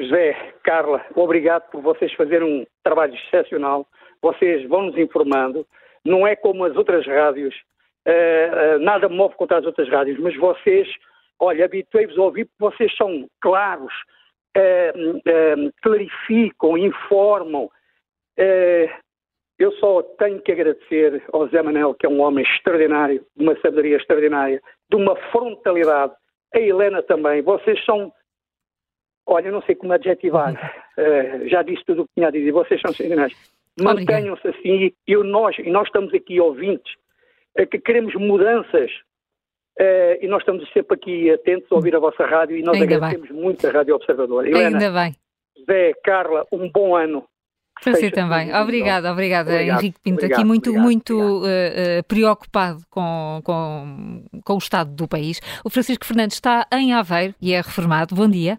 [0.00, 3.86] José, Carla, obrigado por vocês fazerem um trabalho excepcional.
[4.22, 5.66] Vocês vão nos informando.
[6.04, 7.54] Não é como as outras rádios,
[8.06, 10.88] uh, uh, nada move contra as outras rádios, mas vocês,
[11.38, 13.92] olha, habituei-vos a ouvir porque vocês são claros,
[15.82, 17.68] clarificam, informam.
[18.36, 18.88] É,
[19.58, 23.56] eu só tenho que agradecer ao Zé Manel, que é um homem extraordinário, de uma
[23.56, 26.12] sabedoria extraordinária, de uma frontalidade.
[26.54, 27.42] A Helena também.
[27.42, 28.12] Vocês são.
[29.26, 30.54] Olha, não sei como adjetivar.
[30.96, 32.52] Uh, já disse tudo o que tinha a dizer.
[32.52, 33.36] Vocês são extraordinários.
[33.80, 34.92] Mantenham-se assim.
[35.06, 36.94] E nós, e nós estamos aqui ouvintes,
[37.58, 38.90] uh, que queremos mudanças
[39.78, 42.96] Uh, e nós estamos sempre aqui atentos a ouvir a vossa rádio e nós Ainda
[42.96, 43.40] agradecemos bem.
[43.40, 44.44] muito a Rádio Observador.
[44.44, 45.14] Helena, Ainda bem.
[45.64, 47.24] Zé, Carla, um bom ano.
[47.82, 48.52] Para si também.
[48.54, 50.16] Obrigada, obrigada, obrigado, Henrique Pinto.
[50.16, 55.40] Obrigado, aqui muito, obrigado, muito uh, uh, preocupado com, com, com o estado do país.
[55.64, 58.16] O Francisco Fernandes está em Aveiro e é reformado.
[58.16, 58.58] Bom dia.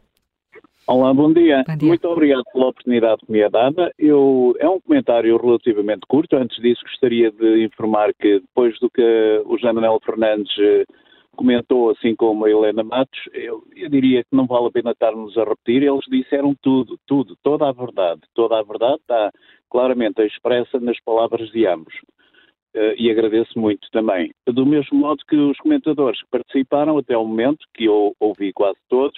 [0.88, 1.64] Olá, bom dia.
[1.68, 1.88] bom dia.
[1.90, 3.92] Muito obrigado pela oportunidade que me é dada.
[4.00, 6.38] Eu, é um comentário relativamente curto.
[6.38, 10.50] Antes disso, gostaria de informar que depois do que o José Manuel Fernandes
[11.40, 15.38] comentou, assim como a Helena Matos, eu, eu, diria que não vale a pena estarmos
[15.38, 18.22] a repetir, eles disseram tudo, tudo, toda a verdade.
[18.36, 19.32] Toda a verdade está
[19.70, 21.94] claramente expressa nas palavras de ambos.
[22.76, 24.32] Uh, e agradeço muito também.
[24.46, 28.78] Do mesmo modo que os comentadores que participaram até o momento, que eu ouvi quase
[28.90, 29.18] todos,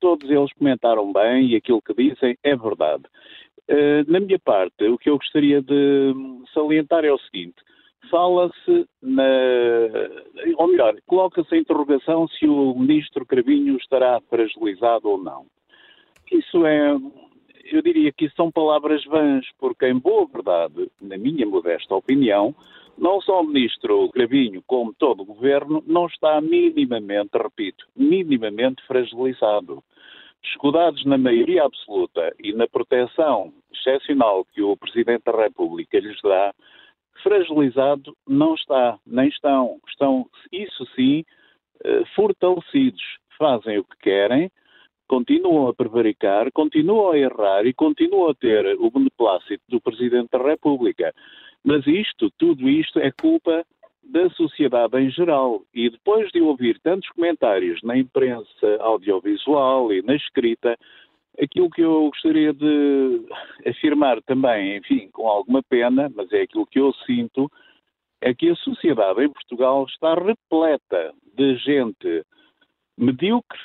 [0.00, 3.04] todos eles comentaram bem e aquilo que dizem é verdade.
[3.70, 6.12] Uh, na minha parte, o que eu gostaria de
[6.52, 7.56] salientar é o seguinte:
[8.10, 9.24] fala-se na.
[10.56, 15.46] Ou melhor, coloca-se a interrogação se o ministro Cravinho estará fragilizado ou não.
[16.30, 16.96] Isso é.
[17.72, 22.54] Eu diria que isso são palavras vãs, porque, em boa verdade, na minha modesta opinião,
[22.96, 29.82] não só o ministro Cravinho, como todo o governo, não está minimamente, repito, minimamente fragilizado.
[30.42, 36.54] Escudados na maioria absoluta e na proteção excepcional que o Presidente da República lhes dá,
[37.22, 39.78] fragilizado não está, nem estão.
[39.88, 41.24] Estão, isso sim,
[41.84, 43.02] eh, fortalecidos.
[43.38, 44.50] Fazem o que querem,
[45.08, 50.38] continuam a prevaricar, continuam a errar e continuam a ter o beneplácito do Presidente da
[50.38, 51.12] República.
[51.64, 53.64] Mas isto, tudo isto, é culpa da
[54.04, 55.62] da sociedade em geral.
[55.74, 60.76] E depois de ouvir tantos comentários na imprensa audiovisual e na escrita,
[61.40, 63.26] aquilo que eu gostaria de
[63.66, 67.50] afirmar também, enfim, com alguma pena, mas é aquilo que eu sinto,
[68.20, 72.24] é que a sociedade em Portugal está repleta de gente
[72.96, 73.58] medíocre,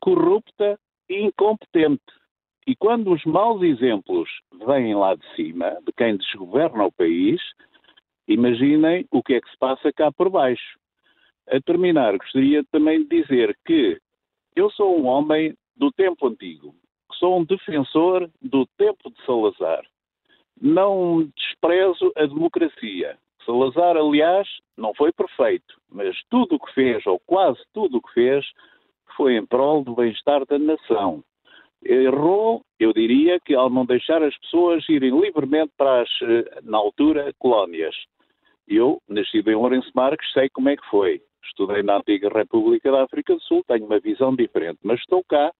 [0.00, 0.78] corrupta
[1.08, 2.02] e incompetente.
[2.66, 4.28] E quando os maus exemplos
[4.66, 7.40] vêm lá de cima, de quem desgoverna o país,
[8.28, 10.78] imaginem o que é que se passa cá por baixo.
[11.48, 13.98] A terminar, gostaria também de dizer que
[14.54, 16.74] eu sou um homem do tempo antigo,
[17.22, 19.84] sou um defensor do tempo de Salazar.
[20.60, 23.16] Não desprezo a democracia.
[23.46, 28.12] Salazar, aliás, não foi perfeito, mas tudo o que fez, ou quase tudo o que
[28.12, 28.44] fez,
[29.16, 31.22] foi em prol do bem-estar da nação.
[31.84, 36.78] Errou, eu diria, que ao não deixar as pessoas irem livremente para as, eh, na
[36.78, 37.94] altura, colónias.
[38.66, 41.20] Eu, nascido em Lourenço Marques, sei como é que foi.
[41.44, 45.52] Estudei na antiga República da África do Sul, tenho uma visão diferente, mas estou cá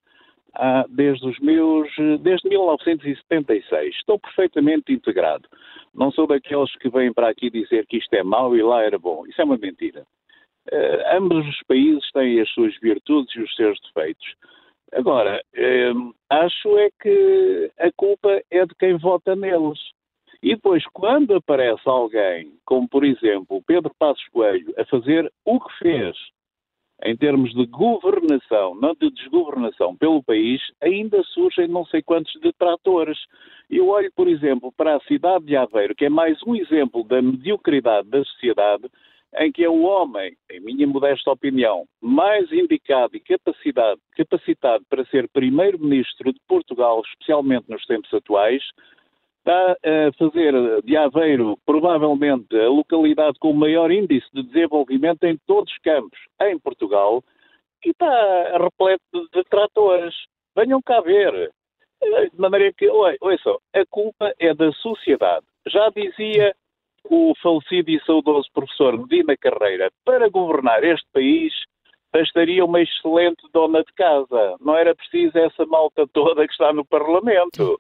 [0.55, 1.89] ah, desde os meus,
[2.21, 3.95] desde 1976.
[3.97, 5.49] Estou perfeitamente integrado.
[5.95, 8.99] Não sou daqueles que vêm para aqui dizer que isto é mau e lá era
[8.99, 9.27] bom.
[9.27, 10.07] Isso é uma mentira.
[10.71, 14.35] Uh, ambos os países têm as suas virtudes e os seus defeitos.
[14.93, 19.81] Agora, uh, acho é que a culpa é de quem vota neles.
[20.43, 25.79] E depois, quando aparece alguém, como por exemplo Pedro Passos Coelho, a fazer o que
[25.79, 26.17] fez
[27.05, 33.19] em termos de governação, não de desgovernação pelo país, ainda surgem não sei quantos detratores.
[33.69, 37.21] Eu olho, por exemplo, para a cidade de Aveiro, que é mais um exemplo da
[37.21, 38.85] mediocridade da sociedade,
[39.39, 45.29] em que é o homem, em minha modesta opinião, mais indicado e capacitado para ser
[45.31, 48.63] primeiro-ministro de Portugal, especialmente nos tempos atuais,
[49.43, 55.37] está a fazer de Aveiro provavelmente a localidade com o maior índice de desenvolvimento em
[55.47, 57.23] todos os campos em Portugal
[57.85, 60.15] e está repleto de tratores.
[60.57, 61.51] Venham cá ver.
[62.01, 65.45] De maneira que, ouçam, a culpa é da sociedade.
[65.69, 66.55] Já dizia
[67.05, 71.53] o falecido e saudoso professor Medina Carreira, para governar este país
[72.13, 74.57] bastaria uma excelente dona de casa.
[74.61, 77.79] Não era preciso essa malta toda que está no Parlamento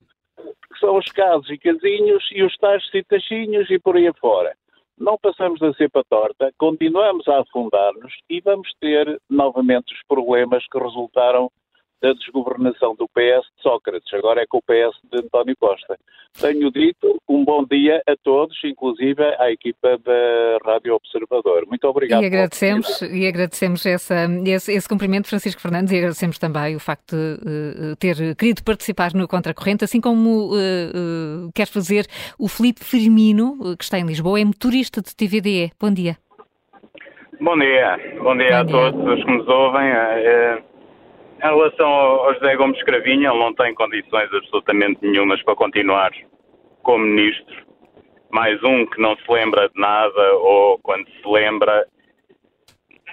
[0.78, 4.54] são os casos e casinhos e os tais citachinhos e por aí afora.
[4.98, 10.78] Não passamos da cepa torta, continuamos a afundar-nos e vamos ter novamente os problemas que
[10.78, 11.50] resultaram
[12.03, 15.97] da desgovernação do PS de Sócrates, agora é com o PS de António Costa.
[16.41, 21.65] Tenho dito um bom dia a todos, inclusive à equipa da Rádio Observador.
[21.69, 22.23] Muito obrigado.
[22.23, 27.15] E agradecemos, e agradecemos essa, esse, esse cumprimento, Francisco Fernandes, e agradecemos também o facto
[27.15, 32.07] de uh, ter querido participar no Contracorrente, assim como uh, uh, quer fazer
[32.37, 35.70] o Felipe Firmino, que está em Lisboa, é motorista de TVDE.
[35.81, 36.16] Bom dia.
[37.41, 38.66] Bom dia, bom dia bom a dia.
[38.66, 40.72] todos os que nos ouvem.
[41.43, 46.12] Em relação ao José Gomes Cravinha, ele não tem condições absolutamente nenhumas para continuar
[46.85, 47.66] como ministro.
[48.31, 51.85] Mais um que não se lembra de nada ou quando se lembra.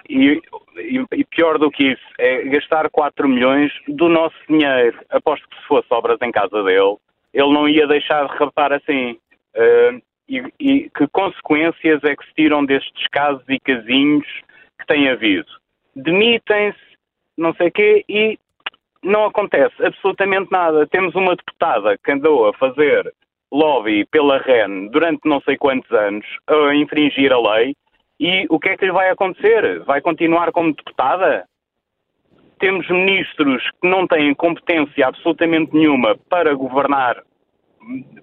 [0.07, 0.39] E,
[0.77, 4.99] e, e pior do que isso, é gastar 4 milhões do nosso dinheiro.
[5.09, 6.97] Aposto que se fosse obras em casa dele,
[7.33, 9.17] ele não ia deixar de rapar assim.
[9.55, 14.27] Uh, e, e que consequências é que se tiram destes casos e casinhos
[14.79, 15.49] que têm havido?
[15.95, 16.88] Demitem-se
[17.39, 18.37] não sei o quê, e
[19.03, 20.85] não acontece absolutamente nada.
[20.87, 23.13] Temos uma deputada que andou a fazer
[23.51, 27.75] lobby pela REN durante não sei quantos anos, a infringir a lei,
[28.19, 29.79] e o que é que lhe vai acontecer?
[29.85, 31.45] Vai continuar como deputada?
[32.59, 37.23] Temos ministros que não têm competência absolutamente nenhuma para governar.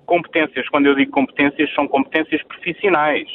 [0.04, 3.26] Competências, quando eu digo competências, são competências profissionais.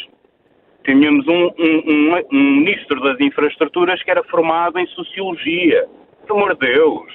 [0.83, 5.87] Tínhamos um, um, um, um, ministro das infraestruturas que era formado em sociologia.
[6.25, 7.13] Pelo amor de Deus.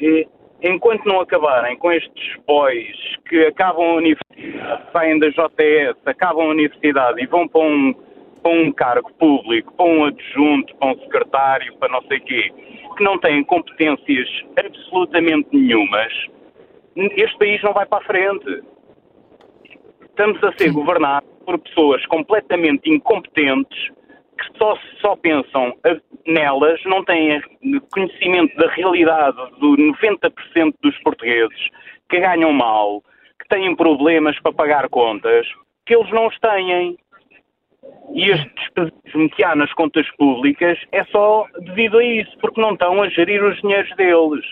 [0.00, 0.28] E,
[0.62, 2.96] enquanto não acabarem com estes boys
[3.28, 7.94] que acabam a universidade, saem da JS, acabam a universidade e vão para um,
[8.42, 12.52] para um cargo público, para um adjunto, para um secretário, para não sei quê,
[12.96, 16.12] que não têm competências absolutamente nenhumas,
[16.96, 18.62] este país não vai para a frente.
[20.08, 23.90] Estamos a ser governados por pessoas completamente incompetentes
[24.36, 25.72] que só, só pensam
[26.26, 27.40] nelas, não têm
[27.92, 31.70] conhecimento da realidade do 90% dos portugueses
[32.08, 33.02] que ganham mal,
[33.40, 35.46] que têm problemas para pagar contas,
[35.86, 36.96] que eles não os têm.
[38.12, 42.72] E este despesismo que há nas contas públicas é só devido a isso, porque não
[42.72, 44.44] estão a gerir os dinheiros deles.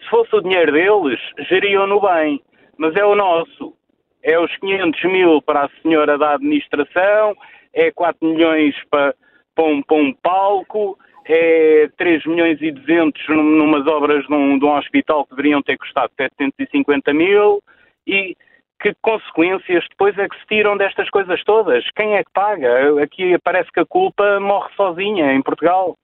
[0.00, 2.40] Se fosse o dinheiro deles, geriam-no bem,
[2.76, 3.74] mas é o nosso
[4.22, 7.36] é os 500 mil para a senhora da administração,
[7.72, 9.14] é 4 milhões para,
[9.54, 14.64] para, um, para um palco, é 3 milhões e 200 numas obras de um, de
[14.64, 17.62] um hospital que deveriam ter custado 750 mil
[18.06, 18.34] e
[18.80, 21.84] que consequências depois é que se tiram destas coisas todas?
[21.96, 23.02] Quem é que paga?
[23.02, 25.96] Aqui parece que a culpa morre sozinha em Portugal.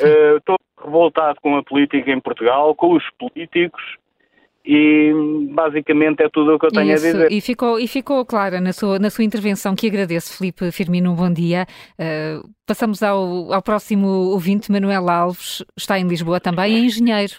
[0.00, 3.80] Uh, estou revoltado com a política em Portugal, com os políticos
[4.64, 5.12] e
[5.50, 7.32] basicamente é tudo o que eu tenho Isso, a dizer.
[7.32, 11.16] E ficou, e ficou clara na sua, na sua intervenção, que agradeço, Filipe Firmino, um
[11.16, 11.66] bom dia.
[11.98, 17.34] Uh, passamos ao, ao próximo ouvinte, Manuel Alves, está em Lisboa também, é engenheiro.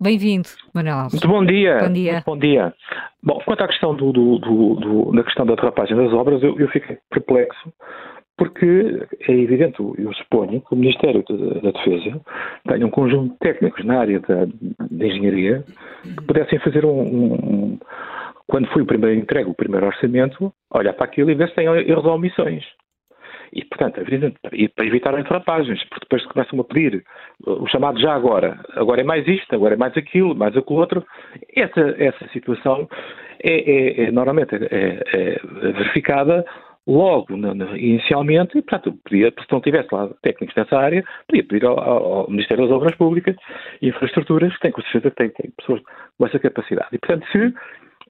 [0.00, 1.14] Bem-vindo, Manuel Alves.
[1.14, 1.78] Muito bom dia.
[1.78, 2.12] Bom dia.
[2.12, 2.74] Muito bom dia.
[3.22, 6.58] Bom, quanto à questão do, do, do, do da questão da derrapagem das obras, eu,
[6.58, 7.72] eu fiquei perplexo
[8.38, 12.20] porque é evidente, eu suponho que o Ministério da Defesa
[12.68, 14.46] tenha um conjunto de técnicos na área da,
[14.88, 15.64] da engenharia
[16.04, 17.78] que pudessem fazer um, um,
[18.46, 21.66] quando foi o primeiro entregue, o primeiro orçamento, olhar para aquilo e ver se tem
[21.66, 22.64] erros ou omissões.
[23.52, 27.02] E, portanto, é e para evitar derrapagens, porque depois começam a pedir
[27.44, 31.04] o chamado já agora, agora é mais isto, agora é mais aquilo, mais aquilo outro.
[31.56, 32.88] Essa, essa situação
[33.42, 35.40] é, é, é normalmente é, é
[35.72, 36.44] verificada
[36.88, 41.66] logo no, no, inicialmente, portanto, podia, se não tivesse lá técnicos nessa área, podia pedir
[41.66, 43.36] ao, ao, Ministério das Obras Públicas
[43.82, 45.82] e Infraestruturas, que tem com certeza tem, tem pessoas
[46.16, 46.88] com essa capacidade.
[46.92, 47.54] E, portanto, se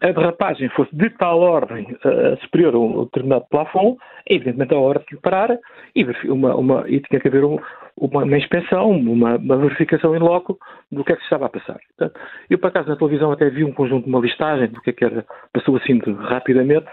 [0.01, 3.99] a derrapagem fosse de tal ordem uh, superior a um determinado plafond,
[4.29, 5.59] evidentemente a hora de parar
[5.97, 7.59] e, uma, uma, e tinha que haver um,
[7.97, 10.57] uma, uma, inspeção, uma, uma, verificação em loco
[10.93, 11.81] do que é que se estava a passar.
[11.97, 14.93] Portanto, eu, por acaso, na televisão até vi um conjunto, uma listagem do que é
[14.93, 16.87] que era, passou assim de, rapidamente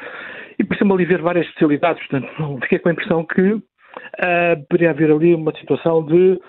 [0.60, 5.12] e pareceu-me ali ver várias especialidades, portanto, fiquei com a impressão que uh, poderia haver
[5.12, 6.40] ali uma situação de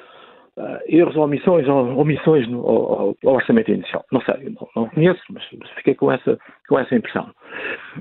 [0.56, 4.04] uh, erros ou omissões, ou omissões no ao, ao orçamento inicial.
[4.10, 5.44] Não sei, não, não conheço, mas,
[5.76, 6.38] fiquei com essa,
[6.68, 7.30] com essa impressão.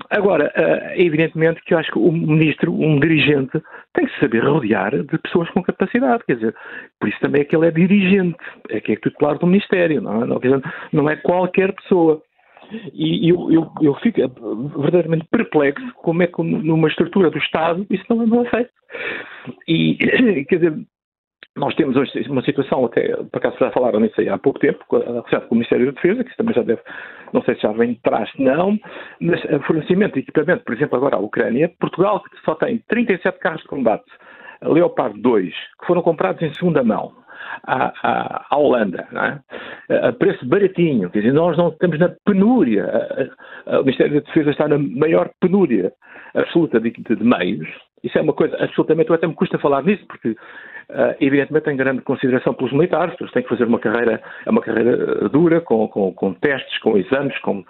[0.10, 3.61] Agora, uh, evidentemente que eu acho que o ministro, um dirigente,
[3.94, 6.56] tem que se saber rodear de pessoas com capacidade, quer dizer,
[6.99, 8.38] por isso também é que ele é dirigente,
[8.69, 10.61] é que é tutelar do Ministério, não é, não, dizer,
[10.91, 12.22] não é qualquer pessoa.
[12.94, 14.20] E eu, eu, eu, fico
[14.80, 18.72] verdadeiramente perplexo como é que numa estrutura do Estado isso não, não é feito.
[19.68, 19.96] E,
[20.46, 20.86] quer dizer,
[21.56, 24.84] nós temos hoje uma situação, até, por acaso já falaram nisso aí há pouco tempo,
[24.92, 26.82] recente com o Ministério da Defesa, que isso também já deve,
[27.32, 28.78] não sei se já vem de trás, não,
[29.22, 33.68] mas fornecimento de equipamento, por exemplo, agora à Ucrânia, Portugal só tem 37 carros de
[33.68, 34.06] combate
[34.62, 37.14] Leopard 2, que foram comprados em segunda mão
[37.64, 39.08] à, à, Holanda,
[39.90, 40.08] é?
[40.08, 42.90] a preço baratinho, quer dizer, nós não estamos na penúria,
[43.68, 45.92] o Ministério da Defesa está na maior penúria
[46.34, 47.68] absoluta de, de, de meios,
[48.06, 52.02] isso é uma coisa, absolutamente, até me custa falar nisso, porque uh, evidentemente tenho grande
[52.02, 56.14] consideração pelos militares, eles têm que fazer uma carreira, é uma carreira dura, com, com,
[56.14, 57.66] com testes, com exames, com,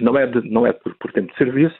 [0.00, 1.74] não é, de, não é por, por, tempo de serviço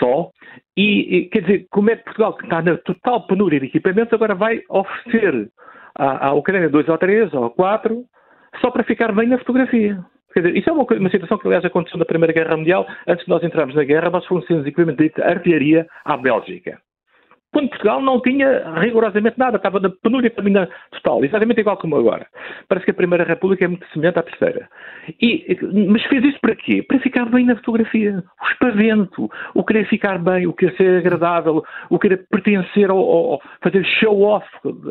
[0.00, 0.30] só,
[0.76, 4.12] e, e, quer dizer, como é que Portugal, que está na total penúria de equipamentos,
[4.12, 5.48] agora vai oferecer
[5.98, 8.04] à, à Ucrânia dois ou três ou quatro,
[8.60, 9.98] só para ficar bem na fotografia.
[10.32, 12.86] Quer dizer, isso é uma, uma, situação que, aliás, aconteceu na Primeira Guerra Mundial.
[13.06, 16.78] Antes de nós entrarmos na guerra, nós fornecemos equipamento de artilharia à Bélgica
[17.56, 22.26] quando Portugal não tinha rigorosamente nada, estava na penúria família total, exatamente igual como agora.
[22.68, 24.68] Parece que a Primeira República é muito semelhante à Terceira.
[25.22, 25.58] E,
[25.88, 26.82] mas fez isso para quê?
[26.86, 28.22] Para ficar bem na fotografia.
[28.42, 33.40] O espavento, o querer ficar bem, o querer ser agradável, o querer pertencer ao, ao
[33.62, 34.46] fazer show-off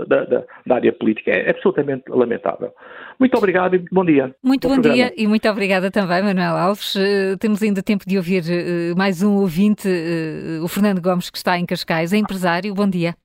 [0.07, 1.29] da, da, da, área política.
[1.29, 2.71] É absolutamente lamentável.
[3.19, 4.33] Muito obrigado e bom dia.
[4.43, 6.95] Muito bom, bom dia e muito obrigada também, Manuel Alves.
[6.95, 11.37] Uh, temos ainda tempo de ouvir uh, mais um ouvinte, uh, o Fernando Gomes, que
[11.37, 12.54] está em Cascais, é empresário.
[12.73, 13.15] Bom dia.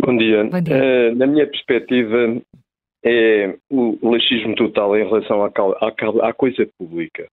[0.00, 0.44] Bom dia.
[0.44, 1.14] Bom dia.
[1.14, 2.40] na minha perspectiva,
[3.04, 7.26] é o laxismo total em relação à, à, à coisa pública.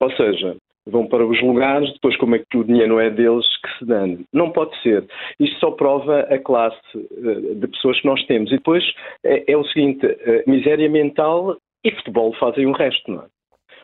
[0.00, 0.56] Ou seja,
[0.86, 3.84] vão para os lugares, depois como é que o dinheiro não é deles que se
[3.84, 4.18] dão.
[4.32, 5.04] Não pode ser.
[5.38, 8.50] Isto só prova a classe uh, de pessoas que nós temos.
[8.50, 8.84] E depois
[9.24, 13.26] é, é o seguinte, uh, miséria mental e futebol fazem o resto, não é?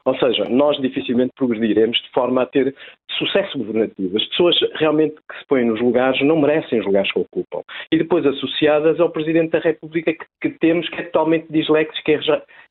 [0.05, 2.74] Ou seja, nós dificilmente progrediremos de forma a ter
[3.18, 4.16] sucesso governativo.
[4.16, 7.62] As pessoas realmente que se põem nos lugares não merecem os lugares que ocupam.
[7.93, 12.10] E depois associadas ao Presidente da República que, que temos, que é totalmente disléxico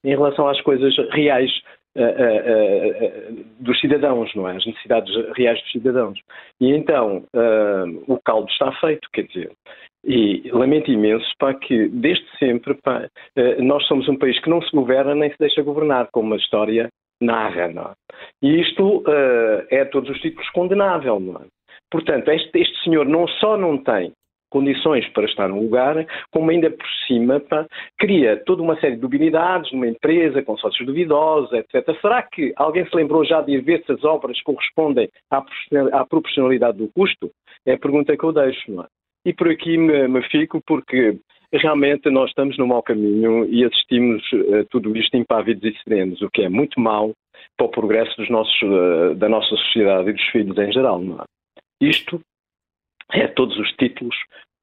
[0.04, 1.52] em relação às coisas reais
[1.98, 4.56] Uh, uh, uh, dos cidadãos, não é?
[4.56, 6.20] As necessidades reais dos cidadãos.
[6.62, 7.26] E então
[8.08, 9.52] o caldo está feito, quer dizer.
[10.06, 13.10] E lamento imenso para que, desde sempre, pá,
[13.58, 16.90] nós somos um país que não se governa nem se deixa governar, como a história
[17.22, 17.94] narra, não é?
[18.42, 19.04] E isto
[19.70, 21.46] é a todos os títulos condenável, não é?
[21.92, 24.14] Portanto, este, este senhor não só não tem
[24.50, 27.66] condições para estar no lugar, como ainda por cima pá,
[27.98, 31.96] cria toda uma série de dubiedades numa empresa com sócios duvidosos, etc.
[32.02, 36.92] Será que alguém se lembrou já de ver se as obras correspondem à proporcionalidade do
[36.92, 37.30] custo?
[37.66, 38.88] É a pergunta que eu deixo, não é?
[39.26, 41.18] E por aqui me, me fico porque
[41.58, 44.24] realmente nós estamos no mau caminho e assistimos
[44.60, 47.14] a tudo isto impávidos e serenos, o que é muito mau
[47.58, 51.02] para o progresso dos nossos, eh, da nossa sociedade e dos filhos em geral.
[51.02, 51.86] É?
[51.86, 52.22] Isto
[53.12, 54.16] é todos os títulos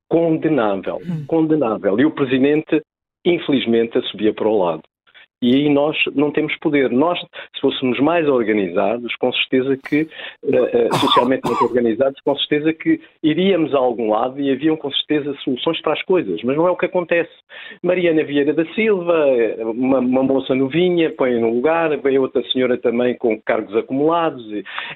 [0.09, 1.27] condenável, hum.
[1.27, 1.99] condenável.
[1.99, 2.81] E o Presidente,
[3.25, 4.83] infelizmente, subia para o lado.
[5.43, 6.91] E aí nós não temos poder.
[6.91, 10.03] Nós, se fôssemos mais organizados, com certeza que,
[10.43, 14.91] uh, uh, socialmente mais organizados, com certeza que iríamos a algum lado e haviam com
[14.91, 16.43] certeza soluções para as coisas.
[16.43, 17.33] Mas não é o que acontece.
[17.83, 19.27] Mariana Vieira da Silva,
[19.59, 24.45] uma, uma moça novinha, põe no lugar, vem outra senhora também com cargos acumulados.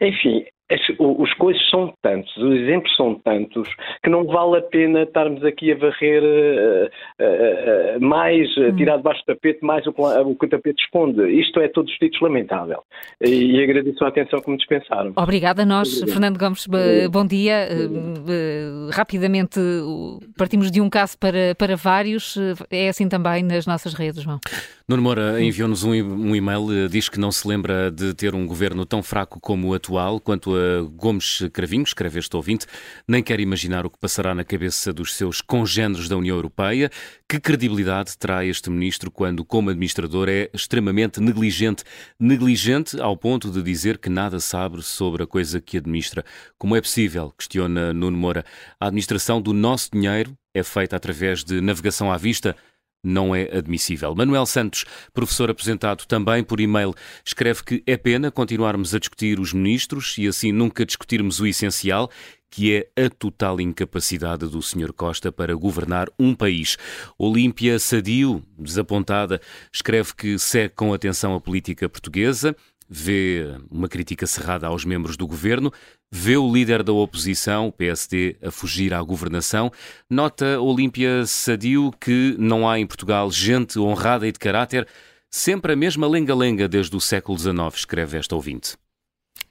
[0.00, 3.68] Enfim, as, os coisas são tantos, os exemplos são tantos,
[4.02, 6.86] que não vale a pena estarmos aqui a varrer uh,
[7.20, 11.28] uh, uh, mais, a tirar debaixo do tapete mais o, o, que o tapete esconde.
[11.28, 12.82] Isto é todos os títulos lamentável.
[13.20, 15.12] E, e, agradeço a atenção que me dispensaram.
[15.16, 16.12] Obrigada a nós, Obrigado.
[16.12, 16.66] Fernando Gomes.
[17.10, 17.68] Bom dia.
[18.92, 19.60] Rapidamente
[20.36, 22.36] partimos de um caso para, para vários.
[22.70, 24.38] É assim também nas nossas redes, João.
[24.88, 28.84] Nuno Moura enviou-nos um, um e-mail, diz que não se lembra de ter um governo
[28.84, 30.59] tão fraco como o atual, quanto a
[30.92, 32.66] Gomes Cravinho, escreve este ouvinte,
[33.06, 36.90] nem quer imaginar o que passará na cabeça dos seus congêneres da União Europeia.
[37.28, 41.84] Que credibilidade terá este ministro quando, como administrador, é extremamente negligente?
[42.18, 46.24] Negligente ao ponto de dizer que nada sabe sobre a coisa que administra.
[46.58, 48.44] Como é possível, questiona Nuno Moura,
[48.78, 52.56] a administração do nosso dinheiro é feita através de navegação à vista?
[53.02, 54.14] Não é admissível.
[54.14, 56.94] Manuel Santos, professor apresentado também por e-mail,
[57.24, 62.10] escreve que é pena continuarmos a discutir os ministros e assim nunca discutirmos o essencial,
[62.50, 64.92] que é a total incapacidade do Sr.
[64.92, 66.76] Costa para governar um país.
[67.16, 69.40] Olímpia Sadio, desapontada,
[69.72, 72.56] escreve que segue com atenção a política portuguesa
[72.90, 75.72] vê uma crítica cerrada aos membros do governo,
[76.10, 79.70] vê o líder da oposição, o PSD, a fugir à governação.
[80.10, 84.88] Nota Olímpia Sadio que não há em Portugal gente honrada e de caráter,
[85.30, 88.76] sempre a mesma lenga-lenga desde o século XIX, escreve esta ouvinte.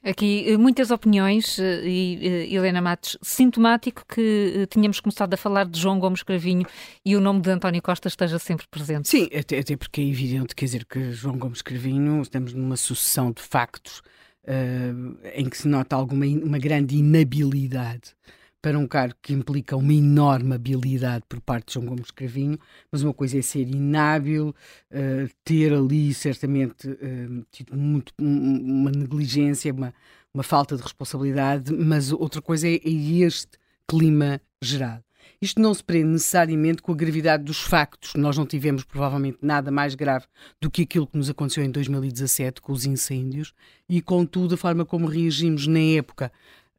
[0.01, 5.65] Aqui eh, muitas opiniões eh, e eh, Helena Matos, sintomático que tínhamos começado a falar
[5.65, 6.65] de João Gomes Cravinho
[7.05, 9.09] e o nome de António Costa esteja sempre presente.
[9.09, 13.29] Sim, até, até porque é evidente, quer dizer, que João Gomes Cravinho, estamos numa sucessão
[13.31, 13.99] de factos
[14.45, 18.15] uh, em que se nota alguma uma grande inabilidade
[18.61, 22.59] para um cargo que implica uma enorme habilidade por parte de João Gomes Cravinho,
[22.91, 29.73] mas uma coisa é ser inábil, uh, ter ali certamente uh, tido muito, uma negligência,
[29.73, 29.93] uma,
[30.33, 32.89] uma falta de responsabilidade, mas outra coisa é, é
[33.23, 33.57] este
[33.87, 35.03] clima gerado.
[35.41, 38.13] Isto não se prende necessariamente com a gravidade dos factos.
[38.15, 40.25] Nós não tivemos provavelmente nada mais grave
[40.59, 43.53] do que aquilo que nos aconteceu em 2017 com os incêndios
[43.87, 46.29] e, contudo, a forma como reagimos na época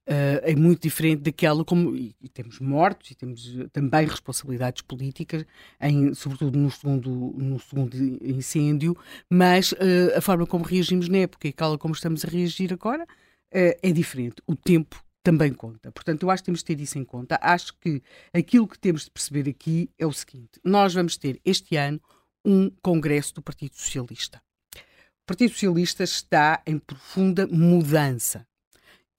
[0.09, 5.45] Uh, é muito diferente daquela como e, temos mortos e temos também responsabilidades políticas
[5.81, 8.97] em, sobretudo no segundo no segundo incêndio
[9.29, 13.05] mas uh, a forma como reagimos na época e aquela como estamos a reagir agora
[13.05, 14.43] uh, é diferente.
[14.47, 15.93] O tempo também conta.
[15.93, 17.39] Portanto eu acho que temos de ter isso em conta.
[17.43, 18.03] Acho que
[18.33, 20.61] aquilo que temos de perceber aqui é o seguinte.
[20.65, 22.01] Nós vamos ter este ano
[22.45, 24.43] um congresso do Partido Socialista.
[24.75, 28.47] O Partido Socialista está em profunda mudança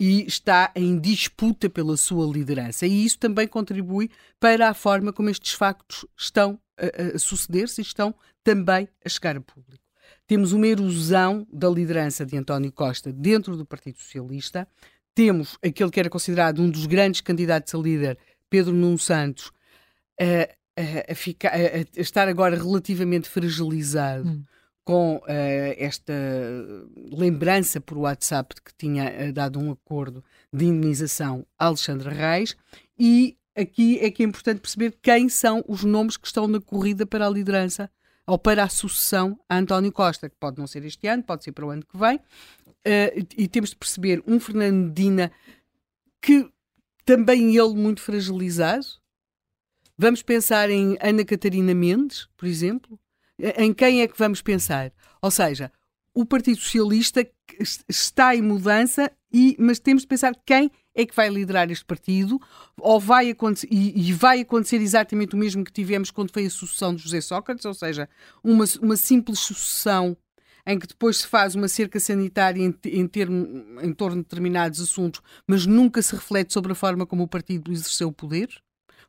[0.01, 2.87] e está em disputa pela sua liderança.
[2.87, 4.09] E isso também contribui
[4.39, 9.37] para a forma como estes factos estão a, a suceder-se e estão também a chegar
[9.37, 9.83] a público.
[10.25, 14.67] Temos uma erosão da liderança de António Costa dentro do Partido Socialista.
[15.13, 18.17] Temos aquele que era considerado um dos grandes candidatos a líder,
[18.49, 19.51] Pedro Nuno Santos,
[20.19, 24.27] a, a, ficar, a estar agora relativamente fragilizado.
[24.27, 24.43] Hum
[24.83, 25.23] com uh,
[25.77, 26.13] esta
[26.95, 32.55] lembrança por WhatsApp de que tinha uh, dado um acordo de indenização a Alexandre Reis
[32.97, 37.05] e aqui é que é importante perceber quem são os nomes que estão na corrida
[37.05, 37.89] para a liderança
[38.25, 41.51] ou para a sucessão a António Costa, que pode não ser este ano, pode ser
[41.51, 44.93] para o ano que vem, uh, e temos de perceber um Fernando
[46.21, 46.49] que
[47.03, 48.85] também ele muito fragilizado.
[49.97, 52.99] Vamos pensar em Ana Catarina Mendes, por exemplo,
[53.57, 54.91] em quem é que vamos pensar?
[55.21, 55.71] Ou seja,
[56.13, 57.25] o Partido Socialista
[57.87, 62.39] está em mudança, e, mas temos de pensar quem é que vai liderar este partido,
[62.77, 66.49] ou vai acontecer, e, e, vai acontecer exatamente o mesmo que tivemos quando foi a
[66.49, 68.09] sucessão de José Sócrates, ou seja,
[68.43, 70.17] uma, uma simples sucessão
[70.67, 74.81] em que depois se faz uma cerca sanitária em, em, termo, em torno de determinados
[74.81, 78.49] assuntos, mas nunca se reflete sobre a forma como o partido exerceu o poder,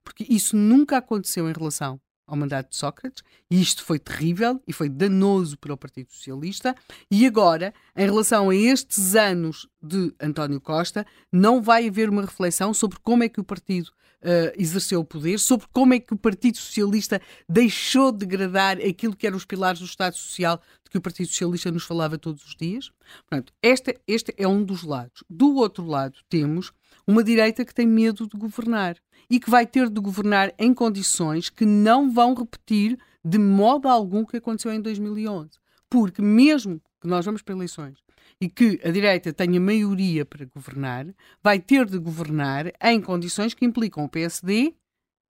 [0.04, 4.72] porque isso nunca aconteceu em relação ao mandato de Sócrates, e isto foi terrível e
[4.72, 6.74] foi danoso para o Partido Socialista.
[7.10, 12.72] E agora, em relação a estes anos de António Costa, não vai haver uma reflexão
[12.72, 13.88] sobre como é que o partido
[14.22, 19.16] uh, exerceu o poder, sobre como é que o Partido Socialista deixou de degradar aquilo
[19.16, 22.44] que eram os pilares do Estado Social de que o Partido Socialista nos falava todos
[22.44, 22.90] os dias.
[23.28, 25.24] Portanto, este, este é um dos lados.
[25.28, 26.72] Do outro lado, temos
[27.06, 28.96] uma direita que tem medo de governar
[29.32, 34.20] e que vai ter de governar em condições que não vão repetir de modo algum
[34.20, 35.52] o que aconteceu em 2011.
[35.88, 37.98] Porque mesmo que nós vamos para eleições
[38.38, 41.06] e que a direita tenha maioria para governar,
[41.42, 44.74] vai ter de governar em condições que implicam o PSD,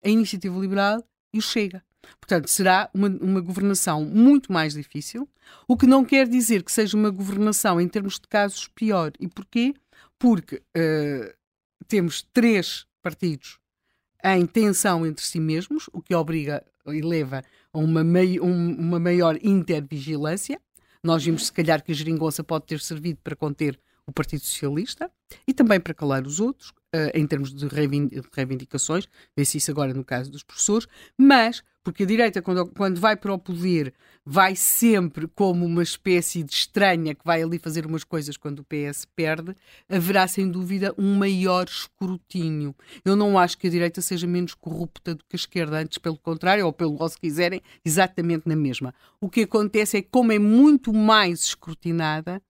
[0.04, 1.00] a Iniciativa Liberal
[1.32, 1.80] e o Chega.
[2.20, 5.28] Portanto, será uma, uma governação muito mais difícil,
[5.68, 9.12] o que não quer dizer que seja uma governação em termos de casos pior.
[9.20, 9.74] E porquê?
[10.18, 11.32] Porque uh,
[11.86, 13.61] temos três partidos
[14.22, 17.42] em tensão entre si mesmos, o que obriga e leva
[17.72, 20.60] a uma, mei, um, uma maior intervigilância.
[21.02, 25.10] Nós vimos, se calhar, que a geringonça pode ter servido para conter o Partido Socialista
[25.46, 27.66] e também para calar os outros, uh, em termos de
[28.32, 30.86] reivindicações, vê-se isso agora no caso dos professores,
[31.16, 33.92] mas porque a direita, quando, quando vai para o poder,
[34.24, 38.64] vai sempre como uma espécie de estranha que vai ali fazer umas coisas quando o
[38.64, 39.54] PS perde,
[39.88, 42.74] haverá sem dúvida um maior escrutínio.
[43.04, 46.18] Eu não acho que a direita seja menos corrupta do que a esquerda, antes pelo
[46.18, 48.94] contrário, ou pelo se quiserem, exatamente na mesma.
[49.20, 52.40] O que acontece é que, como é muito mais escrutinada,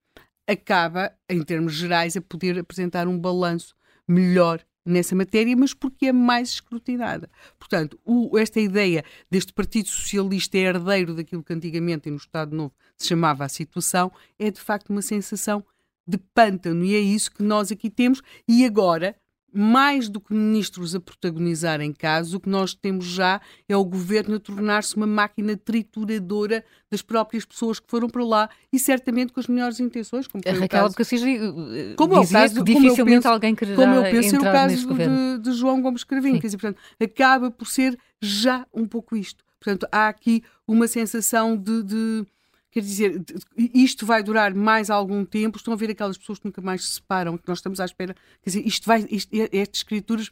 [0.46, 3.74] acaba, em termos gerais, a poder apresentar um balanço
[4.06, 7.30] melhor nessa matéria, mas porque é mais escrutinada.
[7.58, 12.74] Portanto, o, esta ideia deste Partido Socialista é herdeiro daquilo que antigamente no Estado Novo
[12.96, 15.64] se chamava a situação, é de facto uma sensação
[16.06, 18.20] de pântano e é isso que nós aqui temos.
[18.46, 19.16] E agora,
[19.52, 24.36] mais do que ministros a protagonizarem casos, o que nós temos já é o governo
[24.36, 29.40] a tornar-se uma máquina trituradora das próprias pessoas que foram para lá e certamente com
[29.40, 30.26] as melhores intenções.
[30.26, 33.76] Como a Raquel Abcacis eh, como dizia é o caso, que dificilmente penso, alguém quererá
[33.76, 36.40] Como eu penso é o caso de, de, João Gomes Cravinho.
[36.40, 39.44] Quer dizer, portanto, acaba por ser já um pouco isto.
[39.60, 42.26] Portanto, há aqui uma sensação de, de
[42.72, 43.22] Quer dizer,
[43.56, 45.58] isto vai durar mais algum tempo.
[45.58, 48.14] Estão a ver aquelas pessoas que nunca mais se separam, que nós estamos à espera.
[48.42, 50.30] Quer dizer, isto vai, isto, estas escrituras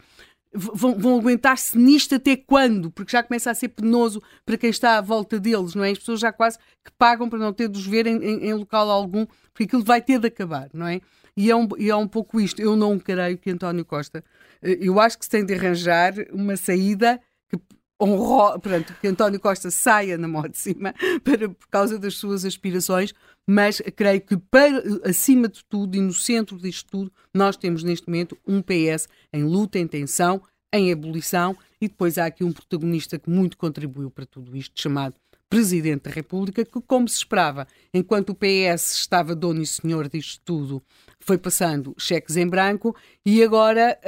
[0.55, 2.91] vão, vão aguentar-se nisto até quando?
[2.91, 5.91] Porque já começa a ser penoso para quem está à volta deles, não é?
[5.91, 8.55] As pessoas já quase que pagam para não ter de os ver em, em, em
[8.55, 11.03] local algum, porque aquilo vai ter de acabar, não é?
[11.37, 12.61] E é, um, e é um pouco isto.
[12.61, 14.25] Eu não creio que António Costa.
[14.63, 17.59] Eh, eu acho que se tem de arranjar uma saída que
[18.01, 22.45] honro, portanto, que António Costa saia na mão de cima para, por causa das suas
[22.45, 23.13] aspirações,
[23.47, 28.09] mas creio que, para, acima de tudo e no centro disto tudo, nós temos neste
[28.09, 33.19] momento um PS em luta, em tensão, em ebulição, e depois há aqui um protagonista
[33.19, 35.15] que muito contribuiu para tudo isto, chamado
[35.51, 40.41] Presidente da República, que, como se esperava, enquanto o PS estava dono e senhor disto
[40.45, 40.81] tudo,
[41.19, 42.95] foi passando cheques em branco
[43.27, 43.99] e agora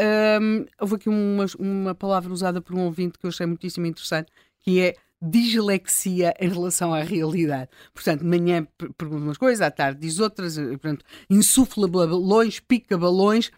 [0.41, 4.31] hum, houve aqui uma, uma palavra usada por um ouvinte que eu achei muitíssimo interessante,
[4.61, 7.71] que é dislexia em relação à realidade.
[7.93, 8.65] Portanto, de manhã
[8.97, 13.51] pergunta umas coisas, à tarde diz outras, eh, portanto, insufla balões, pica balões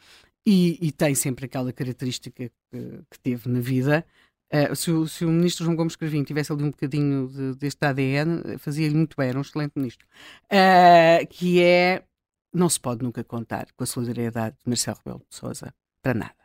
[0.47, 4.07] e, e tem sempre aquela característica que, que teve na vida
[4.53, 7.85] Uh, se, o, se, o, ministro João Gomes Cravinho tivesse ali um bocadinho de, deste
[7.85, 10.07] ADN, fazia-lhe muito bem, era um excelente ministro.
[10.47, 12.05] Uh, que é,
[12.53, 16.45] não se pode nunca contar com a solidariedade de Marcelo Rebelo de Sousa para nada.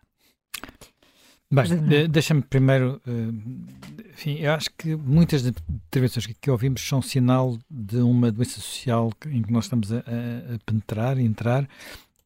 [1.52, 7.58] Bem, deixa-me primeiro, uh, enfim, eu acho que muitas intervenções que, que ouvimos são sinal
[7.70, 11.68] de uma doença social em que nós estamos a, a, a penetrar, a entrar,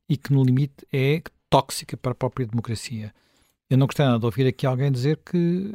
[0.09, 3.13] e que no limite é tóxica para a própria democracia.
[3.69, 5.71] Eu não gostei nada de ouvir aqui alguém dizer que,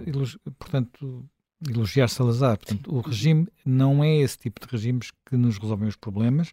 [0.59, 1.28] portanto,
[1.66, 2.59] elogiar Salazar.
[2.59, 6.52] Portanto, o regime não é esse tipo de regimes que nos resolvem os problemas.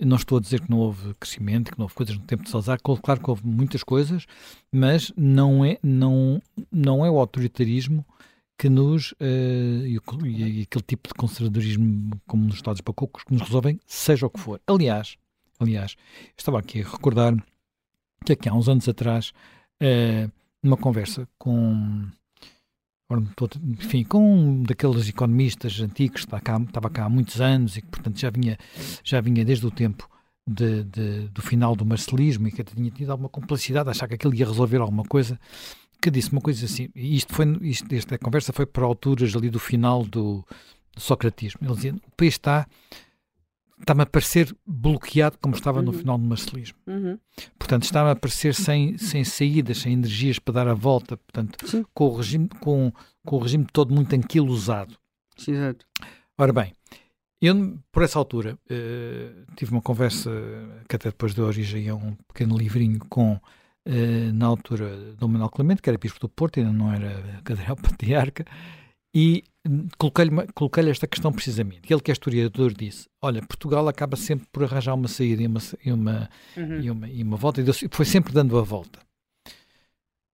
[0.00, 2.50] não estou a dizer que não houve crescimento, que não houve coisas no tempo de
[2.50, 2.78] Salazar.
[2.80, 4.26] Claro que houve muitas coisas,
[4.72, 6.40] mas não é, não,
[6.72, 8.04] não é o autoritarismo
[8.60, 13.40] que nos, uh, e, e, aquele tipo de conservadorismo como nos Estados Bacocos, que nos
[13.40, 14.60] resolvem, seja o que for.
[14.66, 15.16] Aliás,
[15.58, 15.96] aliás,
[16.36, 17.34] estava aqui a recordar
[18.22, 19.32] que aqui há uns anos atrás
[19.82, 20.30] uh,
[20.62, 22.08] numa conversa com
[23.64, 27.88] enfim, com um daqueles economistas antigos que cá, estava cá há muitos anos e que,
[27.88, 28.56] portanto, já vinha,
[29.02, 30.08] já vinha desde o tempo
[30.46, 34.14] de, de, do final do marcelismo e que tinha tido alguma complexidade a achar que
[34.14, 35.38] aquilo ia resolver alguma coisa,
[36.00, 39.50] que disse uma coisa assim, e isto foi, isto, esta conversa foi para alturas ali
[39.50, 40.44] do final do,
[40.94, 41.60] do socratismo.
[41.62, 42.66] Ele dizia, o país está
[43.80, 45.98] está-me a parecer bloqueado como estava no uhum.
[45.98, 46.78] final do marcelismo.
[46.86, 47.18] Uhum.
[47.58, 52.04] Portanto, está-me a parecer sem, sem saídas, sem energias para dar a volta, portanto, com
[52.04, 52.92] o, regime, com,
[53.24, 54.96] com o regime todo muito anquilosado.
[55.46, 55.86] Exato.
[56.38, 56.74] Ora bem,
[57.40, 60.30] eu, por essa altura, uh, tive uma conversa
[60.88, 65.48] que até depois deu origem a um pequeno livrinho com, uh, na altura, Dom Manuel
[65.48, 68.44] Clemente, que era bispo do Porto, ainda não era cadeira patriarca,
[69.14, 69.44] e
[69.98, 71.92] coloquei-lhe coloquei esta questão precisamente.
[71.92, 75.60] Ele, que é historiador, disse: Olha, Portugal acaba sempre por arranjar uma saída e uma,
[75.84, 76.80] e uma, uhum.
[76.80, 79.00] e uma, e uma volta, e foi sempre dando a volta.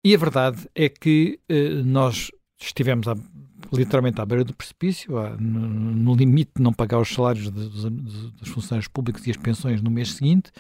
[0.05, 2.31] E a verdade é que uh, nós
[2.61, 3.16] estivemos a,
[3.73, 7.90] literalmente à beira do precipício, no, no, limite de não pagar os salários de, de,
[7.90, 10.53] de, dos funcionários públicos e as pensões no mês seguinte,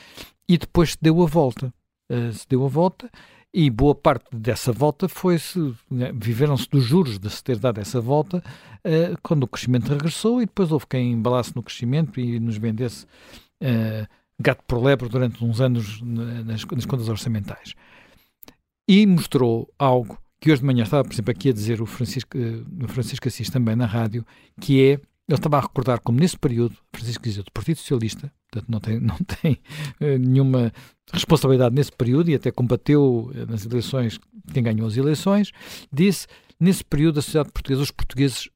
[0.48, 1.72] e depois se deu a volta.
[2.10, 3.10] Uh, se deu a volta
[3.58, 8.02] e boa parte dessa volta foi-se, né, viveram-se dos juros de se ter dado essa
[8.02, 8.44] volta
[8.84, 13.06] uh, quando o crescimento regressou e depois houve quem embalasse no crescimento e nos vendesse
[13.62, 14.06] uh,
[14.38, 17.72] gato por lebre durante uns anos nas, nas, contas orçamentais.
[18.86, 22.36] E mostrou algo que hoje de manhã estava, por exemplo, aqui a dizer o Francisco,
[22.36, 24.22] uh, o Francisco Assis também na rádio,
[24.60, 28.70] que é, ele estava a recordar como nesse período, Francisco dizia, do Partido Socialista, portanto
[28.70, 29.58] não tem, não tem
[30.00, 30.72] uh, nenhuma
[31.12, 34.20] responsabilidade nesse período e até combateu uh, nas eleições
[34.52, 35.50] quem ganhou as eleições,
[35.92, 36.26] disse,
[36.60, 38.48] nesse período a sociedade portuguesa, os portugueses,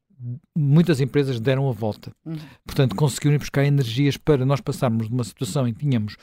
[0.57, 2.13] muitas empresas deram a volta.
[2.25, 2.37] Uhum.
[2.65, 6.17] Portanto, conseguiram buscar energias para nós passarmos de uma situação em que tínhamos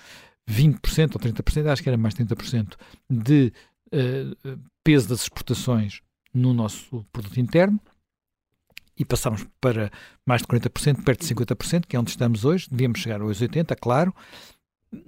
[0.49, 2.75] 20% ou 30%, acho que era mais 30%,
[3.09, 3.51] de
[3.87, 5.99] uh, peso das exportações
[6.33, 7.79] no nosso produto interno,
[8.97, 9.91] e passámos para
[10.25, 13.75] mais de 40%, perto de 50%, que é onde estamos hoje, devíamos chegar aos 80%,
[13.79, 14.13] claro,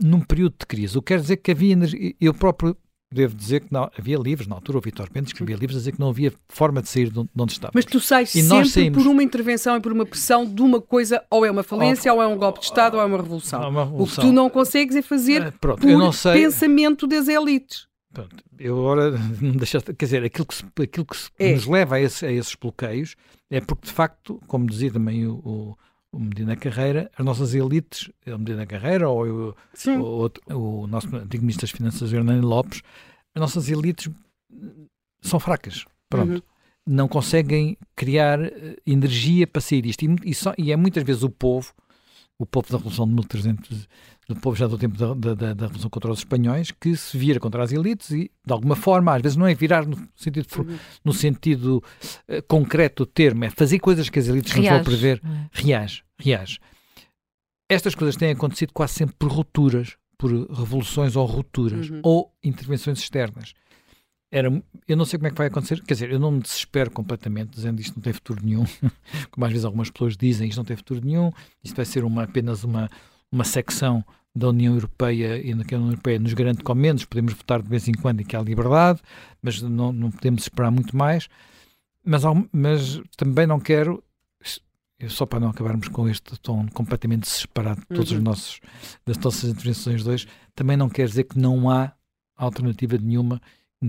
[0.02, 0.98] num período de crise.
[0.98, 2.76] O que quer dizer que havia energia, eu próprio
[3.12, 5.94] devo dizer que não, havia livros, na altura o Vitor Pentes escrevia livros a dizer
[5.94, 7.72] que não havia forma de sair de onde estava.
[7.74, 9.04] Mas tu sais e sempre saímos...
[9.04, 12.20] por uma intervenção e por uma pressão de uma coisa, ou é uma falência, ou,
[12.20, 13.68] ou é um golpe de Estado, ou é uma revolução.
[13.68, 14.24] Uma revolução.
[14.24, 17.88] O que tu não consegues é fazer é, pronto, por pensamento das elites.
[18.14, 19.12] Pronto, eu agora
[19.58, 21.54] deixaste, quer dizer, aquilo que, se, aquilo que se, é.
[21.54, 23.16] nos leva a, esse, a, esses bloqueios
[23.50, 25.78] é porque, de facto, como dizia também o, o,
[26.12, 29.56] o Medina Carreira, as nossas elites, o Medina Carreira ou o,
[29.88, 32.82] o, o, nosso antigo Ministro das Finanças, Hernani Lopes,
[33.34, 34.12] as nossas elites
[35.22, 35.86] são fracas.
[36.10, 36.34] Pronto.
[36.34, 36.42] Uhum.
[36.86, 40.04] Não conseguem criar eh, energia para sair disto.
[40.04, 41.72] E, e, só, e é muitas vezes o povo,
[42.38, 43.88] o povo da Revolução de 1300
[44.30, 47.40] do povo já do tempo da, da, da, Revolução contra os Espanhóis, que se vira
[47.40, 50.78] contra as elites e, de alguma forma, às vezes não é virar no sentido, uhum.
[51.04, 51.84] no sentido
[52.30, 54.70] uh, concreto do termo, é fazer coisas que as elites reage.
[54.70, 55.20] não vão prever.
[55.24, 55.46] Uhum.
[55.52, 56.60] Reage, reage.
[57.68, 62.02] Estas coisas têm acontecido quase sempre por rupturas, por revoluções ou rupturas, uhum.
[62.04, 63.56] ou intervenções externas.
[64.32, 66.92] Era, eu não sei como é que vai acontecer, quer dizer, eu não me desespero
[66.92, 68.64] completamente dizendo isto não tem futuro nenhum,
[69.32, 71.32] como às vezes algumas pessoas dizem, isto não tem futuro nenhum,
[71.64, 72.88] isto vai ser uma, apenas uma,
[73.32, 77.06] uma secção da União Europeia e na que a União Europeia nos garante com menos,
[77.06, 79.02] podemos votar de vez em quando e que há liberdade,
[79.42, 81.28] mas não, não podemos esperar muito mais.
[82.06, 84.04] Mas, mas também não quero,
[85.08, 88.18] só para não acabarmos com este tom completamente separado de todos uhum.
[88.18, 88.60] os nossos,
[89.06, 91.94] das nossas intervenções dois, também não quer dizer que não há
[92.38, 93.42] alternativa nenhuma,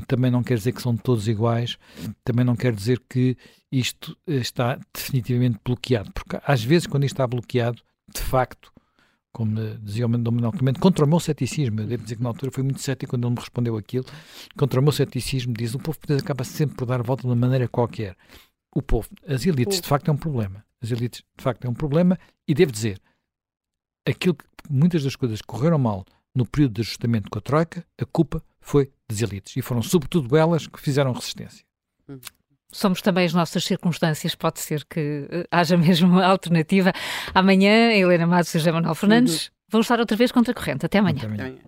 [0.07, 1.79] também não quer dizer que são todos iguais,
[2.25, 3.37] também não quer dizer que
[3.71, 7.81] isto está definitivamente bloqueado, porque às vezes quando isto está bloqueado,
[8.13, 8.73] de facto,
[9.33, 11.81] como dizia o Dom Manuel Clemente, contra o meu ceticismo.
[11.81, 14.05] Eu devo dizer que na altura foi muito cético quando ele me respondeu aquilo.
[14.57, 17.29] Contra o meu ceticismo, diz: o povo português acaba sempre por dar a volta de
[17.29, 18.17] uma maneira qualquer.
[18.75, 20.65] O povo, as elites, de facto, é um problema.
[20.81, 22.19] As elites, de facto, é um problema.
[22.47, 23.01] E devo dizer,
[24.07, 26.05] aquilo que, muitas das coisas que correram mal
[26.35, 29.57] no período de ajustamento com a Troika, a culpa foi das elites.
[29.57, 31.65] E foram, sobretudo, elas que fizeram resistência.
[32.09, 32.19] Hum
[32.73, 36.93] somos também as nossas circunstâncias, pode ser que uh, haja mesmo uma alternativa.
[37.35, 39.53] Amanhã, Helena Matos e José Manuel Fernandes uhum.
[39.71, 40.87] vão estar outra vez contra a corrente.
[40.87, 41.19] Até amanhã.
[41.19, 41.59] Até amanhã.